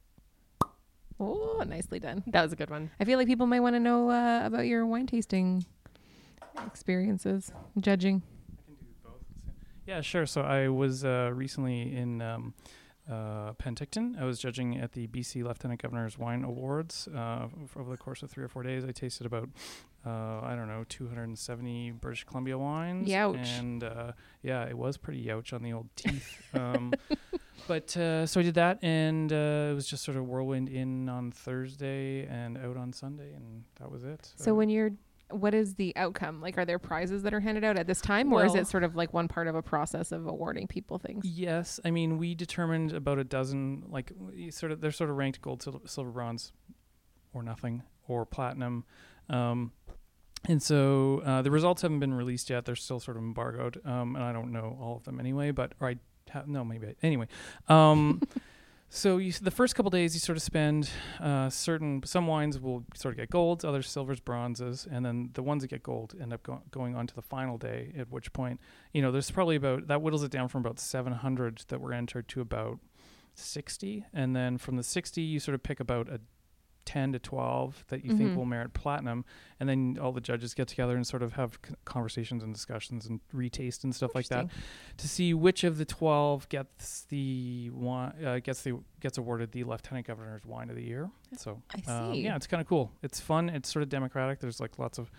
oh, 1.20 1.64
nicely 1.68 2.00
done. 2.00 2.24
that 2.28 2.42
was 2.42 2.52
a 2.54 2.56
good 2.56 2.70
one. 2.70 2.90
I 3.00 3.06
feel 3.06 3.18
like 3.18 3.28
people 3.28 3.48
might 3.48 3.60
want 3.62 3.76
to 3.76 3.80
know 3.80 4.10
uh, 4.10 4.42
about 4.44 4.66
your 4.66 4.86
wine 4.86 5.08
tasting 5.08 5.66
experiences, 6.66 7.52
judging. 7.80 8.22
I 8.58 8.66
can 8.66 8.76
do 8.76 8.86
both. 9.04 9.22
Yeah, 9.86 10.02
sure. 10.02 10.26
So 10.26 10.42
I 10.42 10.68
was 10.68 11.06
uh, 11.06 11.32
recently 11.34 11.96
in 11.96 12.22
um, 12.22 12.54
uh, 13.10 13.54
Penticton. 13.54 14.20
I 14.20 14.26
was 14.26 14.40
judging 14.40 14.78
at 14.78 14.94
the 14.94 15.08
BC 15.08 15.44
Lieutenant 15.44 15.82
Governor's 15.82 16.18
Wine 16.18 16.44
Awards. 16.44 17.08
Uh, 17.08 17.48
over 17.76 17.92
the 17.92 17.98
course 17.98 18.24
of 18.24 18.32
three 18.32 18.44
or 18.44 18.48
four 18.48 18.64
days, 18.64 18.84
I 18.84 18.92
tasted 18.92 19.26
about 19.26 19.50
uh, 20.06 20.40
I 20.44 20.56
don't 20.56 20.68
know 20.68 20.86
270 20.88 21.92
British 21.92 22.24
Columbia 22.24 22.58
wines. 22.58 23.08
Youch. 23.08 23.60
And 23.60 23.84
uh, 23.84 24.12
yeah, 24.44 24.64
it 24.66 24.78
was 24.78 24.98
pretty 24.98 25.24
youch 25.24 25.54
on 25.54 25.64
the 25.64 25.74
old 25.74 25.88
teeth. 25.96 26.42
um, 26.54 26.94
but 27.68 27.96
uh, 27.98 28.26
so 28.26 28.40
I 28.40 28.44
did 28.44 28.56
that, 28.56 28.80
and 28.84 29.32
uh, 29.32 29.70
it 29.72 29.76
was 29.76 29.88
just 29.88 30.04
sort 30.04 30.18
of 30.18 30.28
whirlwind 30.28 30.70
in 30.70 31.10
on 31.10 31.32
Thursday 31.32 32.26
and 32.28 32.58
out 32.58 32.78
on 32.78 32.94
Sunday, 32.94 33.34
and 33.34 33.64
that 33.80 33.92
was 33.92 34.04
it. 34.04 34.32
So 34.36 34.54
when 34.54 34.70
you're, 34.70 34.92
what 35.36 35.54
is 35.54 35.76
the 35.76 35.96
outcome? 35.96 36.42
Like, 36.42 36.58
are 36.58 36.66
there 36.66 36.80
prizes 36.80 37.24
that 37.24 37.34
are 37.34 37.40
handed 37.40 37.64
out 37.64 37.78
at 37.78 37.88
this 37.88 38.02
time, 38.02 38.32
or 38.32 38.46
is 38.46 38.56
it 38.56 38.68
sort 38.68 38.84
of 38.84 38.96
like 38.96 39.14
one 39.14 39.28
part 39.28 39.48
of 39.48 39.56
a 39.56 39.62
process 39.62 40.12
of 40.12 40.28
awarding 40.28 40.68
people 40.68 40.98
things? 40.98 41.26
Yes, 41.26 41.80
I 41.84 41.92
mean 41.92 42.18
we 42.18 42.36
determined 42.36 42.94
about 42.94 43.20
a 43.20 43.24
dozen, 43.24 43.84
like 43.90 44.12
sort 44.50 44.72
of 44.72 44.82
they're 44.82 44.92
sort 44.92 45.10
of 45.10 45.18
ranked 45.18 45.42
gold, 45.42 45.62
sil- 45.64 45.82
silver, 45.86 46.10
bronze, 46.12 46.52
or 47.34 47.44
nothing, 47.44 47.84
or 48.08 48.26
platinum, 48.26 48.86
um, 49.30 49.72
and 50.48 50.62
so 50.62 51.22
uh, 51.26 51.42
the 51.42 51.52
results 51.52 51.82
haven't 51.82 52.00
been 52.00 52.14
released 52.14 52.50
yet. 52.50 52.66
They're 52.66 52.76
still 52.76 53.00
sort 53.00 53.18
of 53.18 53.24
embargoed, 53.24 53.82
um, 53.86 54.16
and 54.16 54.24
I 54.24 54.32
don't 54.32 54.52
know 54.52 54.78
all 54.80 54.98
of 54.98 55.04
them 55.04 55.20
anyway. 55.20 55.52
But 55.52 55.74
or 55.80 55.90
I 55.90 55.96
have 56.30 56.48
no, 56.48 56.64
maybe 56.64 56.88
I, 56.88 56.96
anyway. 57.04 57.28
Um, 57.68 58.22
so 58.90 59.18
you, 59.18 59.32
the 59.32 59.52
first 59.52 59.76
couple 59.76 59.90
days 59.90 60.14
you 60.14 60.20
sort 60.20 60.38
of 60.38 60.44
spend 60.44 60.90
uh, 61.20 61.50
certain 61.50 62.02
some 62.06 62.28
wines 62.28 62.60
will 62.60 62.86
sort 62.94 63.14
of 63.14 63.18
get 63.18 63.30
golds, 63.30 63.66
others 63.66 63.90
silvers, 63.90 64.20
bronzes, 64.20 64.88
and 64.90 65.06
then 65.06 65.30
the 65.34 65.44
ones 65.44 65.64
that 65.64 65.70
get 65.70 65.84
gold 65.84 66.14
end 66.22 66.34
up 66.34 66.44
go- 66.44 66.62
going 66.72 66.96
on 66.96 67.08
to 67.08 67.16
the 67.16 67.22
final 67.22 67.58
day. 67.58 67.94
At 67.98 68.12
which 68.12 68.32
point 68.34 68.60
you 68.94 69.02
know, 69.02 69.12
there's 69.12 69.32
probably 69.32 69.56
about 69.56 69.88
that 69.88 70.02
whittles 70.02 70.24
it 70.24 70.32
down 70.32 70.48
from 70.48 70.62
about 70.62 70.80
700 70.80 71.64
that 71.68 71.82
were 71.82 71.94
entered 71.94 72.28
to 72.30 72.42
about 72.42 72.80
60, 73.34 74.06
and 74.14 74.36
then 74.36 74.58
from 74.58 74.78
the 74.78 74.84
60 74.84 75.22
you 75.22 75.40
sort 75.40 75.56
of 75.56 75.64
pick 75.64 75.80
about 75.80 76.08
a 76.08 76.20
10 76.86 77.14
to 77.14 77.20
12 77.20 77.84
that 77.90 78.06
you 78.06 78.16
think 78.16 78.32
Mhm. 78.32 78.36
will 78.36 78.46
merit 78.46 78.74
platinum, 78.74 79.26
and 79.60 79.68
then 79.68 79.98
all 80.00 80.12
the 80.12 80.22
judges 80.22 80.54
get 80.54 80.68
together 80.68 80.96
and 80.96 81.06
sort 81.06 81.24
of 81.24 81.34
have 81.34 81.60
c- 81.68 81.74
conversations 81.86 82.44
and 82.44 82.54
discussions 82.54 83.06
and 83.08 83.20
retaste 83.34 83.84
and 83.84 83.96
stuff 83.96 84.14
like 84.16 84.28
that 84.28 84.48
to 84.98 85.08
see 85.08 85.34
which 85.34 85.64
of 85.64 85.78
the 85.78 85.86
12 85.86 86.48
gets 86.50 87.04
the 87.06 87.70
one 87.72 88.14
uh, 88.24 88.40
gets 88.40 88.62
the 88.62 88.74
gets 89.00 89.18
awarded 89.18 89.52
the 89.52 89.64
lieutenant 89.64 90.06
governor's 90.08 90.46
wine 90.46 90.70
of 90.70 90.76
the 90.76 90.84
year. 90.84 91.10
So 91.38 91.62
um, 91.88 92.14
yeah, 92.14 92.36
it's 92.36 92.48
kind 92.48 92.62
of 92.62 92.68
cool. 92.68 92.92
It's 93.04 93.20
fun. 93.20 93.50
It's 93.50 93.70
sort 93.72 93.84
of 93.84 93.90
democratic. 93.90 94.40
There's 94.40 94.60
like 94.60 94.78
lots 94.80 94.98
of 94.98 95.10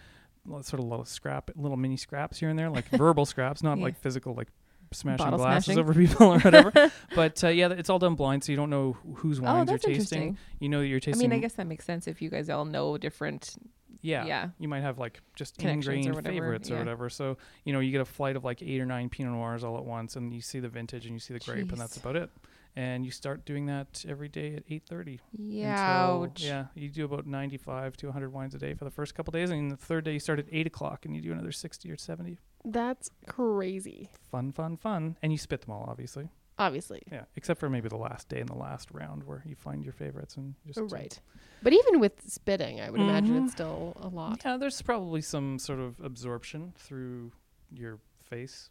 sort 0.62 0.74
of 0.74 0.86
little 0.86 1.04
scrap, 1.04 1.50
little 1.56 1.76
mini 1.76 1.96
scraps 1.96 2.38
here 2.38 2.48
and 2.48 2.58
there, 2.58 2.70
like 2.70 2.88
verbal 2.90 3.26
scraps, 3.26 3.62
not 3.64 3.78
Yeah. 3.78 3.84
like 3.84 3.98
physical, 3.98 4.32
like 4.34 4.48
smashing 4.96 5.24
Bottle 5.24 5.38
glasses 5.38 5.64
smashing. 5.66 5.80
over 5.80 5.94
people 5.94 6.26
or 6.34 6.38
whatever. 6.40 6.92
but 7.14 7.42
uh, 7.44 7.48
yeah, 7.48 7.68
it's 7.70 7.90
all 7.90 7.98
done 7.98 8.14
blind, 8.14 8.44
so 8.44 8.52
you 8.52 8.56
don't 8.56 8.70
know 8.70 8.92
wh- 8.92 9.18
whose 9.18 9.38
Oh, 9.40 9.42
wines 9.44 9.70
you're 9.70 9.78
tasting. 9.78 10.36
You 10.60 10.68
know 10.68 10.80
that 10.80 10.86
you're 10.88 11.00
tasting. 11.00 11.26
I 11.26 11.28
mean, 11.28 11.36
I 11.36 11.40
guess 11.40 11.54
that 11.54 11.66
makes 11.66 11.84
sense 11.84 12.06
if 12.06 12.20
you 12.22 12.30
guys 12.30 12.48
all 12.50 12.64
know 12.64 12.96
different. 12.98 13.54
yeah, 14.02 14.24
yeah. 14.24 14.48
You 14.58 14.68
might 14.68 14.82
have 14.82 14.98
like 14.98 15.20
just 15.34 15.62
or 15.64 15.68
ingrained 15.68 16.14
whatever, 16.14 16.34
favorites 16.34 16.70
or 16.70 16.78
whatever. 16.78 17.08
So 17.10 17.36
you 17.64 17.72
know, 17.72 17.80
you 17.80 17.92
get 17.92 18.00
a 18.00 18.04
flight 18.04 18.36
of 18.36 18.44
like 18.44 18.62
eight 18.62 18.80
or 18.80 18.86
nine 18.86 19.08
Pinot 19.08 19.32
Noirs 19.32 19.64
all 19.64 19.76
at 19.78 19.84
once, 19.84 20.16
and 20.16 20.32
you 20.32 20.40
see 20.40 20.60
the 20.60 20.68
vintage 20.68 21.04
and 21.06 21.14
you 21.14 21.20
see 21.20 21.34
the 21.34 21.40
grape, 21.40 21.70
and 21.72 21.80
that's 21.80 21.96
about 21.96 22.16
it. 22.16 22.30
And 22.78 23.06
you 23.06 23.10
start 23.10 23.46
doing 23.46 23.64
that 23.66 24.04
every 24.06 24.28
day 24.28 24.54
at 24.56 24.62
eight 24.68 24.82
thirty. 24.86 25.18
Yeah. 25.32 26.08
ouch. 26.10 26.42
Yeah, 26.44 26.66
you 26.74 26.90
do 26.90 27.06
about 27.06 27.26
ninety-five 27.26 27.96
to 27.96 28.12
hundred 28.12 28.34
wines 28.34 28.54
a 28.54 28.58
day 28.58 28.74
for 28.74 28.84
the 28.84 28.90
first 28.90 29.14
couple 29.14 29.30
days, 29.32 29.48
and 29.50 29.70
the 29.70 29.78
third 29.78 30.04
day 30.04 30.12
you 30.12 30.20
start 30.20 30.38
at 30.38 30.44
eight 30.52 30.66
o'clock, 30.66 31.06
and 31.06 31.16
you 31.16 31.22
do 31.22 31.32
another 31.32 31.52
sixty 31.52 31.90
or 31.90 31.96
seventy. 31.96 32.38
That's 32.68 33.10
crazy. 33.26 34.08
Fun, 34.30 34.50
fun, 34.52 34.76
fun, 34.76 35.16
and 35.22 35.30
you 35.32 35.38
spit 35.38 35.62
them 35.62 35.70
all, 35.72 35.86
obviously. 35.88 36.28
obviously. 36.58 37.02
Yeah, 37.12 37.24
except 37.36 37.60
for 37.60 37.68
maybe 37.70 37.88
the 37.88 37.96
last 37.98 38.28
day 38.30 38.40
and 38.40 38.48
the 38.48 38.54
last 38.56 38.90
round 38.90 39.22
where 39.24 39.42
you 39.46 39.54
find 39.54 39.84
your 39.84 39.92
favorites 39.92 40.36
and 40.36 40.54
just 40.66 40.80
right. 40.90 41.18
But 41.62 41.72
even 41.74 42.00
with 42.00 42.22
spitting, 42.26 42.80
I 42.80 42.90
would 42.90 43.00
imagine 43.00 43.34
Mhm. 43.34 43.44
it's 43.44 43.52
still 43.52 43.92
a 44.00 44.08
lot. 44.08 44.40
Yeah, 44.44 44.56
there's 44.56 44.80
probably 44.82 45.20
some 45.20 45.58
sort 45.58 45.78
of 45.80 46.00
absorption 46.00 46.72
through 46.76 47.32
your 47.70 47.98
face, 48.22 48.70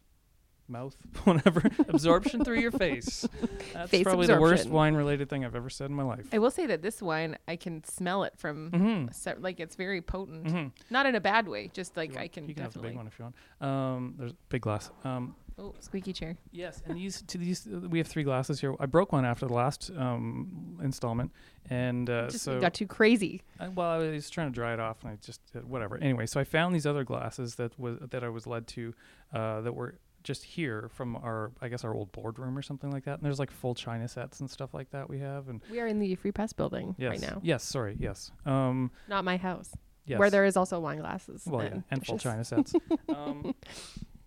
mouth, 0.68 0.96
whatever. 1.24 1.62
absorption 1.88 2.44
through 2.44 2.60
your 2.60 2.70
face. 2.86 3.26
That's 3.72 3.90
Face 3.90 4.02
probably 4.04 4.26
the 4.26 4.40
worst 4.40 4.68
wine-related 4.68 5.28
thing 5.28 5.44
I've 5.44 5.56
ever 5.56 5.70
said 5.70 5.90
in 5.90 5.96
my 5.96 6.02
life. 6.02 6.26
I 6.32 6.38
will 6.38 6.50
say 6.50 6.66
that 6.66 6.82
this 6.82 7.00
wine, 7.02 7.36
I 7.48 7.56
can 7.56 7.84
smell 7.84 8.24
it 8.24 8.34
from 8.36 8.70
Mm-hmm. 8.70 9.12
se- 9.12 9.34
like 9.38 9.60
it's 9.60 9.76
very 9.76 10.00
potent. 10.02 10.44
Mm-hmm. 10.44 10.68
Not 10.90 11.06
in 11.06 11.14
a 11.14 11.20
bad 11.20 11.46
way, 11.48 11.70
just 11.72 11.96
like 11.96 12.12
You 12.12 12.16
I 12.18 12.20
want- 12.22 12.32
can 12.32 12.48
You 12.48 12.54
can 12.54 12.62
have 12.64 12.72
the 12.72 12.80
big 12.80 12.96
one 12.96 13.06
if 13.06 13.18
you 13.18 13.24
want. 13.24 13.36
Um, 13.72 14.14
there's 14.18 14.32
a 14.32 14.36
big 14.48 14.62
glass. 14.62 14.90
Um, 15.04 15.34
Oh, 15.58 15.74
squeaky 15.80 16.12
chair. 16.12 16.36
yes, 16.52 16.82
and 16.84 16.98
these 16.98 17.22
to 17.22 17.38
these 17.38 17.66
uh, 17.66 17.80
we 17.88 17.96
have 17.96 18.06
three 18.06 18.24
glasses 18.24 18.60
here. 18.60 18.74
I 18.78 18.84
broke 18.84 19.12
one 19.12 19.24
after 19.24 19.46
the 19.46 19.54
last 19.54 19.90
um, 19.96 20.78
installment, 20.84 21.32
and 21.70 22.10
uh, 22.10 22.28
Just 22.28 22.44
so 22.44 22.60
got 22.60 22.74
too 22.74 22.86
crazy. 22.86 23.40
I, 23.58 23.68
well, 23.68 23.92
I 24.02 24.10
was 24.10 24.28
trying 24.28 24.48
to 24.48 24.54
dry 24.54 24.74
it 24.74 24.80
off, 24.80 24.98
and 25.02 25.12
I 25.12 25.16
just 25.24 25.40
uh, 25.56 25.60
whatever. 25.60 25.96
Anyway, 25.96 26.26
so 26.26 26.38
I 26.38 26.44
found 26.44 26.74
these 26.74 26.84
other 26.84 27.04
glasses 27.04 27.54
that 27.54 27.72
was 27.80 27.96
that 28.10 28.22
I 28.22 28.28
was 28.28 28.46
led 28.46 28.66
to 28.66 28.92
uh, 29.32 29.62
that 29.62 29.74
were 29.74 29.94
just 30.26 30.44
here 30.44 30.90
from 30.92 31.16
our 31.16 31.52
I 31.62 31.68
guess 31.68 31.84
our 31.84 31.94
old 31.94 32.10
boardroom 32.12 32.58
or 32.58 32.62
something 32.62 32.90
like 32.90 33.04
that. 33.04 33.14
And 33.14 33.22
there's 33.22 33.38
like 33.38 33.50
full 33.50 33.74
china 33.74 34.08
sets 34.08 34.40
and 34.40 34.50
stuff 34.50 34.74
like 34.74 34.90
that 34.90 35.08
we 35.08 35.18
have. 35.20 35.48
And 35.48 35.62
We 35.70 35.80
are 35.80 35.86
in 35.86 35.98
the 36.00 36.14
Free 36.16 36.32
Press 36.32 36.52
building 36.52 36.94
yes, 36.98 37.10
right 37.10 37.20
now. 37.22 37.40
yes, 37.42 37.62
sorry, 37.64 37.96
yes, 37.98 38.30
um, 38.44 38.90
Not 39.08 39.24
my 39.24 39.36
house, 39.38 39.70
yes, 40.04 40.18
where 40.18 40.28
there 40.30 40.44
is 40.44 40.56
also 40.56 40.80
wine 40.80 40.98
glasses. 40.98 41.44
well, 41.46 41.64
yeah, 41.64 41.80
and 41.90 42.04
full 42.04 42.18
china 42.18 42.44
sets. 42.44 42.74
um, 43.08 43.54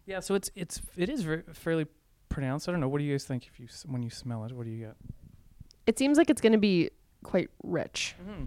yeah, 0.05 0.19
so 0.21 0.33
it's 0.35 0.49
it's 0.55 0.81
it 0.97 1.09
is 1.09 1.21
very, 1.21 1.43
fairly 1.53 1.85
pronounced. 2.29 2.67
I 2.69 2.71
don't 2.71 2.79
know. 2.81 2.87
What 2.87 2.99
do 2.99 3.03
you 3.03 3.13
guys 3.13 3.25
think 3.25 3.45
if 3.47 3.59
you 3.59 3.67
s- 3.67 3.85
when 3.87 4.01
you 4.01 4.09
smell 4.09 4.45
it? 4.45 4.51
What 4.53 4.65
do 4.65 4.71
you 4.71 4.85
get? 4.87 4.95
It 5.85 5.99
seems 5.99 6.17
like 6.17 6.29
it's 6.29 6.41
going 6.41 6.53
to 6.53 6.57
be 6.59 6.89
quite 7.23 7.49
rich. 7.63 8.15
Mm-hmm. 8.21 8.45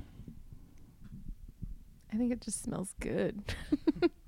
I 2.13 2.17
think 2.17 2.33
it 2.33 2.41
just 2.41 2.63
smells 2.63 2.95
good. 3.01 3.43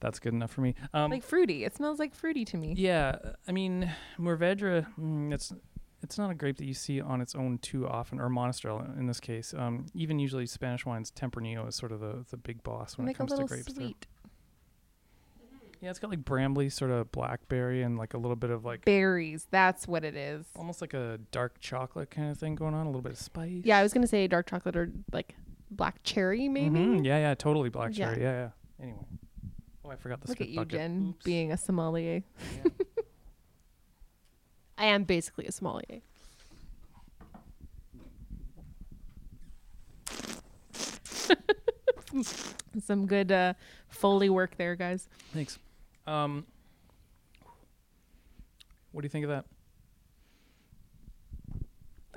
That's 0.00 0.18
good 0.18 0.32
enough 0.32 0.50
for 0.50 0.62
me. 0.62 0.74
Um, 0.94 1.10
like 1.10 1.22
fruity. 1.22 1.64
It 1.64 1.76
smells 1.76 1.98
like 1.98 2.14
fruity 2.14 2.44
to 2.46 2.56
me. 2.56 2.74
Yeah, 2.76 3.16
I 3.46 3.52
mean, 3.52 3.92
Mourvedre, 4.18 4.86
mm, 4.98 5.32
it's 5.32 5.52
it's 6.02 6.16
not 6.16 6.30
a 6.30 6.34
grape 6.34 6.56
that 6.56 6.64
you 6.64 6.72
see 6.72 7.00
on 7.00 7.20
its 7.20 7.34
own 7.34 7.58
too 7.58 7.86
often, 7.86 8.18
or 8.18 8.30
Monastrell 8.30 8.98
in 8.98 9.06
this 9.06 9.20
case. 9.20 9.52
Um, 9.56 9.86
even 9.94 10.18
usually 10.18 10.46
Spanish 10.46 10.86
wines, 10.86 11.10
Tempranillo 11.10 11.68
is 11.68 11.74
sort 11.76 11.92
of 11.92 12.00
the, 12.00 12.24
the 12.30 12.38
big 12.38 12.62
boss 12.62 12.96
when 12.96 13.06
like 13.06 13.16
it 13.16 13.18
comes 13.18 13.34
to 13.34 13.44
grapes. 13.44 13.74
sweet. 13.74 14.06
Yeah, 15.82 15.88
it's 15.88 15.98
got 15.98 16.10
like 16.10 16.24
brambly, 16.24 16.70
sort 16.70 16.90
of 16.90 17.10
blackberry, 17.10 17.82
and 17.82 17.96
like 17.96 18.12
a 18.12 18.18
little 18.18 18.36
bit 18.36 18.50
of 18.50 18.64
like 18.66 18.84
Berries. 18.84 19.46
That's 19.50 19.88
what 19.88 20.04
it 20.04 20.14
is. 20.14 20.44
almost 20.54 20.82
like 20.82 20.92
a 20.92 21.18
dark 21.32 21.58
chocolate 21.60 22.10
kind 22.10 22.30
of 22.30 22.38
thing 22.38 22.54
going 22.54 22.74
on, 22.74 22.84
a 22.86 22.88
little 22.90 23.00
bit 23.02 23.12
of 23.12 23.18
spice. 23.18 23.62
Yeah, 23.64 23.78
I 23.78 23.82
was 23.82 23.92
going 23.94 24.02
to 24.02 24.08
say 24.08 24.26
dark 24.26 24.48
chocolate 24.50 24.76
or 24.76 24.90
like 25.12 25.34
black 25.70 26.02
cherry, 26.02 26.48
maybe. 26.48 26.78
Mhm, 26.80 27.04
Yeah, 27.06 27.18
yeah, 27.18 27.34
totally 27.34 27.70
black 27.70 27.96
Yeah. 27.96 28.06
cherry. 28.14 28.22
Yeah, 28.22 28.32
yeah. 28.32 28.84
Anyway, 28.84 29.04
oh, 29.90 29.92
I 29.92 29.96
forgot 29.96 30.20
the 30.20 30.28
Look 30.28 30.38
spit 30.38 30.48
at 30.48 30.52
you, 30.52 30.60
bucket. 30.60 30.72
Jen, 30.72 31.08
Oops. 31.10 31.24
being 31.24 31.52
a 31.52 31.56
sommelier. 31.56 32.22
Yeah. 32.64 32.70
I 34.78 34.86
am 34.86 35.04
basically 35.04 35.46
a 35.46 35.52
sommelier. 35.52 36.00
Some 42.82 43.06
good 43.06 43.32
uh, 43.32 43.54
Foley 43.88 44.30
work 44.30 44.56
there, 44.56 44.76
guys. 44.76 45.08
Thanks. 45.32 45.58
Um, 46.06 46.46
what 48.92 49.02
do 49.02 49.06
you 49.06 49.10
think 49.10 49.24
of 49.24 49.30
that? 49.30 49.44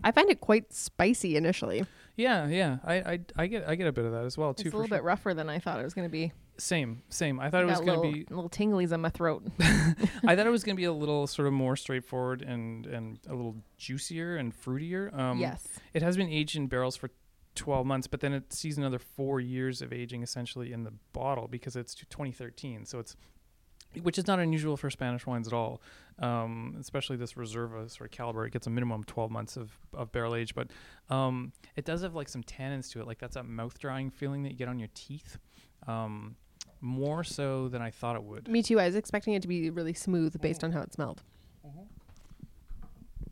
I 0.03 0.11
find 0.11 0.29
it 0.29 0.41
quite 0.41 0.73
spicy 0.73 1.37
initially. 1.37 1.85
Yeah, 2.15 2.47
yeah. 2.47 2.77
I, 2.83 2.93
I, 2.95 3.19
I 3.37 3.47
get 3.47 3.67
I 3.67 3.75
get 3.75 3.87
a 3.87 3.91
bit 3.91 4.05
of 4.05 4.11
that 4.11 4.25
as 4.25 4.37
well 4.37 4.51
It's 4.51 4.61
too. 4.61 4.69
a 4.69 4.71
for 4.71 4.77
little 4.77 4.89
sure. 4.89 4.97
bit 4.97 5.03
rougher 5.03 5.33
than 5.33 5.49
I 5.49 5.59
thought 5.59 5.79
it 5.79 5.83
was 5.83 5.93
going 5.93 6.07
to 6.07 6.11
be. 6.11 6.31
Same, 6.57 7.01
same. 7.09 7.39
I 7.39 7.49
thought 7.49 7.63
it 7.63 7.67
was 7.67 7.79
gonna 7.79 7.99
little, 7.99 8.11
be. 8.11 8.25
little 8.29 8.49
tinglies 8.49 8.93
on 8.93 9.01
my 9.01 9.09
throat. 9.09 9.43
I 9.59 10.35
thought 10.35 10.45
it 10.45 10.51
was 10.51 10.63
gonna 10.63 10.75
be 10.75 10.83
a 10.83 10.93
little 10.93 11.25
sort 11.25 11.47
of 11.47 11.53
more 11.53 11.75
straightforward 11.75 12.43
and 12.43 12.85
and 12.85 13.19
a 13.27 13.33
little 13.33 13.55
juicier 13.77 14.37
and 14.37 14.53
fruitier. 14.53 15.17
Um, 15.17 15.39
yes. 15.39 15.67
It 15.93 16.03
has 16.03 16.15
been 16.15 16.29
aged 16.29 16.55
in 16.55 16.67
barrels 16.67 16.95
for 16.95 17.09
12 17.55 17.85
months, 17.85 18.07
but 18.07 18.19
then 18.19 18.33
it 18.33 18.53
sees 18.53 18.77
another 18.77 18.99
four 18.99 19.39
years 19.39 19.81
of 19.81 19.93
aging 19.93 20.23
essentially 20.23 20.73
in 20.73 20.83
the 20.83 20.93
bottle 21.11 21.47
because 21.47 21.75
it's 21.75 21.93
2013. 21.93 22.85
So 22.85 22.99
it's, 22.99 23.15
which 24.01 24.17
is 24.17 24.27
not 24.27 24.39
unusual 24.39 24.75
for 24.75 24.89
Spanish 24.89 25.25
wines 25.25 25.47
at 25.47 25.53
all. 25.53 25.81
Um, 26.19 26.75
especially 26.79 27.17
this 27.17 27.33
Reserva 27.33 27.89
sort 27.89 28.09
of 28.09 28.11
caliber, 28.11 28.45
it 28.45 28.53
gets 28.53 28.67
a 28.67 28.69
minimum 28.69 29.03
12 29.03 29.31
months 29.31 29.57
of, 29.57 29.71
of 29.93 30.11
barrel 30.11 30.35
age, 30.35 30.55
but 30.55 30.67
um, 31.09 31.53
it 31.75 31.85
does 31.85 32.01
have 32.01 32.15
like 32.15 32.29
some 32.29 32.43
tannins 32.43 32.91
to 32.91 33.01
it. 33.01 33.07
Like 33.07 33.19
that's 33.19 33.35
that 33.35 33.45
mouth 33.45 33.77
drying 33.79 34.09
feeling 34.09 34.43
that 34.43 34.51
you 34.51 34.57
get 34.57 34.67
on 34.67 34.79
your 34.79 34.89
teeth. 34.93 35.37
Um, 35.87 36.35
more 36.83 37.23
so 37.23 37.69
than 37.69 37.81
I 37.81 37.89
thought 37.89 38.15
it 38.17 38.23
would. 38.23 38.47
Me 38.47 38.61
too. 38.61 38.79
I 38.79 38.85
was 38.85 38.95
expecting 38.95 39.33
it 39.33 39.41
to 39.41 39.47
be 39.47 39.69
really 39.69 39.93
smooth 39.93 40.39
based 40.41 40.63
on 40.63 40.71
how 40.73 40.81
it 40.81 40.93
smelled. 40.93 41.23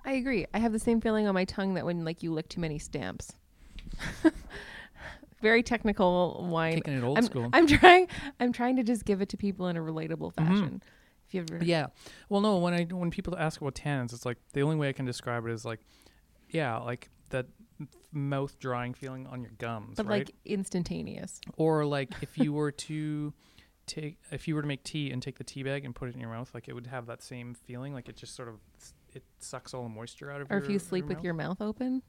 I 0.04 0.14
agree. 0.14 0.48
I 0.54 0.60
have 0.60 0.72
the 0.72 0.80
same 0.80 1.00
feeling 1.00 1.28
on 1.28 1.36
my 1.36 1.46
tongue 1.46 1.76
that 1.76 1.86
when 1.86 2.04
like 2.04 2.24
you 2.24 2.34
lick 2.34 2.50
too 2.50 2.60
many 2.62 2.80
stamps. 2.80 3.34
Very 5.42 5.64
technical 5.64 6.48
wine. 6.50 6.76
Kicking 6.76 6.98
it 6.98 7.04
old 7.04 7.18
I'm, 7.18 7.24
school. 7.26 7.50
I'm 7.54 7.68
trying. 7.68 8.08
I'm 8.40 8.52
trying 8.54 8.78
to 8.78 8.84
just 8.84 9.06
give 9.06 9.22
it 9.22 9.30
to 9.30 9.38
people 9.38 9.68
in 9.68 9.78
a 9.78 9.82
relatable 9.82 10.34
Mhm. 10.34 10.36
fashion. 10.36 10.84
If 11.28 11.34
you 11.36 11.42
ever, 11.42 11.64
Yeah. 11.64 11.88
Well, 12.30 12.42
no. 12.42 12.58
When 12.58 12.74
I 12.74 12.84
when 12.86 13.12
people 13.12 13.38
ask 13.38 13.60
about 13.62 13.76
tannins, 13.76 14.14
it's 14.14 14.26
like 14.26 14.38
the 14.54 14.62
only 14.64 14.76
way 14.76 14.90
I 14.90 14.94
can 14.94 15.06
describe 15.06 15.46
it 15.46 15.52
is 15.52 15.66
like, 15.66 15.80
yeah, 16.50 16.78
like 16.78 17.10
that 17.12 17.21
mouth 18.12 18.58
drying 18.60 18.94
feeling 18.94 19.28
on 19.28 19.41
your 19.41 19.52
gums, 19.58 19.98
but 19.98 20.06
right? 20.06 20.20
like 20.28 20.36
instantaneous. 20.46 21.39
or 21.58 21.86
like 21.86 22.12
if 22.22 22.38
you 22.38 22.54
were 22.60 22.72
to 22.72 23.34
take 23.88 24.17
if 24.32 24.48
you 24.48 24.56
were 24.56 24.62
to 24.62 24.67
make 24.67 24.84
tea 24.84 25.12
and 25.12 25.22
take 25.22 25.38
the 25.38 25.44
tea 25.44 25.63
bag 25.63 25.84
and 25.86 25.94
put 25.96 26.08
it 26.10 26.15
in 26.15 26.22
your 26.22 26.30
mouth, 26.30 26.50
like 26.54 26.67
it 26.67 26.74
would 26.74 26.88
have 26.88 27.08
that 27.08 27.22
same 27.22 27.54
feeling. 27.54 27.94
Like 27.94 28.10
it 28.10 28.15
just 28.15 28.36
sort 28.36 28.48
of 28.48 28.56
it 29.13 29.24
sucks 29.39 29.74
all 29.74 29.84
the 29.84 29.89
moisture 29.89 30.32
out 30.32 30.41
of 30.41 30.52
Or 30.52 30.56
your 30.56 30.63
if 30.63 30.70
you 30.70 30.80
sleep 30.80 31.06
with 31.08 31.17
mouth. 31.17 31.24
your 31.26 31.34
mouth 31.34 31.62
open, 31.62 32.02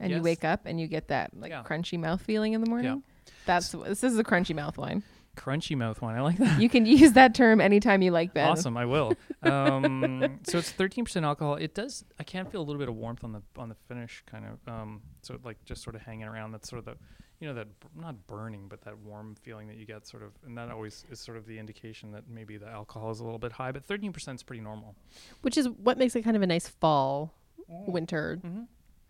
and 0.00 0.10
you 0.12 0.20
wake 0.22 0.44
up 0.44 0.62
and 0.64 0.80
you 0.80 0.86
get 0.88 1.08
that 1.08 1.30
like 1.36 1.50
Yeah. 1.50 1.62
crunchy 1.62 1.98
mouth 1.98 2.20
feeling 2.22 2.52
in 2.54 2.60
the 2.60 2.68
morning. 2.70 3.02
That's 3.46 3.70
this 3.72 4.02
is 4.04 4.18
a 4.18 4.24
crunchy 4.24 4.54
mouth 4.54 4.76
wine. 4.78 5.02
Crunchy 5.36 5.76
mouth 5.76 6.00
wine. 6.02 6.16
I 6.16 6.20
like 6.22 6.38
that. 6.38 6.60
You 6.60 6.68
can 6.68 6.84
use 6.86 7.12
that 7.12 7.34
term 7.34 7.60
anytime 7.60 8.02
you 8.02 8.10
like, 8.10 8.34
Ben. 8.34 8.48
Awesome, 8.48 8.76
I 8.76 8.84
will. 8.86 9.14
Um, 9.42 10.38
so 10.46 10.58
it's 10.58 10.70
thirteen 10.70 11.04
percent 11.04 11.24
alcohol. 11.24 11.54
It 11.56 11.74
does. 11.74 12.04
I 12.18 12.22
can 12.24 12.46
feel 12.46 12.60
a 12.60 12.64
little 12.64 12.78
bit 12.80 12.88
of 12.88 12.94
warmth 12.96 13.24
on 13.24 13.32
the 13.32 13.42
on 13.56 13.68
the 13.68 13.76
finish, 13.88 14.22
kind 14.26 14.44
of. 14.46 14.72
Um, 14.72 15.02
so 15.22 15.38
like 15.44 15.64
just 15.64 15.82
sort 15.82 15.96
of 15.96 16.02
hanging 16.02 16.24
around. 16.26 16.52
That's 16.52 16.68
sort 16.68 16.78
of 16.80 16.84
the, 16.84 16.94
you 17.40 17.48
know, 17.48 17.54
that 17.54 17.80
b- 17.80 17.88
not 17.96 18.26
burning, 18.26 18.66
but 18.68 18.82
that 18.82 18.98
warm 18.98 19.34
feeling 19.34 19.68
that 19.68 19.76
you 19.76 19.86
get, 19.86 20.06
sort 20.06 20.22
of, 20.22 20.32
and 20.46 20.56
that 20.58 20.70
always 20.70 21.04
is 21.10 21.18
sort 21.20 21.36
of 21.36 21.46
the 21.46 21.58
indication 21.58 22.12
that 22.12 22.28
maybe 22.28 22.56
the 22.56 22.68
alcohol 22.68 23.10
is 23.10 23.20
a 23.20 23.24
little 23.24 23.38
bit 23.38 23.52
high. 23.52 23.72
But 23.72 23.84
thirteen 23.84 24.12
percent 24.12 24.38
is 24.38 24.42
pretty 24.42 24.62
normal. 24.62 24.94
Which 25.40 25.56
is 25.56 25.68
what 25.68 25.98
makes 25.98 26.14
it 26.14 26.22
kind 26.22 26.36
of 26.36 26.42
a 26.42 26.46
nice 26.46 26.68
fall, 26.68 27.34
winter 27.68 28.38
Mm-hmm. 28.44 28.62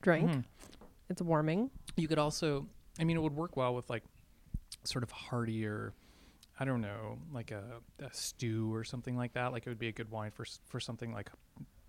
drink. 0.03 0.45
It's 1.11 1.21
warming. 1.21 1.71
You 1.97 2.09
could 2.09 2.19
also, 2.19 2.67
I 2.99 3.05
mean, 3.05 3.17
it 3.19 3.21
would 3.21 3.35
work 3.37 3.57
well 3.57 3.75
with 3.75 3.91
like 3.91 4.03
sort 4.85 5.03
of 5.05 5.11
heartier. 5.11 5.93
I 6.61 6.65
don't 6.65 6.81
know, 6.81 7.19
like 7.33 7.51
a, 7.51 7.63
a 8.01 8.13
stew 8.13 8.73
or 8.75 8.85
something 8.85 9.17
like 9.17 9.33
that. 9.35 9.53
Like 9.53 9.67
it 9.67 9.69
would 9.69 9.79
be 9.79 9.89
a 9.89 9.93
good 9.93 10.11
wine 10.11 10.31
for 10.31 10.45
for 10.67 10.81
something 10.81 11.13
like, 11.13 11.31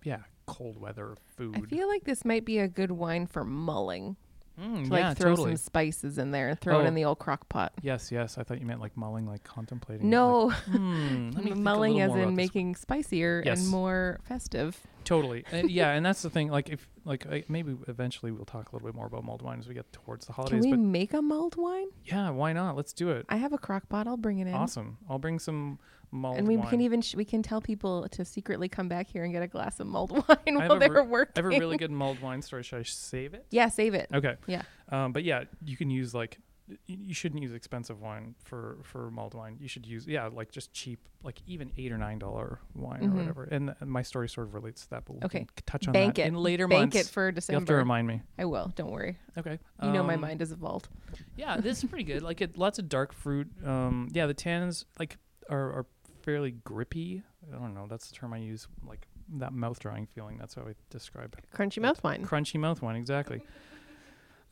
yeah, 0.04 0.20
cold 0.46 0.78
weather 0.78 1.16
food. 1.36 1.56
I 1.56 1.60
feel 1.60 1.88
like 1.88 2.04
this 2.04 2.24
might 2.24 2.44
be 2.44 2.58
a 2.58 2.68
good 2.68 2.90
wine 2.90 3.26
for 3.26 3.44
mulling. 3.44 4.16
Mm, 4.60 4.84
To 4.84 4.90
like 4.90 5.00
yeah, 5.00 5.14
throw 5.14 5.30
totally. 5.30 5.50
some 5.52 5.56
spices 5.56 6.16
in 6.18 6.30
there 6.30 6.48
and 6.48 6.60
throw 6.60 6.78
it 6.80 6.84
Oh. 6.84 6.86
in 6.86 6.94
the 6.94 7.04
old 7.04 7.18
crock 7.18 7.48
pot. 7.48 7.72
Yes, 7.82 8.12
yes. 8.12 8.38
I 8.38 8.44
thought 8.44 8.60
you 8.60 8.66
meant 8.66 8.80
like 8.80 8.96
mulling, 8.96 9.26
like 9.26 9.42
contemplating. 9.42 10.08
No, 10.08 10.44
like, 10.46 10.56
hmm, 10.64 11.30
let 11.30 11.36
me 11.38 11.42
think 11.50 11.56
a 11.56 11.58
mulling 11.58 12.00
as 12.00 12.12
in 12.12 12.18
this. 12.28 12.36
making 12.36 12.76
spicier 12.76 13.42
Yes. 13.44 13.60
and 13.62 13.68
more 13.70 14.20
festive. 14.24 14.78
Totally. 15.02 15.44
Uh, 15.52 15.56
yeah, 15.66 15.90
and 15.90 16.06
that's 16.06 16.22
the 16.22 16.30
thing. 16.30 16.50
Like, 16.50 16.68
if 16.70 16.88
like 17.04 17.26
I, 17.26 17.44
maybe 17.48 17.76
eventually 17.88 18.30
we'll 18.32 18.44
talk 18.44 18.70
a 18.70 18.76
little 18.76 18.88
bit 18.88 18.94
more 18.94 19.06
about 19.06 19.24
mulled 19.24 19.42
wine 19.42 19.58
as 19.58 19.66
we 19.68 19.74
get 19.74 19.92
towards 19.92 20.26
the 20.26 20.32
holidays. 20.32 20.62
Can 20.62 20.70
we 20.70 20.76
make 20.76 21.12
a 21.14 21.20
mulled 21.20 21.56
wine? 21.56 21.88
yeah, 22.04 22.30
why 22.30 22.52
not? 22.52 22.76
Let's 22.76 22.92
do 22.92 23.10
it. 23.10 23.26
I 23.28 23.36
have 23.36 23.52
a 23.52 23.58
crock 23.58 23.88
pot. 23.88 24.06
I'll 24.06 24.16
bring 24.16 24.38
it 24.38 24.46
in. 24.46 24.54
Awesome. 24.54 24.98
I'll 25.10 25.18
bring 25.18 25.38
some 25.40 25.78
mulled 26.14 26.38
And 26.38 26.46
we 26.48 26.56
wine. 26.56 26.68
can 26.70 26.80
even 26.80 27.02
sh- 27.02 27.14
we 27.16 27.24
can 27.24 27.42
tell 27.42 27.60
people 27.60 28.08
to 28.10 28.24
secretly 28.24 28.68
come 28.68 28.88
back 28.88 29.08
here 29.08 29.24
and 29.24 29.32
get 29.32 29.42
a 29.42 29.46
glass 29.48 29.80
of 29.80 29.86
mulled 29.86 30.10
wine 30.28 30.54
while 30.58 30.78
they're 30.78 30.90
re- 30.92 31.02
working. 31.02 31.32
I 31.44 31.46
have 31.46 31.52
a 31.56 31.58
really 31.58 31.76
good 31.76 31.90
mulled 31.90 32.20
wine 32.20 32.40
story. 32.42 32.62
Should 32.62 32.78
I 32.78 32.82
save 32.84 33.34
it? 33.34 33.44
yeah, 33.50 33.68
save 33.68 33.94
it. 33.94 34.08
Okay. 34.14 34.36
Yeah. 34.46 34.62
Um, 34.90 35.12
but 35.12 35.24
yeah, 35.24 35.44
you 35.64 35.76
can 35.76 35.90
use 35.90 36.14
like 36.14 36.38
you 36.86 37.12
shouldn't 37.12 37.42
use 37.42 37.52
expensive 37.52 38.00
wine 38.00 38.34
for 38.42 38.78
for 38.84 39.10
mulled 39.10 39.34
wine. 39.34 39.58
You 39.60 39.68
should 39.68 39.84
use 39.84 40.06
yeah, 40.06 40.28
like 40.28 40.50
just 40.50 40.72
cheap, 40.72 40.98
like 41.22 41.38
even 41.46 41.70
eight 41.76 41.92
or 41.92 41.98
nine 41.98 42.18
dollar 42.18 42.58
wine 42.74 43.02
Mhm. 43.02 43.12
or 43.12 43.16
whatever. 43.16 43.44
And, 43.44 43.74
and 43.80 43.90
my 43.90 44.00
story 44.00 44.30
sort 44.30 44.46
of 44.46 44.54
relates 44.54 44.84
to 44.84 44.90
that, 44.90 45.04
but 45.04 45.22
Okay. 45.26 45.46
touch 45.66 45.86
on 45.88 45.92
Bank 45.92 46.14
that 46.14 46.22
it 46.22 46.28
in 46.28 46.36
later 46.36 46.66
Bank 46.66 46.94
months. 46.94 47.08
it 47.10 47.12
for 47.12 47.30
December. 47.32 47.52
You'll 47.56 47.60
December. 47.60 47.72
have 47.72 47.76
to 47.80 47.84
remind 47.84 48.06
me. 48.08 48.22
I 48.38 48.46
will. 48.46 48.72
Don't 48.76 48.90
worry. 48.92 49.18
Okay. 49.36 49.58
You 49.82 49.92
know 49.92 50.02
my 50.02 50.14
Um, 50.14 50.22
mind 50.22 50.40
is 50.40 50.52
a 50.52 50.56
vault. 50.56 50.88
Yeah, 51.36 51.58
this 51.58 51.84
is 51.84 51.90
pretty 51.90 52.04
good. 52.04 52.22
Like 52.22 52.40
it, 52.40 52.56
lots 52.56 52.78
of 52.78 52.88
dark 52.88 53.12
fruit. 53.12 53.48
Um, 53.62 54.08
yeah, 54.12 54.24
the 54.26 54.32
tannins 54.34 54.86
like 54.98 55.18
are, 55.50 55.70
are 55.80 55.86
fairly 56.24 56.52
grippy. 56.52 57.22
I 57.52 57.58
don't 57.58 57.74
know. 57.74 57.86
That's 57.88 58.08
the 58.08 58.14
term 58.14 58.32
I 58.32 58.38
use. 58.38 58.66
Like 58.86 59.06
that 59.36 59.52
mouth 59.52 59.78
drying 59.78 60.06
feeling. 60.06 60.38
That's 60.38 60.54
how 60.54 60.62
I 60.62 60.74
describe 60.90 61.34
it. 61.38 61.44
Crunchy 61.56 61.80
mouth 61.80 62.02
wine. 62.02 62.24
Crunchy 62.24 62.58
mouth 62.58 62.82
wine, 62.82 62.96
exactly. 62.96 63.42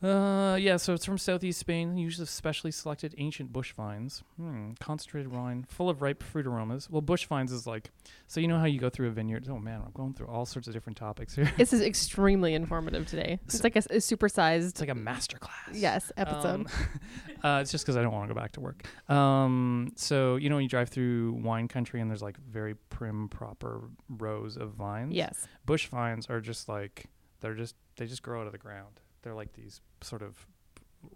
Uh, 0.03 0.55
yeah, 0.55 0.75
so 0.75 0.93
it's 0.93 1.05
from 1.05 1.17
southeast 1.17 1.59
Spain, 1.59 1.97
usually 1.97 2.27
specially 2.27 2.71
selected 2.71 3.15
ancient 3.17 3.53
bush 3.53 3.71
vines. 3.73 4.21
Hmm, 4.35 4.71
concentrated 4.79 5.31
wine, 5.31 5.65
full 5.69 5.89
of 5.89 6.01
ripe 6.01 6.21
fruit 6.21 6.45
aromas. 6.45 6.89
Well, 6.89 7.01
bush 7.01 7.25
vines 7.25 7.53
is 7.53 7.65
like, 7.65 7.89
so 8.27 8.41
you 8.41 8.49
know 8.49 8.59
how 8.59 8.65
you 8.65 8.79
go 8.79 8.89
through 8.89 9.07
a 9.07 9.11
vineyard. 9.11 9.47
Oh 9.49 9.59
man, 9.59 9.81
I'm 9.85 9.91
going 9.93 10.13
through 10.13 10.27
all 10.27 10.45
sorts 10.45 10.67
of 10.67 10.73
different 10.73 10.97
topics 10.97 11.35
here. 11.35 11.49
This 11.57 11.71
is 11.71 11.79
extremely 11.93 12.53
informative 12.53 13.07
today. 13.07 13.39
It's 13.45 13.63
like 13.63 13.77
a, 13.77 13.79
a 13.79 13.97
supersized 13.97 14.69
It's 14.69 14.81
like 14.81 14.89
a 14.89 14.95
master 14.95 15.37
class. 15.37 15.69
yes 15.71 16.11
episode. 16.17 16.47
Um, 16.47 16.67
uh, 17.43 17.59
it's 17.61 17.71
just 17.71 17.85
because 17.85 17.95
I 17.95 18.01
don't 18.01 18.11
want 18.11 18.27
to 18.27 18.33
go 18.33 18.39
back 18.39 18.51
to 18.53 18.59
work. 18.59 18.83
Um, 19.09 19.93
so 19.95 20.35
you 20.35 20.49
know 20.49 20.55
when 20.55 20.63
you 20.63 20.69
drive 20.69 20.89
through 20.89 21.39
wine 21.43 21.69
country 21.69 22.01
and 22.01 22.09
there's 22.09 22.21
like 22.21 22.37
very 22.37 22.75
prim, 22.89 23.29
proper 23.29 23.89
rows 24.09 24.57
of 24.57 24.71
vines. 24.71 25.13
yes. 25.13 25.47
Bush 25.65 25.87
vines 25.87 26.27
are 26.27 26.41
just 26.41 26.67
like 26.67 27.05
they're 27.39 27.53
just 27.55 27.75
they 27.95 28.05
just 28.05 28.21
grow 28.21 28.41
out 28.41 28.47
of 28.47 28.51
the 28.51 28.57
ground. 28.57 28.99
They're 29.23 29.33
like 29.33 29.53
these 29.53 29.81
sort 30.01 30.21
of 30.21 30.45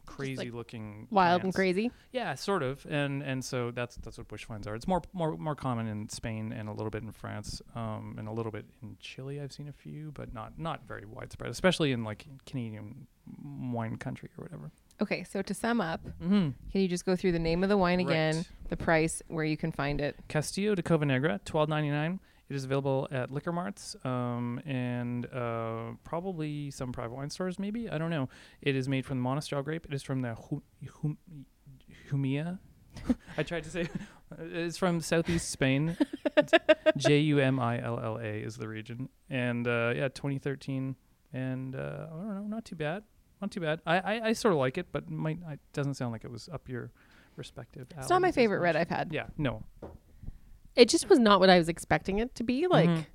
crazy 0.06 0.52
looking 0.52 1.08
Wild 1.12 1.44
and 1.44 1.54
crazy. 1.54 1.92
Yeah, 2.12 2.36
sort 2.36 2.62
of. 2.64 2.86
And 2.90 3.22
and 3.24 3.44
so 3.44 3.72
that's 3.72 3.96
that's 3.98 4.18
what 4.18 4.28
bush 4.28 4.46
vines 4.46 4.68
are. 4.68 4.76
It's 4.76 4.88
more 4.88 5.02
more 5.14 5.38
more 5.38 5.56
common 5.56 5.88
in 5.88 6.10
Spain 6.10 6.52
and 6.52 6.68
a 6.68 6.74
little 6.74 6.90
bit 6.90 7.04
in 7.04 7.12
France, 7.12 7.62
um, 7.76 8.16
and 8.18 8.28
a 8.28 8.32
little 8.32 8.52
bit 8.52 8.66
in 8.82 8.98
Chile. 9.00 9.40
I've 9.40 9.54
seen 9.54 9.68
a 9.68 9.74
few, 9.74 10.12
but 10.14 10.34
not 10.34 10.58
not 10.60 10.88
very 10.88 11.06
widespread, 11.06 11.50
especially 11.52 11.92
in 11.92 12.04
like 12.04 12.26
Canadian 12.46 13.08
wine 13.44 13.98
country 13.98 14.30
or 14.38 14.44
whatever. 14.44 14.72
Okay, 15.02 15.24
so 15.24 15.42
to 15.42 15.54
sum 15.54 15.80
up, 15.80 16.02
Mm-hmm. 16.22 16.50
can 16.72 16.82
you 16.82 16.88
just 16.88 17.06
go 17.06 17.16
through 17.16 17.34
the 17.34 17.40
name 17.40 17.62
of 17.64 17.70
the 17.70 17.78
wine 17.78 18.00
again, 18.00 18.36
Right. 18.38 18.48
the 18.70 18.78
price, 18.78 19.22
where 19.28 19.46
you 19.46 19.56
can 19.58 19.72
find 19.72 20.02
it? 20.02 20.16
Castillo 20.28 20.76
de 20.76 20.82
ninety 21.68 21.90
nine. 21.90 22.20
It 22.50 22.56
is 22.56 22.64
available 22.64 23.08
at 23.12 23.30
liquor 23.32 23.52
marts 23.52 23.96
um, 24.06 24.62
and 24.66 25.26
uh, 25.34 25.92
probably 26.04 26.72
some 26.72 26.92
private 26.94 27.14
wine 27.14 27.30
stores. 27.30 27.60
Maybe 27.60 27.90
I 27.90 27.98
don't 27.98 28.10
know. 28.10 28.30
It 28.62 28.76
is 28.76 28.88
made 28.88 29.06
from 29.06 29.22
the 29.22 29.28
Monastrell 29.30 29.64
grape. 29.64 29.86
It 29.90 29.94
is 29.94 30.02
from 30.04 30.22
the 30.22 30.36
Hu- 30.36 30.64
Hum- 31.02 31.18
Jumilla. 32.10 32.60
I 33.38 33.44
tried 33.44 33.64
to 33.66 33.70
say 33.70 33.88
it's 34.40 34.78
from 34.78 35.02
southeast 35.02 35.50
Spain. 35.50 35.98
J 36.98 37.20
U 37.20 37.40
M 37.40 37.60
I 37.60 37.82
L 37.84 38.00
L 38.00 38.18
A 38.18 38.24
is 38.42 38.58
the 38.58 38.68
region, 38.68 39.10
and 39.30 39.68
uh, 39.68 39.94
yeah, 39.96 40.08
2013, 40.08 40.96
and 41.34 41.76
uh, 41.76 41.80
I 41.80 42.16
don't 42.16 42.36
know, 42.36 42.48
not 42.48 42.66
too 42.66 42.76
bad, 42.76 43.04
not 43.42 43.52
too 43.52 43.60
bad. 43.60 43.82
I 43.86 43.98
I, 44.00 44.22
I 44.30 44.34
sort 44.34 44.54
of 44.54 44.60
like 44.60 44.78
it, 44.78 44.88
but 44.92 45.10
might 45.10 45.38
it 45.52 45.60
doesn't 45.74 45.96
sound 45.96 46.12
like 46.12 46.24
it 46.24 46.32
was 46.32 46.50
up 46.52 46.68
your 46.70 46.92
respective. 47.36 47.88
It's 47.98 48.10
not 48.10 48.22
my 48.22 48.32
favorite 48.32 48.60
red 48.60 48.76
I've 48.76 48.90
had. 48.90 49.12
Yeah, 49.14 49.28
no, 49.38 49.64
It 50.78 50.88
just 50.90 51.10
was 51.10 51.20
not 51.20 51.40
what 51.42 51.50
I 51.50 51.58
was 51.58 51.68
expecting 51.70 52.20
it 52.20 52.34
to 52.36 52.44
be. 52.44 52.68
Like 52.68 52.90
Mhm. 52.90 53.06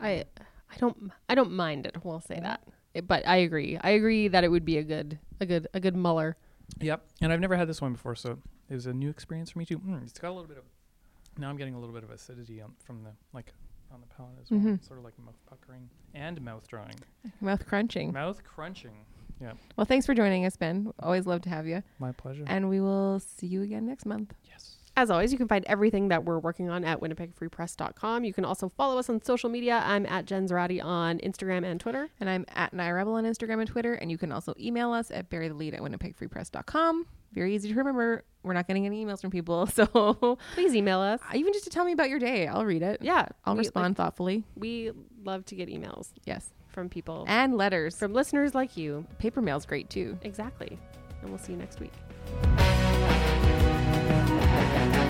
I 0.00 0.24
I 0.72 0.76
don't 0.78 1.12
I 1.28 1.34
don't 1.34 1.52
mind 1.52 1.86
it. 1.86 1.96
We'll 2.04 2.20
say 2.20 2.40
that. 2.40 2.66
It- 2.94 3.06
but 3.06 3.26
I 3.28 3.36
agree. 3.36 3.76
I 3.78 3.90
agree 3.90 4.26
that 4.28 4.42
it 4.42 4.48
would 4.48 4.64
be 4.64 4.78
a 4.78 4.82
good 4.82 5.18
a 5.40 5.46
good 5.46 5.68
a 5.74 5.80
good 5.80 5.94
muller. 5.94 6.36
Yep. 6.80 7.04
And 7.20 7.32
I've 7.32 7.40
never 7.40 7.56
had 7.56 7.68
this 7.68 7.80
one 7.80 7.92
before, 7.92 8.14
so 8.14 8.38
it 8.68 8.74
was 8.74 8.86
a 8.86 8.92
new 8.94 9.10
experience 9.10 9.50
for 9.50 9.58
me 9.58 9.64
too. 9.66 9.78
Mm, 9.78 10.02
it's 10.02 10.18
got 10.18 10.28
a 10.30 10.32
little 10.32 10.48
bit 10.48 10.56
of. 10.58 10.64
Now 11.38 11.48
I'm 11.50 11.56
getting 11.56 11.74
a 11.74 11.78
little 11.78 11.94
bit 11.94 12.02
of 12.04 12.10
acidity 12.10 12.60
on, 12.60 12.72
from 12.84 13.02
the 13.04 13.10
like 13.32 13.52
on 13.92 14.00
the 14.00 14.06
palate 14.06 14.38
as 14.40 14.50
well, 14.50 14.60
Mhm. 14.60 14.84
sort 14.84 14.98
of 14.98 15.04
like 15.04 15.18
mouth 15.18 15.38
puckering 15.46 15.88
and 16.14 16.40
mouth 16.42 16.66
drying, 16.68 16.94
Mouth 17.40 17.66
crunching. 17.66 18.12
mouth 18.12 18.42
crunching. 18.44 18.94
Yeah. 19.40 19.54
Well, 19.76 19.84
thanks 19.84 20.06
for 20.06 20.14
joining 20.14 20.44
us, 20.46 20.56
Ben. 20.56 20.92
Always 21.00 21.26
love 21.26 21.40
to 21.42 21.48
have 21.50 21.66
you. 21.66 21.82
My 21.98 22.12
pleasure. 22.12 22.44
And 22.46 22.68
we 22.68 22.80
will 22.80 23.18
see 23.20 23.46
you 23.46 23.62
again 23.62 23.86
next 23.86 24.04
month. 24.06 24.34
yes. 24.44 24.78
As 25.00 25.10
always, 25.10 25.32
you 25.32 25.38
can 25.38 25.48
find 25.48 25.64
everything 25.66 26.08
that 26.08 26.26
we're 26.26 26.38
working 26.38 26.68
on 26.68 26.84
at 26.84 27.00
winnipegfreepress.com. 27.00 28.22
You 28.22 28.34
can 28.34 28.44
also 28.44 28.68
follow 28.68 28.98
us 28.98 29.08
on 29.08 29.22
social 29.22 29.48
media. 29.48 29.82
I'm 29.82 30.04
at 30.04 30.26
Jen 30.26 30.46
Zoratti 30.46 30.84
on 30.84 31.18
Instagram 31.20 31.64
and 31.64 31.80
Twitter. 31.80 32.10
And 32.20 32.28
I'm 32.28 32.44
at 32.54 32.74
NiRebel 32.74 33.14
on 33.14 33.24
Instagram 33.24 33.60
and 33.60 33.66
Twitter. 33.66 33.94
And 33.94 34.10
you 34.10 34.18
can 34.18 34.30
also 34.30 34.52
email 34.60 34.92
us 34.92 35.10
at 35.10 35.30
burythelead 35.30 35.72
at 35.72 35.80
winnipegfreepress.com. 35.80 37.06
Very 37.32 37.54
easy 37.54 37.70
to 37.70 37.74
remember. 37.76 38.24
We're 38.42 38.52
not 38.52 38.66
getting 38.66 38.84
any 38.84 39.02
emails 39.02 39.22
from 39.22 39.30
people. 39.30 39.66
So 39.72 40.38
Please 40.54 40.74
email 40.74 41.00
us. 41.00 41.18
Uh, 41.22 41.34
even 41.34 41.54
just 41.54 41.64
to 41.64 41.70
tell 41.70 41.86
me 41.86 41.92
about 41.92 42.10
your 42.10 42.18
day, 42.18 42.46
I'll 42.46 42.66
read 42.66 42.82
it. 42.82 42.98
Yeah, 43.00 43.26
I'll 43.46 43.54
we, 43.54 43.60
respond 43.60 43.96
thoughtfully. 43.96 44.44
we 44.54 44.90
love 45.24 45.46
to 45.46 45.54
get 45.54 45.70
emails 45.70 46.08
Yes. 46.26 46.52
from 46.68 46.90
people, 46.90 47.24
And 47.26 47.56
letters. 47.56 47.96
from 47.96 48.12
listeners 48.12 48.54
like 48.54 48.76
you. 48.76 49.06
Paper 49.18 49.40
mail's 49.40 49.64
great 49.64 49.88
too. 49.88 50.18
Exactly. 50.20 50.78
And 51.22 51.30
we'll 51.30 51.38
see 51.38 51.52
you 51.52 51.58
next 51.58 51.80
week. 51.80 51.92
Bye. 54.72 55.09